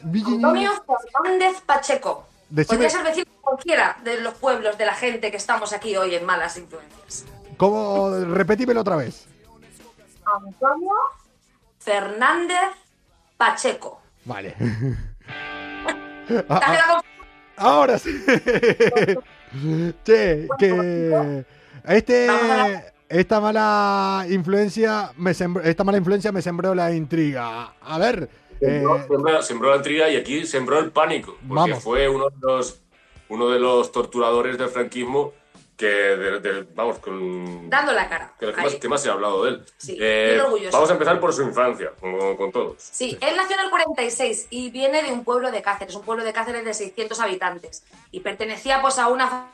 Antonio 0.04 0.70
Fernández 1.12 1.60
Pacheco. 1.62 2.26
Decime- 2.50 2.66
Podría 2.76 2.90
ser 2.90 3.02
vecino 3.04 3.26
cualquiera 3.40 3.96
de 4.04 4.20
los 4.20 4.34
pueblos 4.34 4.78
de 4.78 4.86
la 4.86 4.94
gente 4.94 5.30
que 5.32 5.36
estamos 5.36 5.72
aquí 5.72 5.96
hoy 5.96 6.14
en 6.14 6.24
Malas 6.24 6.56
Influencias. 6.56 7.24
¿Cómo? 7.56 8.10
Repetímelo 8.10 8.82
otra 8.82 8.96
vez. 8.96 9.26
Antonio 10.24 10.92
Fernández 11.90 12.72
Pacheco. 13.36 14.02
Vale. 14.24 14.56
¿Te 16.26 16.44
Ah, 16.48 16.56
has 16.56 16.62
ah, 16.62 16.72
quedado 16.72 17.02
ahora 17.56 17.98
sí. 18.00 18.10
che, 20.04 20.48
que 20.58 21.44
este, 21.86 22.28
esta 23.08 23.40
mala 23.40 24.26
influencia 24.28 25.12
me 25.16 25.32
sembró, 25.32 25.62
esta 25.62 25.84
mala 25.84 25.98
influencia 25.98 26.32
me 26.32 26.42
sembró 26.42 26.74
la 26.74 26.92
intriga. 26.92 27.72
A 27.80 27.98
ver, 27.98 28.28
eh, 28.60 28.82
Sembró, 28.82 29.06
sembró- 29.06 29.42
sembró 29.42 29.70
la 29.70 29.76
intriga 29.76 30.08
y 30.10 30.16
aquí 30.16 30.44
sembró 30.44 30.80
el 30.80 30.90
pánico, 30.90 31.36
porque 31.46 31.70
Vamos. 31.70 31.84
fue 31.84 32.08
uno 32.08 32.28
de 32.30 32.36
los 32.40 32.80
uno 33.28 33.48
de 33.50 33.60
los 33.60 33.92
torturadores 33.92 34.58
del 34.58 34.68
franquismo 34.70 35.32
que, 35.76 35.86
de- 35.86 36.40
de- 36.40 36.62
vamos, 36.74 36.98
con, 37.00 37.68
dando 37.68 37.92
la 37.92 38.08
cara? 38.08 38.32
que, 38.40 38.52
que 38.52 38.60
más, 38.62 38.74
que 38.76 38.88
más 38.88 39.02
se 39.02 39.10
ha 39.10 39.12
hablado 39.12 39.44
de 39.44 39.50
él. 39.50 39.64
Sí, 39.76 39.96
Eh, 40.00 40.40
vamos 40.72 40.88
a 40.88 40.92
empezar 40.94 41.20
por 41.20 41.32
su 41.34 41.42
infancia, 41.42 41.92
como 42.00 42.36
con 42.36 42.50
todos. 42.50 42.76
Sí, 42.78 43.18
él 43.20 43.36
nació 43.36 43.56
en 43.58 43.64
el 43.64 43.70
46 43.70 44.46
y 44.50 44.70
viene 44.70 45.02
de 45.02 45.12
un 45.12 45.22
pueblo 45.24 45.50
de 45.50 45.60
Cáceres, 45.62 45.94
un 45.94 46.02
pueblo 46.02 46.24
de 46.24 46.32
Cáceres 46.32 46.64
de 46.64 46.72
600 46.72 47.20
habitantes. 47.20 47.84
Y 48.10 48.20
pertenecía 48.20 48.80
pues 48.80 48.98
a 48.98 49.08
una 49.08 49.28
fa- 49.28 49.48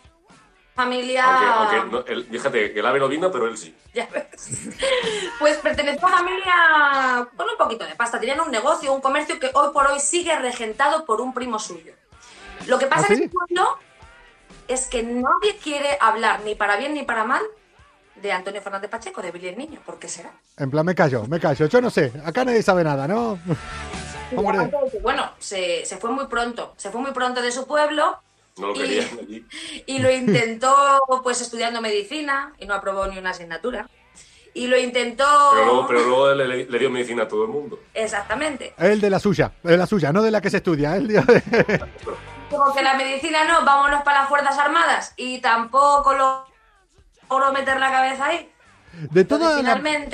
familia... 0.75 1.25
Aunque, 1.25 1.77
aunque 1.77 1.91
no- 1.97 2.05
él- 2.07 2.29
fíjate, 2.31 2.79
el 2.79 2.87
ave 2.87 2.99
no 3.01 3.09
vino, 3.09 3.31
pero 3.33 3.47
él 3.49 3.59
sí. 3.59 3.75
Ya 3.95 4.07
ves. 4.07 4.49
Pues 5.41 5.57
pertenecía 5.59 6.01
a 6.03 6.07
una 6.07 6.17
familia 6.19 7.29
con 7.37 7.47
un 7.51 7.57
poquito 7.59 7.85
de 7.85 7.95
pasta. 7.97 8.21
Tenían 8.21 8.41
un 8.41 8.51
negocio, 8.51 8.93
un 8.93 9.01
comercio 9.01 9.39
que 9.41 9.51
hoy 9.55 9.73
por 9.73 9.87
hoy 9.89 9.99
sigue 10.01 10.39
regentado 10.39 11.05
por 11.05 11.21
un 11.21 11.35
primo 11.35 11.59
suyo. 11.59 11.95
Lo 12.69 12.79
que 12.79 12.87
pasa 12.87 13.07
¿Ah, 13.09 13.13
en 13.13 13.17
sí? 13.19 13.25
este 13.25 13.37
pueblo 13.37 13.77
es 14.69 14.87
que 14.87 15.03
nadie 15.03 15.57
quiere 15.63 15.97
hablar 16.01 16.41
ni 16.45 16.55
para 16.55 16.77
bien 16.77 16.95
ni 16.95 17.03
para 17.03 17.25
mal 17.25 17.43
de 18.17 18.31
Antonio 18.33 18.61
Fernández 18.63 18.91
Pacheco, 18.91 19.21
de 19.23 19.31
Billy 19.33 19.49
el 19.49 19.59
Niño. 19.59 19.81
¿Por 19.85 19.99
qué 19.99 20.09
será? 20.09 20.31
en 20.59 20.71
plan 20.71 20.85
me 20.87 20.95
callo, 20.95 21.27
me 21.27 21.41
callo. 21.41 21.67
Yo 21.67 21.81
no 21.81 21.91
sé, 21.91 22.13
acá 22.25 22.45
nadie 22.45 22.63
sabe 22.63 22.85
nada, 22.85 23.09
¿no? 23.09 23.39
Y 24.31 24.37
Hombre, 24.37 24.71
Bueno, 25.03 25.31
se, 25.39 25.85
se 25.85 25.97
fue 25.97 26.11
muy 26.11 26.27
pronto. 26.27 26.75
Se 26.77 26.91
fue 26.91 27.01
muy 27.01 27.11
pronto 27.13 27.43
de 27.43 27.51
su 27.53 27.67
pueblo 27.67 28.19
No 28.59 28.69
lo 28.69 28.75
Y- 28.77 28.79
querían 28.79 29.09
allí. 29.19 29.47
y 29.87 29.99
lo 29.99 30.11
intentó 30.11 30.75
pues 31.23 31.41
estudiando 31.41 31.81
medicina 31.81 32.53
y 32.59 32.67
no 32.67 32.75
aprobó 32.75 33.07
ni 33.09 33.19
una 33.19 33.31
asignatura. 33.31 33.89
Y 34.55 34.67
lo 34.67 34.77
intentó... 34.79 35.25
Pero 35.55 35.65
luego, 35.65 35.87
pero 35.87 36.01
luego 36.05 36.35
le, 36.35 36.47
le- 36.47 36.65
le 36.67 36.79
dio 36.79 36.91
medicina 36.91 37.23
a 37.23 37.29
todo 37.29 37.45
el 37.45 37.49
mundo. 37.49 37.81
Exactamente. 37.95 38.75
el 38.77 39.01
de 39.01 39.09
la 39.09 39.19
suya, 39.19 39.51
de 39.63 39.77
la 39.79 39.87
suya, 39.87 40.13
no 40.13 40.21
de 40.23 40.31
la 40.31 40.43
que 40.43 40.51
se 40.51 40.59
estudia. 40.59 40.95
El 40.97 41.09
de... 41.09 41.23
Como 42.53 42.73
que 42.75 42.83
la 42.83 42.95
medicina 42.95 43.45
no, 43.45 43.65
vámonos 43.65 44.03
para 44.03 44.21
las 44.21 44.29
Fuerzas 44.29 44.59
Armadas 44.59 45.15
y 45.17 45.41
tampoco 45.41 46.13
lo 46.13 46.45
logró 47.29 47.53
meter 47.53 47.81
la 47.81 47.91
cabeza 47.91 48.27
ahí. 48.27 48.49
De 49.11 49.25
todas 49.25 49.57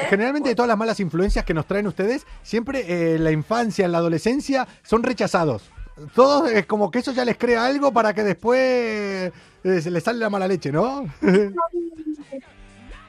generalmente 0.09 0.49
de 0.51 0.55
todas 0.55 0.69
las 0.69 0.79
malas 0.79 1.01
influencias 1.01 1.45
que 1.45 1.53
nos 1.53 1.67
traen 1.67 1.89
ustedes, 1.89 2.27
siempre 2.45 2.81
eh, 2.81 3.17
en 3.17 3.25
la 3.25 3.33
infancia, 3.33 3.85
en 3.85 3.93
la 3.93 3.99
adolescencia, 3.99 4.69
son 4.85 5.03
rechazados. 5.03 5.69
Todos 6.15 6.49
es 6.53 6.65
como 6.67 6.93
que 6.93 7.01
eso 7.01 7.11
ya 7.11 7.25
les 7.25 7.37
crea 7.37 7.67
algo 7.67 7.93
para 7.93 8.15
que 8.15 8.23
después 8.23 9.33
eh, 9.65 9.81
se 9.83 9.91
les 9.91 10.05
sale 10.05 10.21
la 10.21 10.31
mala 10.31 10.47
leche, 10.47 10.71
¿no? 10.71 11.07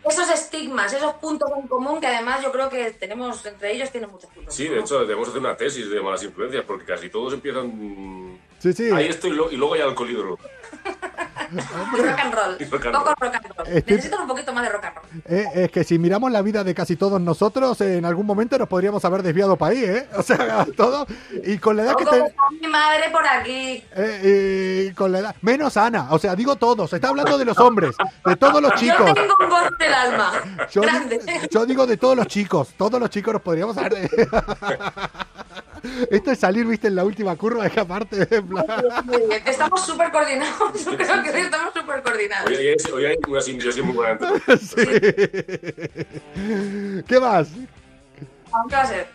Esos 0.10 0.30
estigmas, 0.32 0.92
esos 0.92 1.14
puntos 1.16 1.52
en 1.56 1.68
común 1.68 2.00
que 2.02 2.08
además 2.08 2.42
yo 2.42 2.52
creo 2.52 2.68
que 2.68 2.90
tenemos 2.92 3.46
entre 3.46 3.74
ellos 3.74 3.92
tienen 3.92 4.10
muchos 4.10 4.32
puntos. 4.32 4.56
Sí, 4.56 4.68
de 4.68 4.80
hecho, 4.80 5.02
debemos 5.02 5.28
hacer 5.28 5.40
una 5.40 5.56
tesis 5.56 5.88
de 5.88 6.02
malas 6.02 6.24
influencias, 6.24 6.64
porque 6.66 6.86
casi 6.86 7.10
todos 7.10 7.32
empiezan. 7.34 8.40
Sí, 8.60 8.74
sí. 8.74 8.90
Ahí 8.92 9.08
esto 9.08 9.28
y, 9.28 9.32
luego 9.32 9.74
hay 9.74 9.82
alcohol 9.82 10.10
y 10.10 10.16
rock 10.16 10.40
and 12.22 12.34
roll. 12.34 12.58
Y 12.60 12.66
rock 12.66 12.86
and 12.86 12.96
Poco 12.96 13.06
roll. 13.06 13.16
rock 13.20 13.36
and 13.36 13.46
roll. 13.58 13.68
Estoy- 13.68 13.96
Necesitan 13.96 14.22
un 14.22 14.28
poquito 14.28 14.54
más 14.54 14.64
de 14.64 14.70
rock 14.70 14.86
and 14.86 14.96
roll. 14.96 15.06
Eh, 15.26 15.46
es 15.56 15.72
que 15.72 15.84
si 15.84 15.98
miramos 15.98 16.32
la 16.32 16.42
vida 16.42 16.64
de 16.64 16.76
casi 16.76 16.96
todos 16.96 17.20
nosotros, 17.20 17.80
eh, 17.82 17.98
en 17.98 18.06
algún 18.06 18.26
momento 18.26 18.58
nos 18.58 18.68
podríamos 18.68 19.04
haber 19.04 19.24
desviado 19.24 19.56
para 19.58 19.72
ahí, 19.72 19.84
¿eh? 19.84 20.08
O 20.16 20.22
sea, 20.24 20.66
todo. 20.78 21.08
Y 21.44 21.58
con 21.58 21.76
la 21.76 21.84
edad 21.84 21.96
que 21.96 22.06
te... 22.06 22.34
mi 22.62 22.68
madre 22.68 23.10
por 23.12 23.26
aquí. 23.28 23.84
eh, 23.96 24.88
y 24.90 24.94
con 24.94 25.12
la 25.12 25.20
edad... 25.20 25.36
Menos 25.42 25.76
Ana, 25.78 26.08
o 26.12 26.20
sea, 26.20 26.36
digo 26.36 26.56
todos, 26.56 26.94
está 26.94 27.10
hablando 27.10 27.38
de 27.38 27.46
los 27.46 27.58
hombres, 27.58 27.96
de 28.26 28.36
todos 28.36 28.62
los 28.62 28.74
chicos. 28.76 29.08
Yo 29.08 29.14
tengo 29.14 29.36
un 29.40 29.50
gozo 29.50 29.70
del 29.80 29.94
alma. 29.94 30.32
Yo, 30.72 30.82
grande. 30.82 31.20
yo 31.50 31.66
digo 31.66 31.88
de 31.88 31.98
todos 31.98 32.16
los 32.16 32.28
chicos, 32.28 32.74
todos 32.78 33.00
los 33.00 33.10
chicos 33.10 33.34
nos 33.34 33.42
podríamos 33.42 33.76
haber... 33.78 34.10
Esto 36.12 36.32
es 36.32 36.40
salir, 36.40 36.66
viste, 36.66 36.88
en 36.88 36.96
la 36.96 37.04
última 37.06 37.36
curva, 37.36 37.64
de 37.64 37.72
que 37.72 37.80
aparte... 37.80 38.28
en 38.36 38.48
plan- 38.48 38.66
Estamos 39.46 39.86
súper 39.86 40.12
coordinados. 40.12 40.86
Yo 40.86 40.96
creo 40.98 41.24
que 41.24 41.30
hoy 41.32 41.42
estamos 41.42 41.74
súper 41.74 42.04
coordinados. 42.04 42.50
Hoy 42.50 42.56
hay, 42.58 42.76
hoy 42.94 43.06
hay 43.06 43.18
una 43.28 43.42
simbiosis 43.42 43.84
muy 43.84 43.96
buena 43.96 44.12
entre 44.14 44.40
todos. 44.40 44.76
¿Qué 47.08 47.20
más? 47.20 47.48
¿Qué 48.70 48.76
va 48.76 48.82
a 48.82 48.86
ser? 48.88 49.08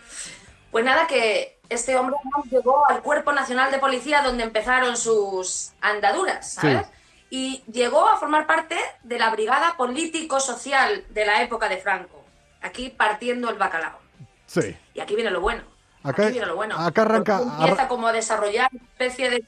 Pues 0.70 0.84
nada, 0.84 1.06
que 1.06 1.58
este 1.68 1.96
hombre 1.96 2.16
llegó 2.50 2.86
al 2.88 3.02
Cuerpo 3.02 3.32
Nacional 3.32 3.70
de 3.70 3.78
Policía 3.78 4.22
donde 4.22 4.44
empezaron 4.44 4.96
sus 4.96 5.72
andaduras, 5.80 6.54
¿sabes? 6.54 6.86
Y 7.30 7.62
llegó 7.72 8.08
a 8.08 8.18
formar 8.18 8.46
parte 8.46 8.76
de 9.02 9.18
la 9.18 9.30
brigada 9.30 9.76
político-social 9.76 11.04
de 11.10 11.26
la 11.26 11.42
época 11.42 11.68
de 11.68 11.78
Franco. 11.78 12.24
Aquí 12.60 12.90
partiendo 12.90 13.50
el 13.50 13.56
bacalao. 13.58 13.98
Sí. 14.46 14.76
Y 14.94 15.00
aquí 15.00 15.14
viene 15.14 15.30
lo 15.30 15.40
bueno. 15.40 15.62
Acá- 16.04 16.22
aquí 16.24 16.32
viene 16.32 16.46
lo 16.46 16.56
bueno. 16.56 16.76
acá 16.78 17.02
arranca- 17.02 17.40
Empieza 17.60 17.88
como 17.88 18.06
a 18.06 18.12
desarrollar 18.12 18.68
una 18.72 18.82
especie 18.84 19.30
de. 19.30 19.44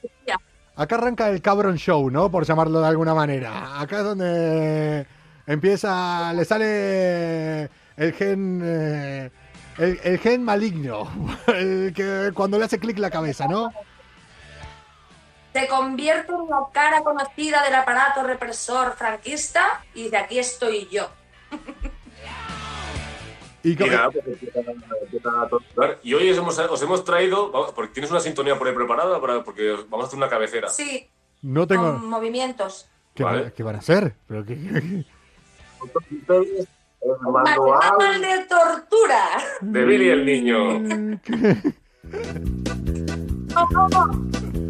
Acá 0.75 0.95
arranca 0.95 1.29
el 1.29 1.41
Cabron 1.41 1.75
Show, 1.77 2.09
¿no? 2.11 2.29
Por 2.29 2.45
llamarlo 2.45 2.81
de 2.81 2.87
alguna 2.87 3.13
manera. 3.15 3.79
Acá 3.79 3.99
es 3.99 4.03
donde 4.03 5.07
empieza, 5.47 6.33
le 6.33 6.45
sale 6.45 7.63
el 7.95 8.13
gen, 8.13 8.61
eh, 8.63 9.31
el, 9.79 9.99
el 10.03 10.19
gen 10.19 10.43
maligno, 10.43 11.09
el 11.47 11.93
que 11.95 12.31
cuando 12.33 12.59
le 12.59 12.65
hace 12.65 12.77
clic 12.79 12.99
la 12.99 13.09
cabeza, 13.09 13.47
¿no? 13.47 13.71
Se 15.53 15.67
convierte 15.67 16.31
en 16.31 16.47
la 16.49 16.59
cara 16.71 17.01
conocida 17.03 17.63
del 17.63 17.73
aparato 17.73 18.21
represor 18.21 18.93
franquista 18.95 19.83
y 19.95 20.09
de 20.09 20.17
aquí 20.17 20.37
estoy 20.37 20.87
yo. 20.91 21.09
Y, 23.67 23.71
Y 23.83 23.89
nada, 23.89 24.09
pues 24.11 25.25
a 25.25 25.47
torturar. 25.49 25.99
Y 26.03 26.13
hoy 26.13 26.29
os 26.31 26.37
hemos, 26.37 26.57
os 26.59 26.81
hemos 26.81 27.03
traído, 27.03 27.51
vamos, 27.51 27.71
porque 27.73 27.93
tienes 27.93 28.11
una 28.11 28.19
sintonía 28.19 28.57
por 28.57 28.67
ahí 28.67 28.73
preparada, 28.75 29.19
para, 29.19 29.43
porque 29.43 29.71
os- 29.71 29.89
vamos 29.89 30.05
a 30.05 30.07
hacer 30.07 30.17
una 30.17 30.29
cabecera. 30.29 30.69
Sí, 30.69 31.07
no 31.41 31.61
con 31.61 31.67
tengo, 31.67 31.93
movimientos. 31.99 32.89
¿qué, 33.13 33.23
Vale. 33.23 33.41
van, 33.43 33.51
qué 33.51 33.63
van 33.63 33.75
a 33.75 33.79
hacer? 33.79 34.15
¿Pero 34.27 34.45
qué- 34.45 34.55
qué- 34.55 35.05
Manual 37.31 37.79
manual 37.79 38.21
de 38.21 38.45
tortura. 38.45 39.23
de 39.61 39.85
Billy 39.85 40.09
el 40.09 40.25
niño. 40.25 40.57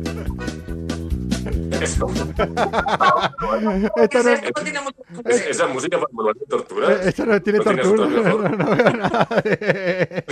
Eso. 1.81 2.07
Esto 2.07 2.45
no, 3.61 3.71
Esto 4.03 4.23
no 4.23 4.63
tiene 4.63 4.81
mucho 4.81 5.03
Es- 5.25 5.47
esa 5.47 5.67
música 5.67 5.97
para 5.99 6.11
manual 6.13 6.35
de 6.39 6.45
tortura. 6.45 6.91
Eh, 6.93 6.99
Esto 7.05 7.25
no 7.25 7.41
tiene 7.41 7.59
¿No 7.59 7.63
tortura. 7.65 8.07
No, 8.07 8.49
no 8.49 8.75
veo 8.75 8.91
nada 8.93 9.27
de- 9.43 10.25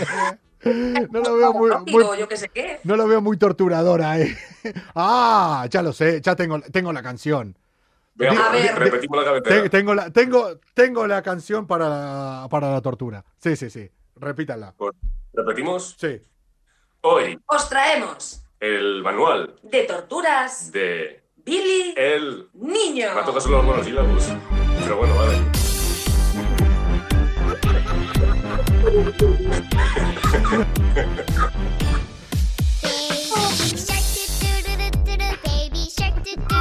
No 1.11 1.19
lo 1.21 1.35
veo 1.37 1.53
muy, 1.53 1.69
muy- 1.71 1.85
Digo, 1.85 2.15
yo 2.15 2.27
qué 2.27 2.37
sé 2.37 2.49
qué. 2.49 2.79
no 2.83 2.95
lo 2.95 3.07
veo 3.07 3.21
muy 3.21 3.37
torturadora, 3.37 4.19
eh. 4.19 4.35
Ah, 4.95 5.67
ya 5.69 5.81
lo 5.81 5.93
sé, 5.93 6.21
ya 6.21 6.35
tengo, 6.35 6.59
tengo 6.61 6.91
la 6.91 7.03
canción. 7.03 7.55
Veamos, 8.15 8.41
A 8.43 8.51
ver. 8.51 8.75
repetimos 8.79 9.17
la 9.17 9.25
cabecera. 9.25 9.69
tengo, 9.69 9.93
la, 9.93 10.09
tengo, 10.09 10.59
tengo 10.73 11.05
la 11.05 11.21
canción 11.21 11.67
para 11.67 11.89
la, 11.89 12.47
para 12.49 12.71
la 12.71 12.81
tortura. 12.81 13.23
Sí, 13.37 13.55
sí, 13.57 13.69
sí. 13.69 13.89
Repítala. 14.15 14.73
Repetimos. 15.33 15.95
Sí. 15.99 16.21
Hoy, 17.01 17.37
Os 17.45 17.67
traemos 17.69 18.41
el 18.59 19.03
manual 19.03 19.59
de 19.63 19.83
torturas 19.83 20.71
de 20.71 21.24
Billy 21.45 21.93
el. 21.95 22.49
Niño. 22.53 23.09
Tocado 23.13 23.39
solo 23.39 23.57
los 23.57 23.65
monosílabos. 23.65 24.23
Pero 24.83 24.97
bueno, 24.97 25.15
vale. 25.15 25.37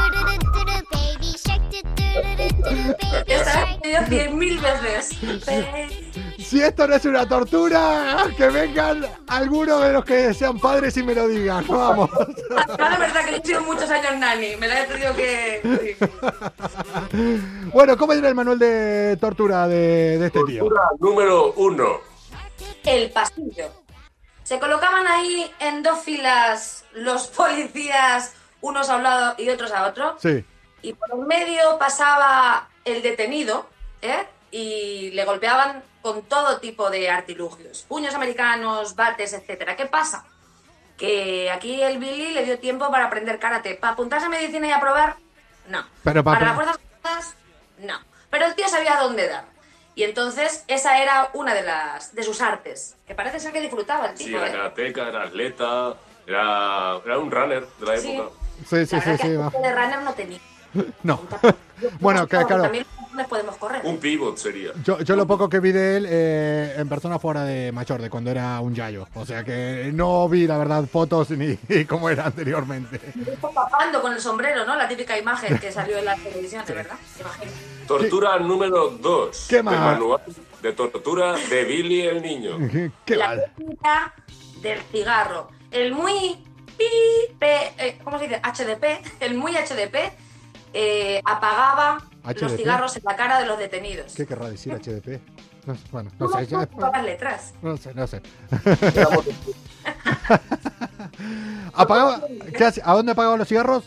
Esta 0.04 0.64
la 0.64 2.03
he 2.14 3.78
pedido 3.80 4.06
cien 4.08 4.38
mil 4.38 4.58
veces. 4.58 5.10
Si 6.38 6.60
esto 6.60 6.86
no 6.86 6.94
es 6.94 7.04
una 7.04 7.26
tortura, 7.26 8.26
que 8.36 8.48
vengan 8.48 9.06
algunos 9.28 9.82
de 9.82 9.92
los 9.92 10.04
que 10.04 10.34
sean 10.34 10.58
padres 10.58 10.96
y 10.96 11.02
me 11.02 11.14
lo 11.14 11.26
digan. 11.26 11.64
Vamos. 11.68 12.10
No, 12.10 12.56
la 12.88 12.98
verdad 12.98 13.24
que 13.24 13.30
yo 13.32 13.36
he 13.36 13.46
sido 13.46 13.62
muchos 13.62 13.90
años 13.90 14.16
nani. 14.18 14.56
Me 14.56 14.68
la 14.68 14.82
he 14.82 14.86
tenido 14.86 15.14
que. 15.14 15.96
sí. 15.98 16.06
Bueno, 17.72 17.96
¿cómo 17.96 18.12
era 18.12 18.28
el 18.28 18.34
manual 18.34 18.58
de 18.58 19.16
tortura 19.20 19.66
de, 19.66 20.18
de 20.18 20.26
este 20.26 20.40
tío? 20.44 20.64
Tortura 20.64 20.82
número 20.98 21.52
uno. 21.56 22.00
El 22.84 23.10
pasillo. 23.10 23.84
Se 24.42 24.58
colocaban 24.60 25.06
ahí 25.06 25.50
en 25.58 25.82
dos 25.82 26.00
filas 26.00 26.84
los 26.92 27.28
policías, 27.28 28.34
unos 28.60 28.90
a 28.90 28.96
un 28.96 29.02
lado 29.02 29.34
y 29.38 29.48
otros 29.48 29.72
a 29.72 29.86
otro. 29.86 30.16
Sí. 30.20 30.44
Y 30.84 30.92
por 30.92 31.10
en 31.12 31.26
medio 31.26 31.78
pasaba 31.78 32.68
el 32.84 33.00
detenido, 33.02 33.66
¿eh? 34.02 34.26
Y 34.50 35.10
le 35.12 35.24
golpeaban 35.24 35.82
con 36.02 36.22
todo 36.22 36.58
tipo 36.60 36.90
de 36.90 37.08
artilugios. 37.10 37.82
Puños 37.88 38.14
americanos, 38.14 38.94
bates, 38.94 39.32
etcétera. 39.32 39.76
¿Qué 39.76 39.86
pasa? 39.86 40.26
Que 40.98 41.50
aquí 41.50 41.82
el 41.82 41.98
Billy 41.98 42.32
le 42.32 42.44
dio 42.44 42.58
tiempo 42.58 42.90
para 42.90 43.06
aprender 43.06 43.38
karate. 43.38 43.74
¿Para 43.76 43.94
apuntarse 43.94 44.26
a 44.26 44.28
medicina 44.28 44.66
y 44.68 44.72
a 44.72 44.80
probar? 44.80 45.16
No. 45.68 45.84
Pero 46.04 46.22
pa- 46.22 46.34
para 46.34 46.46
las 46.46 46.54
fuerzas 46.54 47.34
no. 47.78 47.98
Pero 48.30 48.46
el 48.46 48.54
tío 48.54 48.68
sabía 48.68 48.96
dónde 49.00 49.26
dar. 49.28 49.44
Y 49.94 50.02
entonces 50.02 50.64
esa 50.68 50.98
era 51.02 51.30
una 51.32 51.54
de 51.54 51.62
las 51.62 52.14
de 52.14 52.22
sus 52.24 52.40
artes, 52.42 52.96
que 53.06 53.14
parece 53.14 53.40
ser 53.40 53.52
que 53.52 53.60
disfrutaba 53.60 54.06
el 54.10 54.18
Sí, 54.18 54.24
tipo. 54.26 54.38
era 54.38 54.48
¿eh? 54.48 54.52
karateca, 54.52 55.08
era 55.08 55.22
atleta, 55.22 55.94
era, 56.26 56.98
era 57.06 57.18
un 57.18 57.30
runner 57.30 57.66
de 57.78 57.86
la 57.86 57.96
Sí. 57.96 58.12
época. 58.16 58.30
Sí, 58.68 58.86
sí, 58.86 58.96
La 58.96 59.02
sí, 59.02 59.10
sí. 59.16 59.18
que 59.22 59.36
va. 59.36 59.50
de 59.50 59.72
runner 59.72 60.02
no 60.02 60.12
tenía. 60.14 60.40
No. 61.02 61.20
Bueno, 62.00 62.26
que, 62.26 62.36
claro. 62.46 62.62
También 62.62 62.86
les 63.16 63.26
podemos 63.26 63.56
correr. 63.56 63.82
Un 63.84 63.98
pivot 63.98 64.38
sería. 64.38 64.70
Yo, 64.84 65.00
yo 65.00 65.16
lo 65.16 65.26
poco 65.26 65.48
que 65.50 65.58
vi 65.60 65.70
de 65.72 65.96
él 65.98 66.06
eh, 66.08 66.74
en 66.78 66.88
persona 66.88 67.18
fuera 67.18 67.44
de 67.44 67.72
mayor, 67.72 68.00
de 68.00 68.08
cuando 68.08 68.30
era 68.30 68.58
un 68.60 68.74
yayo. 68.74 69.06
O 69.14 69.26
sea 69.26 69.44
que 69.44 69.90
no 69.92 70.26
vi, 70.28 70.46
la 70.46 70.56
verdad, 70.56 70.84
fotos 70.90 71.30
ni 71.30 71.56
cómo 71.88 72.08
era 72.08 72.26
anteriormente. 72.26 73.00
Papando 73.40 74.00
con 74.00 74.12
el 74.12 74.20
sombrero, 74.20 74.64
¿no? 74.64 74.76
La 74.76 74.88
típica 74.88 75.18
imagen 75.18 75.58
que 75.58 75.70
salió 75.72 75.98
en 75.98 76.06
la 76.06 76.14
televisión, 76.16 76.64
de 76.64 76.72
verdad. 76.74 76.96
Imagino. 77.20 77.50
Tortura 77.86 78.38
número 78.38 78.90
dos. 78.90 79.46
¿Qué 79.50 79.56
El 79.58 79.64
más? 79.64 79.74
manual 79.80 80.22
de 80.62 80.72
tortura 80.72 81.34
de 81.50 81.64
Billy 81.64 82.02
el 82.02 82.22
niño. 82.22 82.56
Qué 83.04 83.16
la 83.16 83.26
mal. 83.28 83.44
técnica 83.56 84.14
del 84.62 84.80
cigarro. 84.90 85.48
El 85.70 85.92
muy 85.92 86.38
pi, 86.78 86.84
pe- 87.38 87.72
eh, 87.78 87.98
¿cómo 88.02 88.18
se 88.18 88.28
dice? 88.28 88.40
HDP. 88.40 89.04
El 89.20 89.34
muy 89.34 89.52
HDP 89.52 89.96
eh, 90.74 91.20
apagaba 91.24 91.98
los 92.24 92.34
HDP. 92.52 92.56
cigarros 92.56 92.96
en 92.96 93.04
la 93.04 93.16
cara 93.16 93.38
de 93.40 93.46
los 93.46 93.58
detenidos. 93.58 94.14
¿Qué 94.14 94.26
querrá 94.26 94.48
decir 94.50 94.72
HDP? 94.74 95.20
No, 95.66 95.74
sé, 95.74 95.80
bueno, 95.90 96.10
no 96.18 96.28
sé, 96.28 96.46
ya- 96.46 96.68
las 96.92 97.04
letras. 97.04 97.54
no 97.62 97.76
sé, 97.78 97.94
no 97.94 98.06
sé. 98.06 98.20
Apagaba, 101.72 102.22
¿qué 102.56 102.64
hace? 102.64 102.80
¿A 102.84 102.92
dónde 102.94 103.12
apagaban 103.12 103.38
los 103.38 103.48
cigarros? 103.48 103.84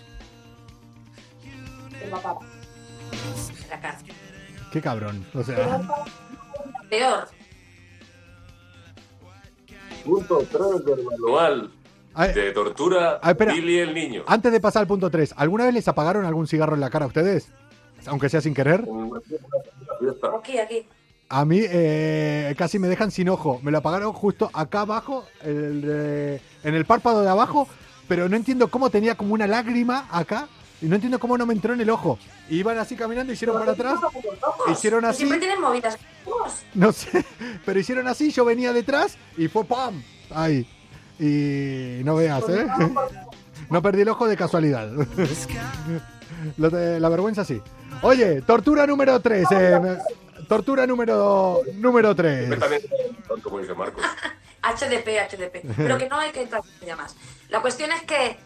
En 2.02 2.12
la 2.12 2.22
cara. 2.22 2.36
En 3.64 3.70
la 3.70 3.80
cara. 3.80 3.98
Qué 4.72 4.82
cabrón. 4.82 5.26
O 5.34 5.44
sea, 5.44 5.82
Peor. 6.90 7.28
Punto 10.04 10.40
3 10.52 10.86
del 10.86 11.04
manual 11.04 11.72
Ay, 12.20 12.34
de 12.34 12.52
tortura 12.52 13.20
Ah, 13.22 13.32
espera. 13.32 13.54
Billy 13.54 13.78
el 13.80 13.94
niño. 13.94 14.24
antes 14.28 14.52
de 14.52 14.60
pasar 14.60 14.82
al 14.82 14.88
punto 14.88 15.10
3, 15.12 15.36
¿alguna 15.38 15.66
vez 15.66 15.74
les 15.76 15.88
apagaron 15.88 16.26
algún 16.26 16.48
cigarro 16.48 16.74
en 16.76 16.82
la 16.82 16.90
cara 16.90 17.06
a 17.06 17.08
ustedes? 17.08 17.50
Aunque 18.08 18.28
sea 18.30 18.42
sin 18.42 18.54
querer. 18.54 18.84
Aquí, 20.40 20.58
aquí. 20.58 20.88
A 21.30 21.44
mí 21.46 21.60
eh, 21.62 22.56
casi 22.58 22.80
me 22.80 22.88
dejan 22.88 23.12
sin 23.12 23.28
ojo. 23.30 23.60
Me 23.62 23.72
lo 23.72 23.80
apagaron 23.80 24.14
justo 24.14 24.50
acá 24.54 24.82
abajo, 24.82 25.26
el 25.44 26.40
en 26.64 26.74
el 26.76 26.86
párpado 26.86 27.22
de 27.22 27.30
abajo, 27.30 27.68
pero 28.08 28.30
no 28.30 28.36
entiendo 28.38 28.70
cómo 28.70 28.90
tenía 28.90 29.16
como 29.16 29.34
una 29.34 29.46
lágrima 29.46 30.08
acá 30.10 30.48
y 30.82 30.86
no 30.86 30.96
entiendo 30.96 31.20
cómo 31.20 31.38
no 31.38 31.46
me 31.46 31.54
entró 31.54 31.74
en 31.74 31.82
el 31.82 31.90
ojo. 31.90 32.18
Iban 32.50 32.78
así 32.78 32.96
caminando, 32.96 33.34
hicieron 33.34 33.60
para 33.60 33.74
atrás, 33.74 34.00
hicieron 34.72 35.04
así, 35.04 35.18
Siempre 35.18 35.40
tienen 35.40 35.60
movidas. 35.60 35.98
no 36.74 36.94
sé, 36.94 37.26
pero 37.66 37.78
hicieron 37.80 38.08
así, 38.08 38.32
yo 38.32 38.46
venía 38.46 38.72
detrás 38.72 39.18
y 39.36 39.50
fue 39.50 39.66
¡pam! 39.66 40.02
Ahí. 40.30 40.66
Y 41.20 42.02
no 42.04 42.16
veas, 42.16 42.44
¿eh? 42.50 42.68
No 43.70 43.82
perdí 43.82 44.02
el 44.02 44.10
ojo 44.10 44.28
de 44.28 44.38
casualidad. 44.38 44.90
Lo 46.58 46.70
de- 46.70 47.00
la 47.00 47.10
vergüenza 47.10 47.44
sí. 47.44 47.62
Oye, 48.02 48.42
tortura 48.42 48.86
número 48.88 49.20
3. 49.20 49.48
tortura 50.48 50.88
número 50.88 51.62
número 51.74 52.16
3. 52.16 52.58
También, 52.60 52.82
como 53.44 53.60
dice 53.60 53.74
Marcos. 53.74 54.04
HDP, 54.64 55.08
HDP. 55.30 55.76
Pero 55.76 55.98
que 55.98 56.08
no 56.08 56.18
hay 56.18 56.32
que 56.32 56.44
entrar 56.44 56.62
en 56.82 56.98
más. 56.98 57.16
La 57.50 57.62
cuestión 57.62 57.92
es 57.92 58.04
que 58.04 58.38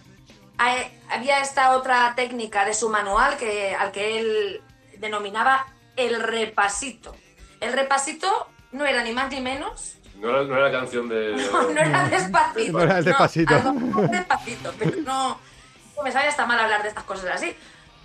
hay- 0.57 0.99
había 1.11 1.39
esta 1.41 1.75
otra 1.75 2.13
técnica 2.15 2.65
de 2.65 2.73
su 2.73 2.89
manual 2.89 3.37
que, 3.37 3.75
al 3.75 3.91
que 3.91 4.19
él 4.19 4.61
denominaba 4.97 5.67
el 5.97 6.21
repasito. 6.21 7.15
El 7.59 7.73
repasito 7.73 8.27
no 8.71 8.85
era 8.85 9.03
ni 9.03 9.11
más 9.11 9.29
ni 9.31 9.41
menos. 9.41 9.97
No 10.21 10.29
era, 10.29 10.43
no 10.43 10.55
era 10.55 10.69
la 10.69 10.71
canción 10.79 11.09
de. 11.09 11.35
No, 11.51 11.63
no 11.63 11.79
era 11.81 12.07
despacito. 12.07 12.71
No 12.73 12.81
era 12.83 12.97
el 12.99 13.05
despacito. 13.05 13.55
a 13.55 13.63
lo 13.63 13.73
mejor 13.73 14.09
despacito, 14.09 14.73
pero 14.79 15.01
no. 15.01 15.39
Me 16.03 16.11
sabe 16.11 16.27
hasta 16.27 16.45
mal 16.45 16.59
hablar 16.59 16.81
de 16.83 16.89
estas 16.89 17.03
cosas 17.03 17.25
así. 17.33 17.55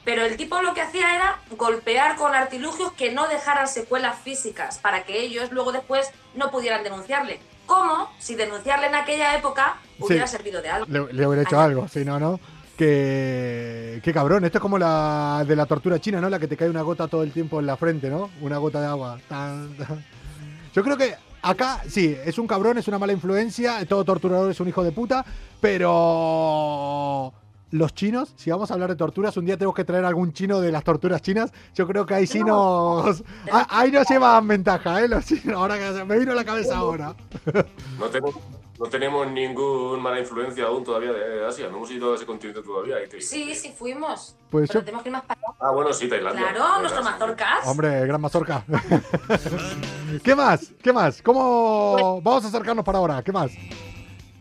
Pero 0.04 0.22
el 0.24 0.36
tipo 0.36 0.60
lo 0.62 0.72
que 0.74 0.80
hacía 0.82 1.14
era 1.16 1.38
golpear 1.56 2.16
con 2.16 2.34
artilugios 2.34 2.92
que 2.92 3.12
no 3.12 3.26
dejaran 3.28 3.66
secuelas 3.68 4.18
físicas 4.20 4.78
para 4.78 5.02
que 5.04 5.20
ellos 5.20 5.50
luego 5.50 5.72
después 5.72 6.10
no 6.34 6.50
pudieran 6.50 6.84
denunciarle. 6.84 7.40
Como 7.66 8.10
si 8.18 8.34
denunciarle 8.36 8.86
en 8.86 8.94
aquella 8.94 9.36
época 9.36 9.76
hubiera 9.98 10.26
Sí. 10.28 10.36
servido 10.36 10.62
de 10.62 10.68
algo. 10.70 10.86
Le, 10.88 11.12
le 11.12 11.26
hubiera 11.26 11.42
hecho 11.42 11.58
Ay, 11.58 11.66
algo, 11.66 11.88
si 11.88 12.04
no, 12.04 12.20
no. 12.20 12.38
Que, 12.76 14.00
qué 14.04 14.12
cabrón, 14.12 14.44
esto 14.44 14.58
es 14.58 14.62
como 14.62 14.78
la 14.78 15.44
de 15.46 15.56
la 15.56 15.66
tortura 15.66 15.98
china, 15.98 16.20
¿no? 16.20 16.28
La 16.30 16.38
que 16.38 16.46
te 16.46 16.56
cae 16.56 16.68
una 16.70 16.82
gota 16.82 17.08
todo 17.08 17.22
el 17.22 17.32
tiempo 17.32 17.58
en 17.58 17.66
la 17.66 17.76
frente, 17.76 18.08
¿no? 18.08 18.30
Una 18.40 18.58
gota 18.58 18.80
de 18.80 18.86
agua. 18.86 19.18
Tan, 19.28 19.76
tan. 19.76 20.04
Yo 20.74 20.84
creo 20.84 20.96
que 20.96 21.16
acá, 21.50 21.82
sí, 21.88 22.16
es 22.24 22.38
un 22.38 22.46
cabrón, 22.46 22.78
es 22.78 22.88
una 22.88 22.98
mala 22.98 23.12
influencia, 23.12 23.84
todo 23.86 24.04
torturador 24.04 24.50
es 24.50 24.60
un 24.60 24.68
hijo 24.68 24.82
de 24.84 24.92
puta, 24.92 25.24
pero 25.60 27.32
los 27.70 27.94
chinos, 27.94 28.32
si 28.36 28.50
vamos 28.50 28.70
a 28.70 28.74
hablar 28.74 28.90
de 28.90 28.96
torturas, 28.96 29.36
un 29.36 29.44
día 29.44 29.56
tenemos 29.56 29.74
que 29.74 29.84
traer 29.84 30.04
algún 30.04 30.32
chino 30.32 30.60
de 30.60 30.70
las 30.72 30.84
torturas 30.84 31.20
chinas, 31.22 31.52
yo 31.74 31.86
creo 31.86 32.06
que 32.06 32.14
ahí 32.14 32.26
sí 32.26 32.42
nos... 32.42 33.22
ah, 33.52 33.66
Ahí 33.70 33.90
nos 33.90 34.08
llevan 34.08 34.46
ventaja, 34.48 35.02
¿eh? 35.02 35.08
Los 35.08 35.24
chinos, 35.26 35.54
ahora 35.56 35.76
que 35.78 36.04
me 36.04 36.18
vino 36.18 36.32
a 36.32 36.34
la 36.36 36.44
cabeza 36.44 36.76
ahora. 36.78 37.14
No 37.98 38.06
tenemos, 38.06 38.34
no 38.78 38.86
tenemos 38.86 39.26
ningún 39.28 40.00
mala 40.02 40.20
influencia 40.20 40.64
aún 40.66 40.84
todavía 40.84 41.12
de 41.12 41.46
Asia. 41.46 41.68
No 41.68 41.76
hemos 41.78 41.90
ido 41.90 42.12
a 42.12 42.16
ese 42.16 42.26
continente 42.26 42.62
todavía. 42.62 42.96
te- 43.08 43.20
Sí, 43.20 43.54
sí 43.54 43.72
fuimos. 43.76 44.36
Pues 44.50 44.68
pero 44.68 44.80
yo- 44.80 44.84
tenemos 44.84 45.02
que 45.02 45.08
ir 45.08 45.12
más 45.14 45.24
para 45.24 45.40
allá. 45.40 45.56
Ah, 45.60 45.70
bueno, 45.70 45.92
sí, 45.92 46.08
Tailandia. 46.08 46.52
Claro, 46.52 46.80
nuestro 46.80 47.02
mazorcas. 47.02 47.66
Hombre, 47.66 48.06
gran 48.06 48.20
mazorca. 48.20 48.64
¿Qué 50.22 50.34
más? 50.34 50.72
¿Qué 50.82 50.92
más? 50.92 51.22
¿Cómo 51.22 52.20
vamos 52.22 52.44
a 52.44 52.48
acercarnos 52.48 52.84
para 52.84 52.98
ahora? 52.98 53.22
¿Qué 53.22 53.32
más? 53.32 53.50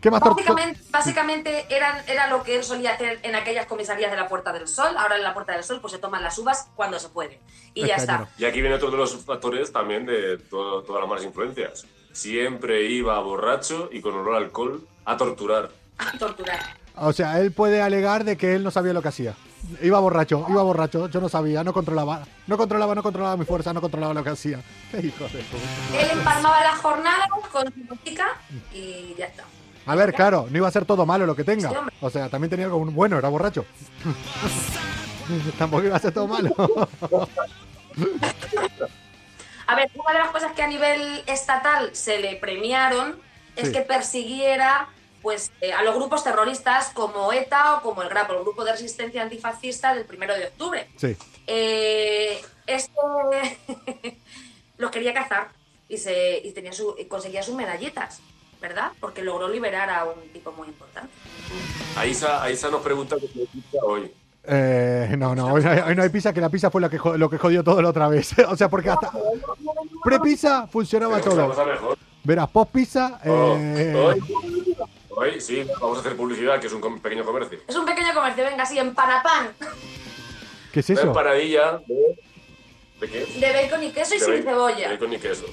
¿Qué 0.00 0.10
más 0.10 0.20
Básicamente, 0.20 0.80
básicamente 0.90 1.66
eran, 1.68 1.96
era 2.06 2.28
lo 2.28 2.42
que 2.42 2.56
él 2.56 2.62
solía 2.62 2.92
hacer 2.92 3.18
en 3.22 3.34
aquellas 3.34 3.66
comisarías 3.66 4.10
de 4.10 4.16
la 4.16 4.28
Puerta 4.28 4.52
del 4.52 4.68
Sol. 4.68 4.96
Ahora 4.96 5.16
en 5.16 5.22
la 5.24 5.34
Puerta 5.34 5.52
del 5.52 5.64
Sol 5.64 5.80
pues 5.80 5.92
se 5.94 5.98
toman 5.98 6.22
las 6.22 6.38
uvas 6.38 6.68
cuando 6.76 6.98
se 7.00 7.08
puede. 7.08 7.40
Y 7.74 7.82
Es 7.82 7.88
ya 7.88 7.96
está. 7.96 8.28
Y 8.38 8.44
aquí 8.44 8.60
viene 8.60 8.76
otro 8.76 8.90
de 8.90 8.98
los 8.98 9.16
factores 9.24 9.72
también 9.72 10.06
de 10.06 10.38
todo- 10.38 10.82
todas 10.82 11.00
las 11.00 11.08
malas 11.08 11.24
influencias. 11.24 11.86
Siempre 12.16 12.84
iba 12.84 13.20
borracho 13.20 13.90
y 13.92 14.00
con 14.00 14.14
olor 14.14 14.36
a 14.36 14.38
alcohol 14.38 14.82
a 15.04 15.18
torturar. 15.18 15.68
A 15.98 16.16
torturar. 16.16 16.60
O 16.94 17.12
sea, 17.12 17.38
él 17.40 17.52
puede 17.52 17.82
alegar 17.82 18.24
de 18.24 18.38
que 18.38 18.54
él 18.54 18.64
no 18.64 18.70
sabía 18.70 18.94
lo 18.94 19.02
que 19.02 19.08
hacía. 19.08 19.34
Iba 19.82 20.00
borracho, 20.00 20.46
iba 20.48 20.62
borracho, 20.62 21.10
yo 21.10 21.20
no 21.20 21.28
sabía, 21.28 21.62
no 21.62 21.74
controlaba. 21.74 22.22
No 22.46 22.56
controlaba, 22.56 22.94
no 22.94 23.02
controlaba 23.02 23.36
mi 23.36 23.44
fuerza, 23.44 23.74
no 23.74 23.82
controlaba 23.82 24.14
lo 24.14 24.24
que 24.24 24.30
hacía. 24.30 24.62
Qué 24.90 25.00
hijo 25.00 25.24
de 25.24 25.40
puta. 25.40 26.00
Él 26.00 26.10
empalmaba 26.12 26.60
las 26.60 26.80
jornadas 26.80 27.28
con 27.52 27.70
su 27.70 27.80
música 27.80 28.28
y 28.72 29.14
ya 29.18 29.26
está. 29.26 29.44
A 29.84 29.94
ver, 29.94 30.14
claro, 30.14 30.46
no 30.50 30.56
iba 30.56 30.68
a 30.68 30.72
ser 30.72 30.86
todo 30.86 31.04
malo 31.04 31.26
lo 31.26 31.36
que 31.36 31.44
tenga. 31.44 31.70
O 32.00 32.08
sea, 32.08 32.30
también 32.30 32.48
tenía 32.48 32.64
algo 32.64 32.82
bueno, 32.86 33.18
era 33.18 33.28
borracho. 33.28 33.66
Tampoco 35.58 35.84
iba 35.84 35.96
a 35.96 36.00
ser 36.00 36.14
todo 36.14 36.28
malo. 36.28 36.50
A 39.66 39.74
ver, 39.74 39.90
una 39.94 40.12
de 40.12 40.18
las 40.20 40.30
cosas 40.30 40.52
que 40.52 40.62
a 40.62 40.66
nivel 40.66 41.22
estatal 41.26 41.94
se 41.94 42.18
le 42.20 42.36
premiaron 42.36 43.20
es 43.56 43.68
Sí. 43.68 43.72
que 43.72 43.80
persiguiera 43.80 44.88
pues 45.22 45.50
eh, 45.60 45.72
a 45.72 45.82
los 45.82 45.94
grupos 45.96 46.22
terroristas 46.22 46.90
como 46.90 47.32
ETA 47.32 47.76
o 47.76 47.82
como 47.82 48.02
el 48.02 48.08
GRAP, 48.08 48.30
el 48.30 48.40
Grupo 48.42 48.64
de 48.64 48.70
Resistencia 48.72 49.22
Antifascista 49.22 49.92
del 49.92 50.04
primero 50.04 50.36
de 50.36 50.44
octubre. 50.46 50.86
Sí. 50.96 51.16
Eh, 51.48 52.40
esto 52.66 53.00
los 54.78 54.90
quería 54.92 55.12
cazar 55.14 55.48
y, 55.88 55.98
se, 55.98 56.38
y 56.44 56.52
tenía 56.52 56.72
su, 56.72 56.94
y 56.98 57.06
conseguía 57.06 57.42
sus 57.42 57.56
medallitas, 57.56 58.20
¿verdad? 58.60 58.92
Porque 59.00 59.22
logró 59.22 59.48
liberar 59.48 59.90
a 59.90 60.04
un 60.04 60.28
tipo 60.32 60.52
muy 60.52 60.68
importante. 60.68 61.12
Aisa, 61.96 62.42
Aisa 62.42 62.68
nos 62.70 62.82
pregunta 62.82 63.16
qué 63.20 63.26
se 63.28 63.78
hoy. 63.82 64.12
Eh, 64.48 65.14
no, 65.18 65.34
no, 65.34 65.52
hoy 65.54 65.62
no, 65.62 65.70
hay, 65.70 65.78
hoy 65.80 65.94
no 65.96 66.02
hay 66.02 66.08
pizza, 66.08 66.32
que 66.32 66.40
la 66.40 66.48
pizza 66.50 66.70
fue 66.70 66.80
lo 66.80 66.88
que, 66.90 66.98
lo 67.16 67.28
que 67.28 67.38
jodió 67.38 67.64
todo 67.64 67.82
la 67.82 67.88
otra 67.90 68.08
vez. 68.08 68.34
o 68.48 68.56
sea, 68.56 68.68
porque 68.68 68.90
hasta, 68.90 69.10
Pre-pizza 70.04 70.66
funcionaba 70.68 71.14
una 71.16 71.24
todo. 71.24 71.96
Verás, 72.24 72.48
post-pizza. 72.48 73.20
Oh, 73.26 73.56
eh, 73.58 73.94
hoy, 73.94 74.20
hoy 75.10 75.40
sí, 75.40 75.64
vamos 75.80 75.98
a 75.98 76.00
hacer 76.00 76.16
publicidad, 76.16 76.58
que 76.60 76.66
es 76.66 76.72
un 76.72 76.80
com- 76.80 77.00
pequeño 77.00 77.24
comercio. 77.24 77.58
Es 77.66 77.76
un 77.76 77.84
pequeño 77.84 78.12
comercio, 78.14 78.44
venga, 78.44 78.62
así, 78.62 78.78
en 78.78 78.94
Panapán, 78.94 79.48
¿Qué 80.72 80.80
es 80.80 80.90
Una 80.90 80.98
eso? 81.00 81.08
empanadilla 81.08 81.78
de... 81.86 82.18
¿De 83.00 83.08
qué? 83.08 83.26
de 83.40 83.52
bacon 83.52 83.82
y 83.82 83.90
queso 83.92 84.14
y 84.14 84.18
De 84.18 84.24
sin 84.24 84.34
bacon- 84.34 84.44
cebolla. 84.44 84.90
Bacon 84.90 85.12
y 85.12 85.18
queso. 85.18 85.44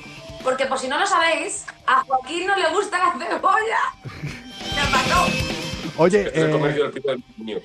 Porque 0.43 0.65
por 0.65 0.77
si 0.79 0.87
no 0.87 0.97
lo 0.99 1.05
sabéis, 1.07 1.65
a 1.87 2.01
Joaquín 2.03 2.45
no 2.47 2.55
le 2.57 2.69
gusta 2.71 2.97
la 2.97 3.13
cebolla. 3.13 3.79
Me 4.75 4.91
mató. 4.91 5.62
Oye, 5.97 6.21
es 6.27 6.33
el 6.35 6.49
eh, 6.49 6.51
comercio 6.51 6.83
del 6.83 6.91
pizza 6.93 7.11
del 7.11 7.23
niño. 7.37 7.59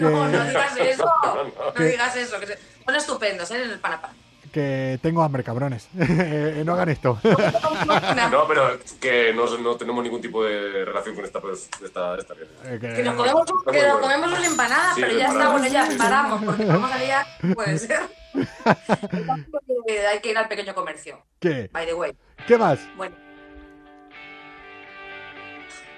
No, 0.00 0.28
no 0.28 0.44
digas 0.44 0.76
eso. 0.78 1.04
No, 1.24 1.34
no. 1.44 1.50
No 1.78 1.84
digas 1.84 2.16
eso. 2.16 2.40
Que 2.40 2.46
se... 2.46 2.58
Son 2.84 2.94
estupendos, 2.96 3.50
¿eh? 3.52 3.62
En 3.62 3.70
el 3.70 3.78
Panapán. 3.78 4.10
que 4.52 4.98
tengo 5.02 5.22
hambre, 5.22 5.42
cabrones. 5.44 5.88
Eh, 5.98 6.62
no 6.64 6.74
hagan 6.74 6.88
esto. 6.90 7.18
No, 8.30 8.46
pero 8.48 8.78
que 9.00 9.32
no, 9.34 9.46
no 9.58 9.76
tenemos 9.76 10.02
ningún 10.04 10.20
tipo 10.20 10.44
de 10.44 10.84
relación 10.84 11.14
con 11.14 11.24
esta... 11.24 11.40
Pues, 11.40 11.68
esta, 11.82 12.16
esta 12.18 12.34
Eh, 12.64 12.78
que- 12.80 12.92
Que 12.94 13.02
nos 13.02 13.14
comemos, 13.14 13.44
que 13.70 13.82
nos 13.86 13.98
comemos 14.00 14.32
una 14.38 14.46
empanada, 14.46 14.94
Sí, 14.94 15.00
pero 15.02 15.16
ya 15.18 15.26
está, 15.28 15.48
bueno, 15.50 15.66
ya 15.68 15.88
paramos, 15.96 16.44
porque 16.44 16.64
vamos 16.64 16.90
a 16.92 16.98
liar, 16.98 17.26
puede 17.54 17.78
ser. 17.78 18.00
Eh, 19.86 20.06
Hay 20.10 20.20
que 20.20 20.30
ir 20.30 20.38
al 20.38 20.48
pequeño 20.48 20.74
comercio, 20.74 21.22
¿Qué? 21.38 21.68
by 21.72 21.86
the 21.86 21.94
way. 21.94 22.12
¿Qué 22.46 22.58
más? 22.58 22.78
Bueno. 22.96 23.14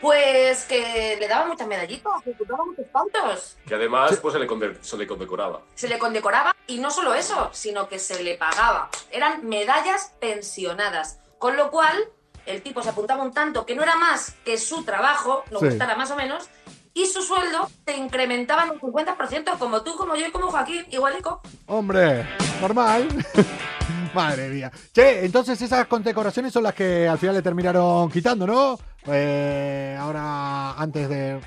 Pues 0.05 0.67
que 0.67 1.17
le 1.19 1.27
daban 1.27 1.49
muchas 1.49 1.67
medallitas, 1.67 2.13
le 2.27 2.37
daban 2.47 2.69
muchos 2.69 2.85
puntos. 2.93 3.57
Que 3.67 3.75
además 3.75 4.15
pues, 4.21 4.35
se, 4.35 4.39
le 4.39 4.49
se 4.83 4.97
le 4.99 5.07
condecoraba. 5.07 5.63
Se 5.75 5.89
le 5.89 5.99
condecoraba 5.99 6.55
y 6.67 6.77
no 6.77 6.91
solo 6.91 7.15
eso, 7.15 7.49
sino 7.55 7.89
que 7.89 7.99
se 7.99 8.23
le 8.23 8.35
pagaba. 8.37 8.91
Eran 9.11 9.49
medallas 9.49 10.13
pensionadas. 10.21 11.21
Con 11.39 11.57
lo 11.57 11.71
cual, 11.71 11.97
el 12.45 12.61
tipo 12.61 12.83
se 12.83 12.91
apuntaba 12.91 13.23
un 13.23 13.33
tanto 13.33 13.65
que 13.65 13.75
no 13.75 13.83
era 13.83 13.97
más 13.97 14.33
que 14.45 14.59
su 14.59 14.85
trabajo, 14.85 15.43
nos 15.51 15.61
Sí. 15.63 15.69
gustara 15.69 15.97
más 15.97 16.11
o 16.11 16.17
menos, 16.17 16.51
y 16.93 17.07
su 17.07 17.23
sueldo 17.23 17.71
se 17.87 17.97
incrementaba 17.97 18.65
en 18.65 18.73
un 18.73 18.81
50%, 18.81 19.59
como 19.59 19.83
tú, 19.83 19.97
como 19.97 20.17
yo 20.17 20.27
y 20.27 20.31
como 20.31 20.51
Joaquín, 20.51 20.85
igualico. 20.91 21.41
Hombre, 21.65 22.29
normal. 22.61 23.09
Madre 24.15 24.49
mía. 24.49 24.71
Che, 24.93 25.25
entonces 25.25 25.61
esas 25.61 25.87
condecoraciones 25.87 26.53
son 26.53 26.63
las 26.63 26.75
que 26.75 27.09
al 27.09 27.19
final 27.19 27.35
le 27.37 27.43
terminaron 27.43 28.11
quitando, 28.11 28.47
¿no? 28.47 28.79
Eh, 29.07 29.97
ahora, 29.99 30.73
antes 30.73 31.09
de. 31.09 31.41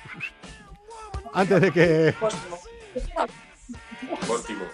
Antes 1.34 1.62
de 1.62 1.72
que. 1.72 2.14
Póstumo. 2.20 2.58
Óptimo. 4.28 4.66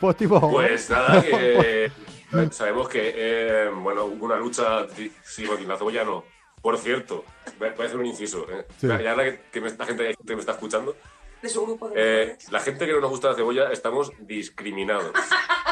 Póstumo. 0.00 0.50
Pues. 0.50 0.68
Pues 0.68 0.90
nada, 0.90 1.22
que 1.22 1.90
sabemos 2.50 2.88
que 2.88 3.12
eh, 3.16 3.70
bueno, 3.74 4.04
hubo 4.04 4.26
una 4.26 4.36
lucha. 4.36 4.86
Sí, 5.24 5.44
porque 5.46 5.64
la 5.64 5.76
cebolla 5.76 6.04
no. 6.04 6.24
Por 6.60 6.78
cierto, 6.78 7.24
voy 7.58 7.68
a 7.68 7.72
hacer 7.72 7.96
un 7.98 8.06
inciso. 8.06 8.46
¿eh? 8.50 8.66
Sí. 8.78 8.86
Ya 8.88 9.10
ahora 9.10 9.24
que, 9.24 9.40
que 9.52 9.60
me- 9.60 9.70
la 9.70 9.84
gente, 9.86 10.14
que 10.26 10.34
me 10.34 10.40
está 10.40 10.52
escuchando, 10.52 10.96
De 11.42 11.48
su 11.50 11.62
grupo 11.66 11.90
de 11.90 12.22
eh, 12.22 12.38
la 12.50 12.60
gente 12.60 12.86
que 12.86 12.92
no 12.92 13.00
nos 13.00 13.10
gusta 13.10 13.28
la 13.30 13.34
cebolla 13.34 13.70
estamos 13.70 14.10
discriminados. 14.20 15.12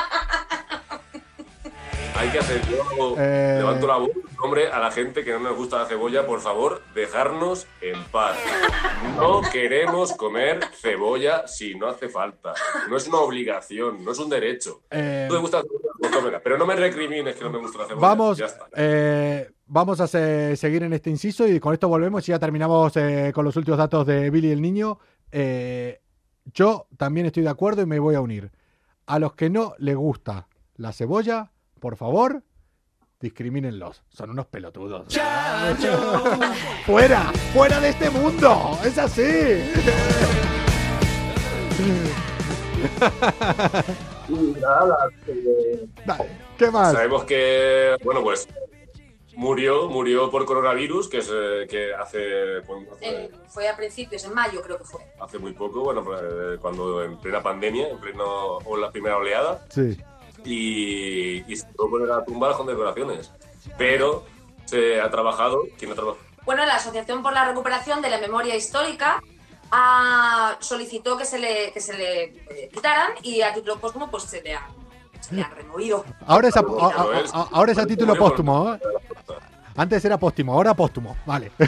Hay 2.22 2.28
que 2.30 2.38
hacer, 2.38 2.60
yo 2.70 3.16
Eh. 3.18 3.56
levanto 3.58 3.84
la 3.88 3.96
voz, 3.96 4.10
hombre, 4.40 4.68
a 4.70 4.78
la 4.78 4.92
gente 4.92 5.24
que 5.24 5.32
no 5.32 5.40
nos 5.40 5.56
gusta 5.56 5.78
la 5.80 5.86
cebolla, 5.86 6.24
por 6.24 6.40
favor, 6.40 6.80
dejarnos 6.94 7.66
en 7.80 8.00
paz. 8.12 8.36
No 9.16 9.40
queremos 9.52 10.12
comer 10.12 10.60
cebolla 10.80 11.48
si 11.48 11.74
no 11.74 11.88
hace 11.88 12.08
falta. 12.08 12.54
No 12.88 12.96
es 12.96 13.08
una 13.08 13.18
obligación, 13.18 14.04
no 14.04 14.12
es 14.12 14.18
un 14.20 14.30
derecho. 14.30 14.82
Eh, 14.90 15.26
¿Tú 15.28 15.34
te 15.34 15.40
gusta 15.40 15.56
la 15.58 15.62
cebolla? 15.64 16.20
Pues. 16.30 16.40
Pero 16.44 16.58
no 16.58 16.64
me 16.66 16.76
recrimines 16.76 17.34
que 17.34 17.42
no 17.42 17.50
me 17.50 17.58
gusta 17.58 17.78
la 17.78 17.84
cebolla. 17.88 18.06
Vamos, 18.06 18.38
Ya 18.38 18.46
está. 18.46 18.66
eh, 18.76 19.50
vamos 19.66 20.00
a 20.00 20.06
se- 20.06 20.56
seguir 20.56 20.84
en 20.84 20.92
este 20.92 21.10
inciso 21.10 21.48
y 21.48 21.58
con 21.58 21.72
esto 21.74 21.88
volvemos 21.88 22.26
y 22.28 22.30
ya 22.32 22.38
terminamos 22.38 22.96
eh, 22.98 23.32
con 23.34 23.44
los 23.44 23.56
últimos 23.56 23.78
datos 23.78 24.06
de 24.06 24.30
Billy 24.30 24.52
el 24.52 24.62
Niño. 24.62 24.98
Yo 26.54 26.86
también 26.96 27.26
estoy 27.26 27.42
de 27.42 27.48
acuerdo 27.50 27.82
y 27.82 27.86
me 27.86 27.98
voy 27.98 28.14
a 28.14 28.20
unir. 28.20 28.50
A 29.06 29.18
los 29.18 29.34
que 29.34 29.50
no 29.50 29.74
les 29.78 29.96
gusta 29.96 30.46
la 30.76 30.92
cebolla, 30.92 31.50
por 31.82 31.96
favor, 31.96 32.44
discrimínenlos. 33.20 34.04
Son 34.08 34.30
unos 34.30 34.46
pelotudos. 34.46 35.06
¡Fuera! 36.86 37.24
¡Fuera 37.52 37.80
de 37.80 37.88
este 37.88 38.08
mundo! 38.08 38.78
¡Es 38.84 38.96
así! 38.98 39.58
Dale, 46.06 46.28
¿Qué 46.58 46.70
más? 46.70 46.92
Sabemos 46.92 47.24
que, 47.24 47.96
bueno, 48.04 48.22
pues 48.22 48.48
murió, 49.34 49.88
murió 49.88 50.30
por 50.30 50.44
coronavirus, 50.44 51.08
que 51.08 51.18
es 51.18 51.30
eh, 51.32 51.66
que 51.68 51.94
hace, 51.94 52.60
bueno, 52.66 52.86
hace- 52.92 53.24
En- 53.26 53.30
fue 53.48 53.68
a 53.68 53.76
principios, 53.76 54.24
en 54.24 54.34
mayo 54.34 54.60
creo 54.62 54.78
que 54.78 54.84
fue. 54.84 55.00
hace 55.20 55.38
muy 55.38 55.52
poco, 55.52 55.80
bueno, 55.84 56.04
pues, 56.04 56.20
eh, 56.22 56.58
cuando 56.60 57.02
en 57.02 57.18
plena 57.18 57.42
pandemia, 57.42 57.88
en 57.88 57.98
pleno 57.98 58.24
o 58.58 58.76
la 58.76 58.90
primera 58.90 59.16
oleada, 59.16 59.64
Sí. 59.70 59.96
Y, 60.44 61.44
y 61.52 61.56
se 61.56 61.66
que 61.66 61.72
poner 61.76 62.10
a 62.12 62.24
tumbar 62.24 62.56
con 62.56 62.66
decoraciones. 62.66 63.30
Pero 63.78 64.24
se 64.64 65.00
ha 65.00 65.10
trabajado, 65.10 65.62
¿quién 65.78 65.92
ha 65.92 65.94
trabajado? 65.94 66.24
Bueno, 66.44 66.64
la 66.66 66.74
Asociación 66.76 67.22
por 67.22 67.32
la 67.32 67.44
Recuperación 67.46 68.02
de 68.02 68.10
la 68.10 68.18
Memoria 68.18 68.56
Histórica 68.56 69.22
ah, 69.70 70.56
solicitó 70.60 71.16
que 71.16 71.24
se 71.24 71.38
le, 71.38 71.72
que 71.72 71.80
se 71.80 71.94
le 71.94 72.22
eh, 72.24 72.70
quitaran 72.72 73.12
y 73.22 73.42
a 73.42 73.52
título 73.54 73.78
póstumo 73.78 74.10
pues 74.10 74.24
se 74.24 74.42
le 74.42 74.54
ha, 74.54 74.66
se 75.20 75.34
le 75.36 75.42
ha 75.42 75.48
removido. 75.50 76.04
Ahora 76.26 76.48
es 76.48 76.56
a, 76.56 76.60
a- 76.60 76.62
a- 76.62 77.40
a- 77.42 77.48
ahora 77.52 77.72
es 77.72 77.78
a 77.78 77.86
título 77.86 78.16
póstumo. 78.16 78.74
¿eh? 78.74 78.80
Antes 79.76 80.04
era 80.04 80.18
póstumo, 80.18 80.52
ahora 80.52 80.74
póstumo. 80.74 81.16
Vale. 81.24 81.50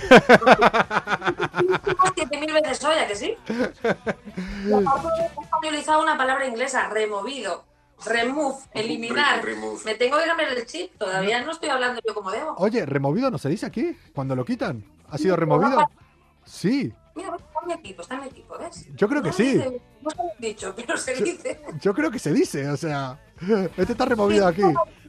Siete 2.15 2.39
mil 2.39 2.53
veces 2.53 2.85
hoy, 2.85 2.97
¿a 2.99 3.07
que 3.07 3.17
sí? 3.17 3.37
Aparte 3.49 5.23
he 5.23 5.43
españolizado 5.43 6.03
una 6.03 6.17
palabra 6.17 6.47
inglesa, 6.47 6.89
removido. 6.89 7.65
Remove, 8.07 8.57
eliminar. 8.75 9.43
Re- 9.43 9.55
remove. 9.55 9.81
Me 9.85 9.95
tengo 9.95 10.19
que 10.19 10.25
cambiar 10.27 10.51
el 10.53 10.67
chip, 10.67 10.93
todavía 10.99 11.43
no 11.43 11.53
estoy 11.53 11.69
hablando 11.71 12.01
yo 12.07 12.15
como 12.15 12.31
debo. 12.31 12.55
Oye, 12.59 12.85
¿removido 12.87 13.31
no 13.31 13.39
se 13.39 13.49
dice 13.49 13.67
aquí? 13.67 13.97
Cuando 14.15 14.37
lo 14.37 14.45
quitan. 14.45 14.85
¿Ha 15.11 15.19
sido 15.19 15.37
removido? 15.37 15.89
Sí, 16.45 16.93
Mira, 17.17 17.37
está 17.37 17.61
en 17.63 17.67
mi 17.69 17.73
equipo, 17.75 18.03
está 18.03 18.15
en 18.17 18.21
mi 18.23 18.27
equipo, 18.27 18.59
¿ves? 18.59 18.89
Yo 18.97 19.09
creo 19.09 19.23
que 19.23 19.33
sí. 19.33 19.45
dice- 19.55 19.81
no 20.03 20.11
bien 20.11 20.33
dicho, 20.41 20.75
pero 20.77 20.97
se 20.99 21.15
dice. 21.15 21.61
yo 21.81 21.95
creo 21.95 22.11
que 22.11 22.19
se 22.19 22.33
dice. 22.33 22.69
O 22.69 22.77
sea, 22.77 23.19
este 23.77 23.93
está 23.93 24.05
removido 24.05 24.47
aquí. 24.47 24.63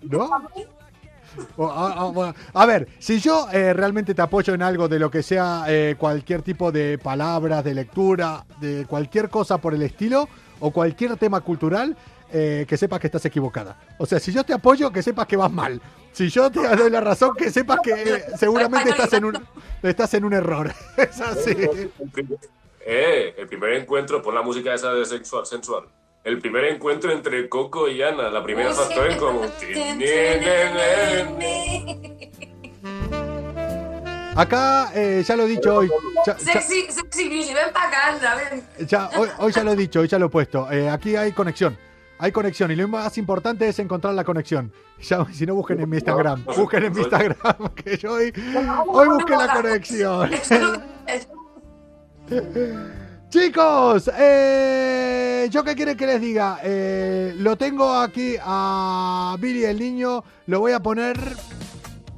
¿No? 0.04 0.30
O- 1.58 2.34
a 2.54 2.66
ver, 2.66 2.88
si 3.00 3.20
yo 3.20 3.48
eh, 3.52 3.74
realmente 3.74 4.14
te 4.16 4.22
apoyo 4.22 4.54
en 4.54 4.62
algo 4.62 4.88
de 4.88 5.00
lo 5.00 5.12
que 5.12 5.22
sea 5.24 5.66
eh, 5.68 5.96
cualquier 5.98 6.42
tipo 6.44 6.72
de 6.72 6.98
palabras, 6.98 7.64
de 7.64 7.74
lectura, 7.74 8.46
de 8.62 8.86
cualquier 8.88 9.30
cosa 9.30 9.58
por 9.58 9.74
el 9.74 9.82
estilo, 9.82 10.30
o 10.62 10.72
cualquier 10.72 11.18
tema 11.18 11.42
cultural, 11.42 11.98
eh, 12.38 12.66
que 12.68 12.76
sepas 12.76 13.00
que 13.00 13.08
estás 13.08 13.24
equivocada. 13.26 13.78
O 13.98 14.06
sea, 14.06 14.20
si 14.20 14.34
yo 14.34 14.44
te 14.44 14.52
apoyo, 14.52 14.92
que 14.92 15.02
sepas 15.02 15.26
que 15.26 15.38
vas 15.38 15.50
mal. 15.52 15.82
Si 16.12 16.28
yo 16.30 16.52
te 16.52 16.60
doy 16.76 16.90
la 16.90 17.00
razón, 17.00 17.34
que 17.38 17.50
sepas 17.50 17.80
que 17.82 17.92
eh, 17.94 18.24
seguramente 18.38 18.90
estás 18.90 19.14
en 19.14 19.24
un, 19.26 19.48
estás 19.84 20.14
en 20.16 20.26
un 20.26 20.34
error. 20.34 20.74
Es 20.98 21.22
así. 21.22 21.52
El 21.52 22.10
primer, 22.12 22.40
eh, 22.86 23.36
el 23.38 23.48
primer 23.48 23.74
encuentro, 23.74 24.22
pon 24.22 24.36
la 24.36 24.42
música 24.42 24.74
esa 24.74 24.92
de 24.94 25.06
sexual, 25.06 25.46
sensual. 25.46 25.86
El 26.26 26.40
primer 26.40 26.66
encuentro 26.66 27.12
entre 27.12 27.48
Coco 27.48 27.88
y 27.88 28.02
Ana, 28.02 28.30
la 28.30 28.44
primera 28.44 28.74
factor 28.74 29.12
en 29.12 29.18
común. 29.18 29.48
Acá 34.36 34.92
eh, 34.94 35.24
ya 35.26 35.36
lo 35.38 35.44
he 35.44 35.48
dicho 35.48 35.74
hoy. 35.76 35.90
ya- 36.26 36.36
ya- 36.38 36.54
Sexy, 36.54 36.88
sexy 36.92 37.30
beauty, 37.30 37.54
ven 37.54 37.72
para 37.72 37.88
acá, 37.88 38.08
anda, 38.10 38.36
ven. 38.36 38.88
Ya, 38.88 39.10
hoy, 39.18 39.30
hoy 39.38 39.52
ya 39.54 39.64
lo 39.64 39.72
he 39.72 39.76
dicho, 39.78 40.02
hoy 40.02 40.08
ya 40.10 40.20
lo 40.20 40.26
he 40.26 40.30
puesto. 40.30 40.70
Eh, 40.72 40.90
aquí 40.90 41.16
hay 41.16 41.32
conexión. 41.32 41.78
Hay 42.18 42.32
conexión 42.32 42.72
y 42.72 42.76
lo 42.76 42.88
más 42.88 43.18
importante 43.18 43.68
es 43.68 43.78
encontrar 43.80 44.14
la 44.14 44.24
conexión. 44.24 44.72
Ya, 45.02 45.26
si 45.32 45.46
no, 45.46 45.56
busquen 45.56 45.82
en 45.82 45.90
mi 45.90 45.98
Instagram. 45.98 46.46
Busquen 46.58 46.86
en 46.86 46.94
mi 46.94 47.02
Instagram, 47.02 47.36
que 47.76 47.98
yo 47.98 48.14
hoy, 48.14 48.34
hoy 48.88 49.10
busqué 49.10 49.36
la 49.36 49.54
conexión. 49.54 50.32
Chicos, 53.30 54.10
eh, 54.18 55.50
¿yo 55.52 55.66
qué 55.66 55.76
quieren 55.76 55.98
que 55.98 56.08
les 56.08 56.22
diga? 56.22 56.60
Eh, 56.64 57.34
lo 57.38 57.58
tengo 57.58 57.94
aquí 57.94 58.38
a 58.42 59.36
Billy 59.38 59.66
el 59.66 59.78
niño. 59.78 60.24
Lo 60.48 60.62
voy 60.62 60.72
a 60.72 60.80
poner. 60.80 61.20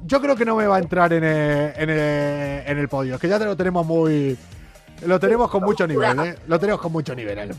Yo 0.06 0.20
creo 0.20 0.36
que 0.36 0.44
no 0.44 0.54
me 0.54 0.68
va 0.68 0.76
a 0.76 0.78
entrar 0.78 1.12
en 1.12 1.24
el, 1.24 1.72
en 1.76 1.90
el, 1.90 2.62
en 2.64 2.78
el 2.78 2.88
podio. 2.88 3.16
Es 3.16 3.20
que 3.20 3.28
ya 3.28 3.40
te 3.40 3.44
lo 3.44 3.56
tenemos 3.56 3.84
muy. 3.84 4.38
Lo 5.04 5.18
tenemos 5.18 5.50
con 5.50 5.64
mucho 5.64 5.86
nivel, 5.86 6.18
¿eh? 6.20 6.36
Lo 6.46 6.58
tenemos 6.60 6.80
con 6.80 6.92
mucho 6.92 7.14
nivel. 7.14 7.50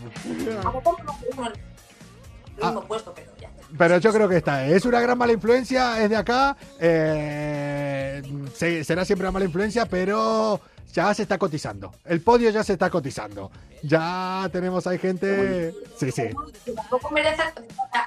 A 2.61 2.71
lo 2.71 2.81
mejor 2.81 3.01
no 3.05 3.13
tenemos 3.13 3.13
el 3.13 3.13
mismo 3.13 3.13
puesto, 3.13 3.13
pero 3.15 3.31
ya 3.39 3.47
está. 3.49 3.67
Pero 3.77 3.97
yo 3.97 4.13
creo 4.13 4.29
que 4.29 4.37
está. 4.37 4.65
Es 4.65 4.85
una 4.85 4.99
gran 4.99 5.17
mala 5.17 5.33
influencia, 5.33 6.03
es 6.03 6.09
de 6.09 6.15
acá. 6.17 6.57
eh, 6.79 8.21
se- 8.55 8.83
será 8.83 9.05
siempre 9.05 9.25
una 9.27 9.31
mala 9.31 9.45
influencia, 9.45 9.85
pero 9.85 10.59
ya 10.93 11.13
se 11.13 11.21
está 11.23 11.37
cotizando. 11.37 11.93
El 12.05 12.21
podio 12.21 12.49
ya 12.49 12.63
se 12.63 12.73
está 12.73 12.89
cotizando. 12.89 13.51
Ya 13.83 14.49
tenemos 14.51 14.85
ahí 14.87 14.97
gente. 14.97 15.73
Sí, 15.97 16.11
sí. 16.11 16.23
que 16.65 16.71
tampoco 16.73 17.11
merece. 17.11 17.43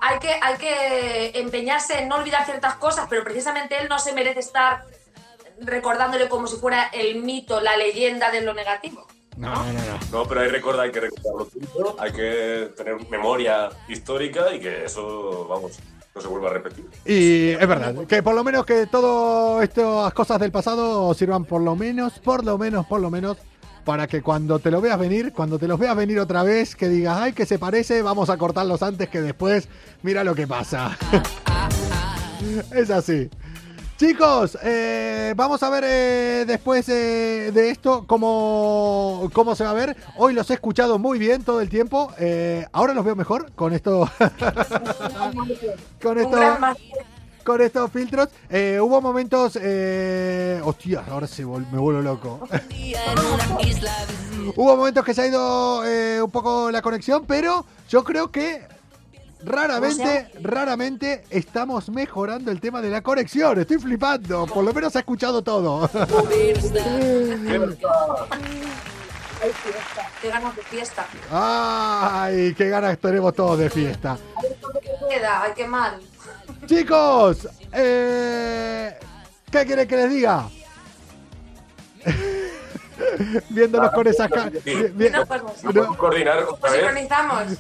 Hay 0.00 0.18
que, 0.18 0.30
hay 0.40 0.56
que 0.58 1.38
empeñarse 1.40 2.00
en 2.00 2.08
no 2.08 2.16
olvidar 2.16 2.44
ciertas 2.44 2.74
cosas, 2.76 3.06
pero 3.08 3.24
precisamente 3.24 3.76
él 3.80 3.88
no 3.88 3.98
se 3.98 4.12
merece 4.12 4.40
estar 4.40 4.84
recordándole 5.60 6.28
como 6.28 6.46
si 6.46 6.56
fuera 6.56 6.88
el 6.92 7.22
mito, 7.22 7.60
la 7.60 7.76
leyenda 7.76 8.30
de 8.30 8.42
lo 8.42 8.52
negativo. 8.52 9.06
No, 9.42 9.52
no, 9.56 9.72
no. 9.72 9.72
no. 9.72 9.98
No, 10.12 10.28
pero 10.28 10.40
hay, 10.40 10.48
recorda, 10.48 10.84
hay 10.84 10.92
que 10.92 11.00
recordarlo 11.00 11.48
todo, 11.72 11.96
hay 11.98 12.12
que 12.12 12.70
tener 12.76 13.10
memoria 13.10 13.70
histórica 13.88 14.54
y 14.54 14.60
que 14.60 14.84
eso, 14.84 15.48
vamos, 15.48 15.80
no 16.14 16.20
se 16.20 16.28
vuelva 16.28 16.50
a 16.50 16.52
repetir. 16.52 16.86
Y 17.04 17.48
es 17.50 17.66
verdad, 17.66 18.06
que 18.06 18.22
por 18.22 18.36
lo 18.36 18.44
menos 18.44 18.64
que 18.64 18.86
todas 18.86 19.64
estas 19.64 20.14
cosas 20.14 20.38
del 20.38 20.52
pasado 20.52 21.12
sirvan 21.14 21.44
por 21.44 21.60
lo 21.60 21.74
menos, 21.74 22.20
por 22.20 22.44
lo 22.44 22.56
menos, 22.56 22.86
por 22.86 23.00
lo 23.00 23.10
menos, 23.10 23.36
para 23.84 24.06
que 24.06 24.22
cuando 24.22 24.60
te 24.60 24.70
lo 24.70 24.80
veas 24.80 24.96
venir, 24.96 25.32
cuando 25.32 25.58
te 25.58 25.66
los 25.66 25.76
veas 25.76 25.96
venir 25.96 26.20
otra 26.20 26.44
vez, 26.44 26.76
que 26.76 26.88
digas, 26.88 27.18
ay, 27.20 27.32
que 27.32 27.44
se 27.44 27.58
parece, 27.58 28.00
vamos 28.00 28.30
a 28.30 28.36
cortarlos 28.36 28.80
antes 28.84 29.08
que 29.08 29.20
después, 29.20 29.68
mira 30.02 30.22
lo 30.22 30.36
que 30.36 30.46
pasa. 30.46 30.96
es 32.72 32.90
así. 32.90 33.28
Chicos, 34.02 34.58
eh, 34.64 35.32
vamos 35.36 35.62
a 35.62 35.70
ver 35.70 35.84
eh, 35.86 36.44
después 36.44 36.88
eh, 36.88 37.52
de 37.54 37.70
esto 37.70 38.04
cómo, 38.04 39.30
cómo 39.32 39.54
se 39.54 39.62
va 39.62 39.70
a 39.70 39.74
ver. 39.74 39.96
Hoy 40.16 40.34
los 40.34 40.50
he 40.50 40.54
escuchado 40.54 40.98
muy 40.98 41.20
bien 41.20 41.44
todo 41.44 41.60
el 41.60 41.68
tiempo. 41.68 42.12
Ahora 42.72 42.94
los 42.94 43.04
veo 43.04 43.14
mejor 43.14 43.52
con 43.52 43.72
esto. 43.72 44.10
con 46.02 46.18
esto 46.18 46.36
con 47.44 47.60
estos 47.60 47.92
filtros. 47.92 48.28
Hubo 48.50 49.00
momentos. 49.00 49.54
Hostia, 49.54 51.04
ahora 51.08 51.28
se 51.28 51.46
vol- 51.46 51.70
me 51.70 51.78
vuelvo 51.78 52.02
loco. 52.02 52.40
hubo 54.56 54.76
momentos 54.76 55.04
que 55.04 55.14
se 55.14 55.22
ha 55.22 55.26
ido 55.28 56.24
un 56.24 56.30
poco 56.32 56.72
la 56.72 56.82
conexión, 56.82 57.22
pero 57.24 57.64
yo 57.88 58.02
creo 58.02 58.32
que 58.32 58.66
raramente, 59.44 60.30
raramente 60.40 61.24
estamos 61.30 61.88
mejorando 61.90 62.50
el 62.50 62.60
tema 62.60 62.80
de 62.80 62.90
la 62.90 63.02
conexión. 63.02 63.60
Estoy 63.60 63.78
flipando. 63.78 64.46
Por 64.46 64.64
lo 64.64 64.72
menos 64.72 64.92
se 64.92 64.98
ha 64.98 65.00
escuchado 65.00 65.42
todo. 65.42 65.88
Ay, 69.42 69.50
fiesta, 69.50 70.10
Qué 70.20 70.28
ganas 70.28 70.54
de 70.54 70.62
fiesta. 70.62 71.06
Ay, 71.30 72.54
qué 72.54 72.68
ganas 72.68 72.98
tenemos 72.98 73.34
todos 73.34 73.58
de 73.58 73.70
fiesta. 73.70 74.12
A 74.36 74.42
ver 74.42 74.56
cuánto 74.60 74.78
te 74.78 74.90
queda. 75.08 75.42
Ay, 75.42 75.52
qué 75.56 75.66
mal. 75.66 76.00
Chicos, 76.66 77.48
eh, 77.72 78.96
¿qué 79.50 79.66
quieren 79.66 79.88
que 79.88 79.96
les 79.96 80.10
diga? 80.10 80.48
Viéndonos 83.50 83.90
con 83.92 84.06
esas 84.06 84.28
caras. 84.28 84.52
No, 84.52 84.60
pues, 85.26 85.62
no. 85.62 85.72
¿Podemos 85.72 85.96
coordinar. 85.96 86.44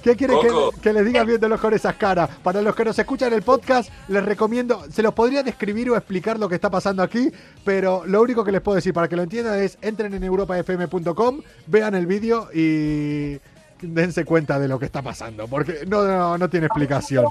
¿Qué 0.02 0.16
quieren 0.16 0.38
que, 0.40 0.80
que 0.80 0.92
les 0.92 1.04
diga 1.04 1.24
viéndolos 1.24 1.60
con 1.60 1.72
esas 1.74 1.94
caras? 1.96 2.28
Para 2.42 2.62
los 2.62 2.74
que 2.74 2.84
nos 2.84 2.98
escuchan 2.98 3.28
en 3.28 3.34
el 3.34 3.42
podcast, 3.42 3.90
les 4.08 4.24
recomiendo, 4.24 4.84
se 4.90 5.02
los 5.02 5.14
podría 5.14 5.42
describir 5.42 5.90
o 5.90 5.96
explicar 5.96 6.38
lo 6.38 6.48
que 6.48 6.54
está 6.56 6.70
pasando 6.70 7.02
aquí, 7.02 7.30
pero 7.64 8.04
lo 8.06 8.20
único 8.22 8.44
que 8.44 8.52
les 8.52 8.60
puedo 8.60 8.76
decir 8.76 8.92
para 8.94 9.08
que 9.08 9.16
lo 9.16 9.22
entiendan 9.22 9.58
es 9.60 9.78
entren 9.82 10.14
en 10.14 10.22
europafm.com, 10.24 11.40
vean 11.66 11.94
el 11.94 12.06
vídeo 12.06 12.48
y 12.54 13.38
dense 13.80 14.24
cuenta 14.24 14.58
de 14.60 14.68
lo 14.68 14.78
que 14.78 14.84
está 14.86 15.02
pasando, 15.02 15.48
porque 15.48 15.80
no, 15.86 16.04
no, 16.04 16.38
no 16.38 16.48
tiene 16.48 16.66
explicación. 16.66 17.26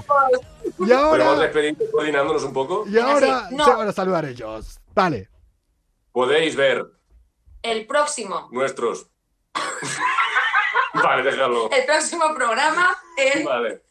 Y 0.64 0.70
Podemos 0.72 1.02
ahora, 1.02 1.36
despedir 1.36 1.76
coordinándonos 1.90 2.44
un 2.44 2.52
poco. 2.52 2.84
y 2.88 2.98
ahora 2.98 3.46
Sí, 3.48 3.56
no. 3.56 3.64
se 3.64 3.74
van 3.74 3.88
a 3.88 3.92
saludar 3.92 4.24
ellos. 4.26 4.78
Vale. 4.94 5.28
Podéis 6.12 6.54
ver 6.56 6.84
El 7.62 7.86
próximo. 7.86 8.48
nuestros... 8.50 9.08
vale, 10.94 11.22
déjalo. 11.22 11.70
El 11.70 11.84
próximo 11.84 12.34
programa 12.34 12.96
en. 13.16 13.44
Vale. 13.44 13.82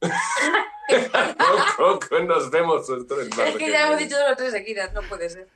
Coco, 1.76 2.18
nos 2.20 2.50
vemos. 2.50 2.88
Esto 2.88 3.20
es 3.20 3.28
Es 3.28 3.56
que 3.56 3.70
ya 3.70 3.86
hemos 3.86 3.98
dicho 3.98 4.16
los 4.26 4.36
tres 4.36 4.52
seguidas, 4.52 4.92
no 4.92 5.02
puede 5.02 5.28
ser. 5.28 5.48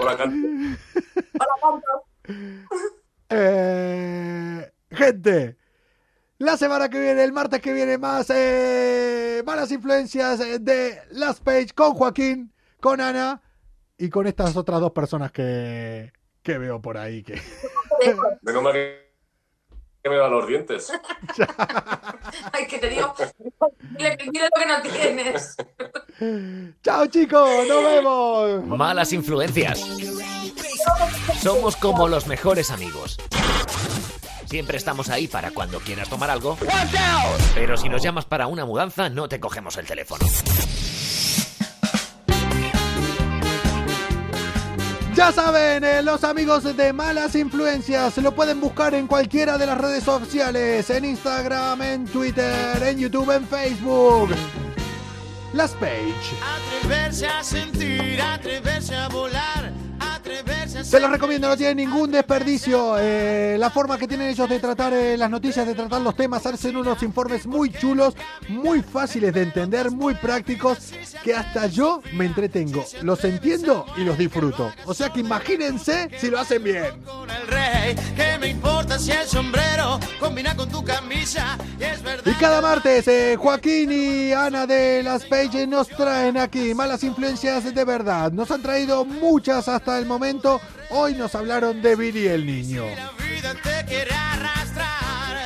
Hola, 0.00 0.16
Canto. 0.16 0.48
Hola, 1.34 1.54
Canto. 1.60 2.04
Eh, 3.30 4.70
gente, 4.90 5.56
la 6.38 6.56
semana 6.56 6.88
que 6.88 7.00
viene, 7.00 7.24
el 7.24 7.32
martes 7.32 7.60
que 7.60 7.72
viene, 7.72 7.98
más 7.98 8.30
eh, 8.30 9.42
malas 9.44 9.72
influencias 9.72 10.38
eh, 10.40 10.58
de 10.60 11.00
Last 11.10 11.42
Page 11.42 11.70
con 11.74 11.94
Joaquín, 11.94 12.52
con 12.80 13.00
Ana 13.00 13.42
y 13.98 14.10
con 14.10 14.26
estas 14.26 14.56
otras 14.56 14.80
dos 14.80 14.92
personas 14.92 15.32
que, 15.32 16.12
que 16.42 16.58
veo 16.58 16.80
por 16.80 16.96
ahí. 16.96 17.22
Que... 17.22 17.40
Menos 18.42 18.62
mal 18.62 18.72
que 18.72 19.04
que 20.04 20.10
me 20.10 20.16
da 20.16 20.28
los 20.28 20.46
dientes. 20.46 20.92
Ay, 22.52 22.66
que 22.66 22.78
te 22.78 22.90
digo. 22.90 23.14
Dile, 23.96 24.18
dile 24.18 24.44
lo 24.44 24.60
que 24.60 24.66
no 24.66 24.82
tienes. 24.82 25.56
Chao 26.84 27.06
chicos, 27.06 27.66
nos 27.66 27.82
vemos. 27.82 28.66
Malas 28.66 29.14
influencias. 29.14 29.82
Somos 31.40 31.76
como 31.76 32.06
los 32.06 32.26
mejores 32.26 32.70
amigos. 32.70 33.16
Siempre 34.44 34.76
estamos 34.76 35.08
ahí 35.08 35.26
para 35.26 35.52
cuando 35.52 35.80
quieras 35.80 36.10
tomar 36.10 36.28
algo. 36.28 36.58
Pero 37.54 37.78
si 37.78 37.88
nos 37.88 38.02
llamas 38.02 38.26
para 38.26 38.46
una 38.46 38.66
mudanza, 38.66 39.08
no 39.08 39.26
te 39.26 39.40
cogemos 39.40 39.78
el 39.78 39.86
teléfono. 39.86 40.26
Ya 45.14 45.30
saben, 45.30 45.84
eh, 45.84 46.02
los 46.02 46.24
amigos 46.24 46.76
de 46.76 46.92
Malas 46.92 47.36
Influencias 47.36 48.18
lo 48.18 48.34
pueden 48.34 48.60
buscar 48.60 48.94
en 48.94 49.06
cualquiera 49.06 49.56
de 49.56 49.66
las 49.66 49.78
redes 49.78 50.02
sociales, 50.02 50.90
en 50.90 51.04
Instagram, 51.04 51.82
en 51.82 52.04
Twitter, 52.06 52.82
en 52.82 52.98
YouTube, 52.98 53.30
en 53.30 53.46
Facebook. 53.46 54.30
Last 55.52 55.76
Page. 55.76 56.12
Atreverse 56.80 57.28
a 57.28 57.44
sentir, 57.44 58.20
atreverse 58.20 58.96
a 58.96 59.08
volar, 59.08 59.72
Se 60.84 61.00
los 61.00 61.10
recomiendo, 61.10 61.48
no 61.48 61.56
tienen 61.56 61.78
ningún 61.78 62.10
desperdicio. 62.10 62.96
Eh, 62.98 63.56
la 63.58 63.70
forma 63.70 63.96
que 63.96 64.06
tienen 64.06 64.28
ellos 64.28 64.48
de 64.48 64.60
tratar 64.60 64.92
eh, 64.92 65.16
las 65.16 65.30
noticias, 65.30 65.66
de 65.66 65.74
tratar 65.74 66.02
los 66.02 66.14
temas, 66.14 66.44
hacen 66.44 66.76
unos 66.76 67.02
informes 67.02 67.46
muy 67.46 67.70
chulos, 67.70 68.14
muy 68.48 68.82
fáciles 68.82 69.32
de 69.32 69.42
entender, 69.42 69.90
muy 69.90 70.14
prácticos, 70.14 70.92
que 71.24 71.34
hasta 71.34 71.66
yo 71.68 72.02
me 72.12 72.26
entretengo. 72.26 72.84
Los 73.02 73.24
entiendo 73.24 73.86
y 73.96 74.04
los 74.04 74.18
disfruto. 74.18 74.72
O 74.84 74.92
sea 74.92 75.08
que 75.08 75.20
imagínense 75.20 76.10
si 76.18 76.28
lo 76.30 76.38
hacen 76.38 76.62
bien. 76.62 77.02
con 77.02 77.30
el 77.30 77.46
rey. 77.48 77.96
¿Qué 78.14 78.36
me 78.38 78.48
importa 78.48 78.98
si 78.98 79.10
el 79.10 79.26
sombrero 79.26 79.98
combina 80.20 80.54
con 80.54 80.68
tu 80.68 80.84
camisa? 80.84 81.56
Y 81.80 81.84
es 81.84 82.02
verdad. 82.02 82.30
Y 82.30 82.34
cada 82.34 82.60
martes, 82.60 83.08
eh, 83.08 83.36
Joaquín 83.38 83.90
y 83.90 84.32
Ana 84.32 84.66
de 84.66 85.02
Las 85.02 85.24
Page 85.24 85.66
nos 85.66 85.88
traen 85.88 86.36
aquí 86.36 86.74
malas 86.74 87.02
influencias 87.02 87.74
de 87.74 87.84
verdad. 87.84 88.30
Nos 88.32 88.50
han 88.50 88.60
traído 88.62 89.04
muchas 89.06 89.66
hasta 89.66 89.98
el 89.98 90.04
momento. 90.04 90.60
Hoy 90.90 91.14
nos 91.14 91.34
hablaron 91.34 91.82
de 91.82 91.96
Billy 91.96 92.28
el 92.28 92.46
Niño. 92.46 92.84
La 92.84 93.10
vida 93.24 93.54
te 93.62 93.84
quiere 93.86 94.10
arrastrar. 94.12 95.36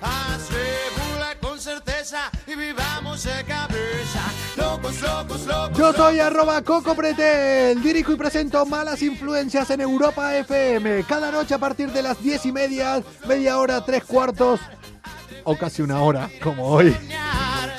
Asegura 0.00 1.34
con 1.40 1.60
certeza 1.60 2.30
y 2.46 2.54
vivamos 2.54 3.24
de 3.24 3.44
cabeza. 3.44 4.32
Locos, 4.56 5.00
locos, 5.00 5.46
locos. 5.46 5.78
Yo 5.78 5.92
soy 5.92 6.20
arroba 6.20 6.62
Coco 6.62 6.94
Pretel, 6.94 7.82
dirijo 7.82 8.12
y 8.12 8.16
presento 8.16 8.64
Malas 8.66 9.02
Influencias 9.02 9.70
en 9.70 9.80
Europa 9.80 10.36
FM. 10.36 11.04
Cada 11.04 11.30
noche 11.30 11.54
a 11.54 11.58
partir 11.58 11.90
de 11.92 12.02
las 12.02 12.22
diez 12.22 12.44
y 12.46 12.52
media, 12.52 13.02
media 13.26 13.58
hora, 13.58 13.84
tres 13.84 14.04
cuartos 14.04 14.60
o 15.44 15.56
casi 15.56 15.82
una 15.82 16.02
hora, 16.02 16.28
como 16.42 16.66
hoy. 16.66 16.94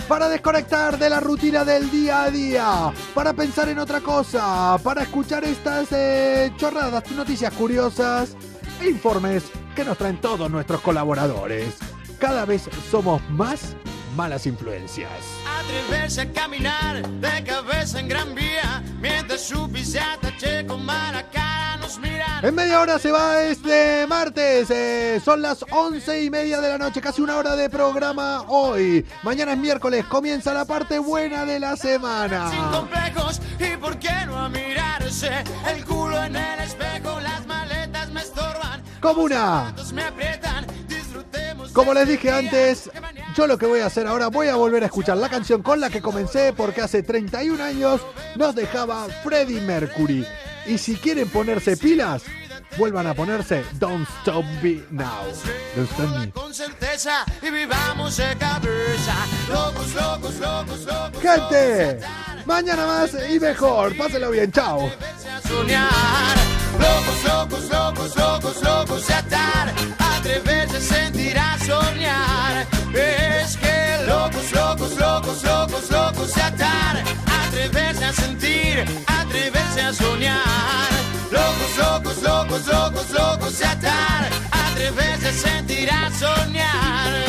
Para 0.10 0.28
desconectar 0.28 0.97
de 0.97 1.07
la 1.07 1.20
rutina 1.20 1.64
del 1.64 1.91
día 1.91 2.24
a 2.24 2.32
día, 2.32 2.91
para 3.14 3.32
pensar 3.34 3.70
en 3.70 3.78
otra 3.78 4.01
cosa, 4.01 4.76
para 4.84 5.03
escuchar 5.03 5.43
estas 5.43 5.91
eh, 5.91 6.51
chorradas, 6.57 7.12
noticias 7.12 7.53
curiosas 7.53 8.36
e 8.82 8.89
informes 8.89 9.43
que 9.76 9.86
nos 9.86 9.99
traen 9.99 10.20
todos 10.20 10.49
nuestros 10.49 10.82
colaboradores. 10.82 11.78
Cada 12.18 12.45
vez 12.45 12.68
somos 12.89 13.22
más 13.30 13.76
malas 14.20 14.45
influencias. 14.45 15.09
Atreverse 15.61 16.22
a 16.22 16.32
caminar 16.34 17.07
de 17.07 17.43
cabeza 17.45 18.01
en 18.01 18.09
gran 18.09 18.36
vía. 18.36 18.84
Mientras 18.99 19.39
su 19.47 19.70
pisata 19.72 20.30
che 20.38 20.65
con 20.67 20.84
mala 20.86 21.24
cara 21.32 21.78
nos 21.80 21.97
miran. 21.99 22.43
En 22.43 22.53
media 22.53 22.82
hora 22.82 22.99
se 22.99 23.11
va 23.11 23.41
este 23.43 24.05
martes. 24.07 24.70
eh, 24.72 25.22
son 25.24 25.41
las 25.41 25.63
once 25.72 26.22
y 26.22 26.30
media 26.30 26.59
de 26.59 26.67
la 26.67 26.78
noche, 26.78 26.99
casi 26.99 27.22
una 27.22 27.38
hora 27.38 27.55
de 27.55 27.70
programa 27.70 28.41
hoy. 28.49 29.05
Mañana 29.24 29.53
es 29.53 29.57
miércoles, 29.57 30.03
comienza 30.05 30.53
la 30.53 30.65
parte 30.65 30.99
buena 30.99 31.45
de 31.45 31.57
la 31.61 31.78
Sin 31.78 31.91
semana. 31.91 32.51
complejos 32.74 33.39
y 33.57 33.78
por 33.78 33.97
qué 33.99 34.26
no 34.26 34.38
a 34.38 34.49
mirarse 34.49 35.30
el 35.74 35.86
culo 35.86 36.22
en 36.22 36.36
el 36.36 36.59
espejo 36.59 37.20
las 37.22 37.45
maletas 37.47 38.09
me 38.09 38.20
estorban 38.22 38.84
Comuna. 38.99 39.74
los 39.78 39.93
me 39.93 40.03
aprietan 40.03 40.65
disfrutemos 40.89 41.72
Como 41.72 41.93
les 41.93 42.07
dije 42.07 42.30
antes, 42.32 42.89
yo 43.40 43.48
lo 43.48 43.58
que 43.58 43.68
voy 43.68 43.80
a 43.80 43.86
hacer 43.86 44.06
ahora, 44.06 44.28
voy 44.28 44.50
a 44.50 44.58
volver 44.58 44.84
a 44.84 44.88
escuchar 44.88 45.16
la 45.16 45.30
canción 45.30 45.64
con 45.64 45.80
la 45.80 45.90
que 45.90 46.02
comencé 46.02 46.52
porque 46.52 46.82
hace 46.82 47.04
31 47.04 47.64
años 47.64 48.02
nos 48.36 48.54
dejaba 48.54 49.08
Freddie 49.24 49.62
Mercury. 49.62 50.28
Y 50.68 50.78
si 50.78 50.98
quieren 50.98 51.30
ponerse 51.30 51.78
pilas, 51.78 52.24
vuelvan 52.78 53.08
a 53.08 53.14
ponerse 53.14 53.64
Don't 53.80 54.06
Stop 54.20 54.44
Me 54.62 54.84
Now. 54.92 55.24
Don't 55.74 55.90
Stop 55.90 56.18
Me. 56.18 56.30
Con 56.32 56.54
certeza 56.54 57.24
y 57.42 57.50
vivamos 57.50 58.18
de 58.18 58.36
cabeza. 58.38 59.16
Locos, 59.48 59.94
locos, 59.94 60.38
locos, 60.40 60.82
locos. 60.82 61.22
Gente, 61.22 62.02
mañana 62.46 62.86
más 62.86 63.16
y 63.30 63.40
mejor. 63.40 63.96
Pásenlo 63.96 64.32
bien, 64.32 64.52
chao. 64.52 64.82
Locos, 64.82 65.00
locos, 67.24 67.70
locos, 67.70 68.16
locos, 68.18 68.62
locos 68.62 69.10
atar. 69.10 70.09
Atreverse 70.20 70.76
a 70.76 70.82
sentir, 70.82 71.38
a 71.38 71.57
soñar. 71.59 72.67
Es 72.93 73.55
que 73.55 74.05
locos, 74.05 74.51
locos, 74.51 74.97
locos, 74.97 75.43
locos, 75.43 75.89
locos 75.89 76.34
de 76.36 76.41
atar. 76.41 77.03
Atreverse 77.47 78.03
a 78.03 78.11
sentir, 78.11 78.84
atreverse 79.07 79.82
a 79.82 79.93
soñar. 79.93 80.89
Locos, 81.32 81.78
locos, 81.78 82.22
locos, 82.22 82.67
locos, 82.67 83.09
locos 83.11 83.59
de 83.59 83.65
atar. 83.65 84.30
Atreverse 84.51 85.30
a 85.30 85.32
sentir, 85.32 85.89
a 85.89 86.11
soñar. 86.11 87.20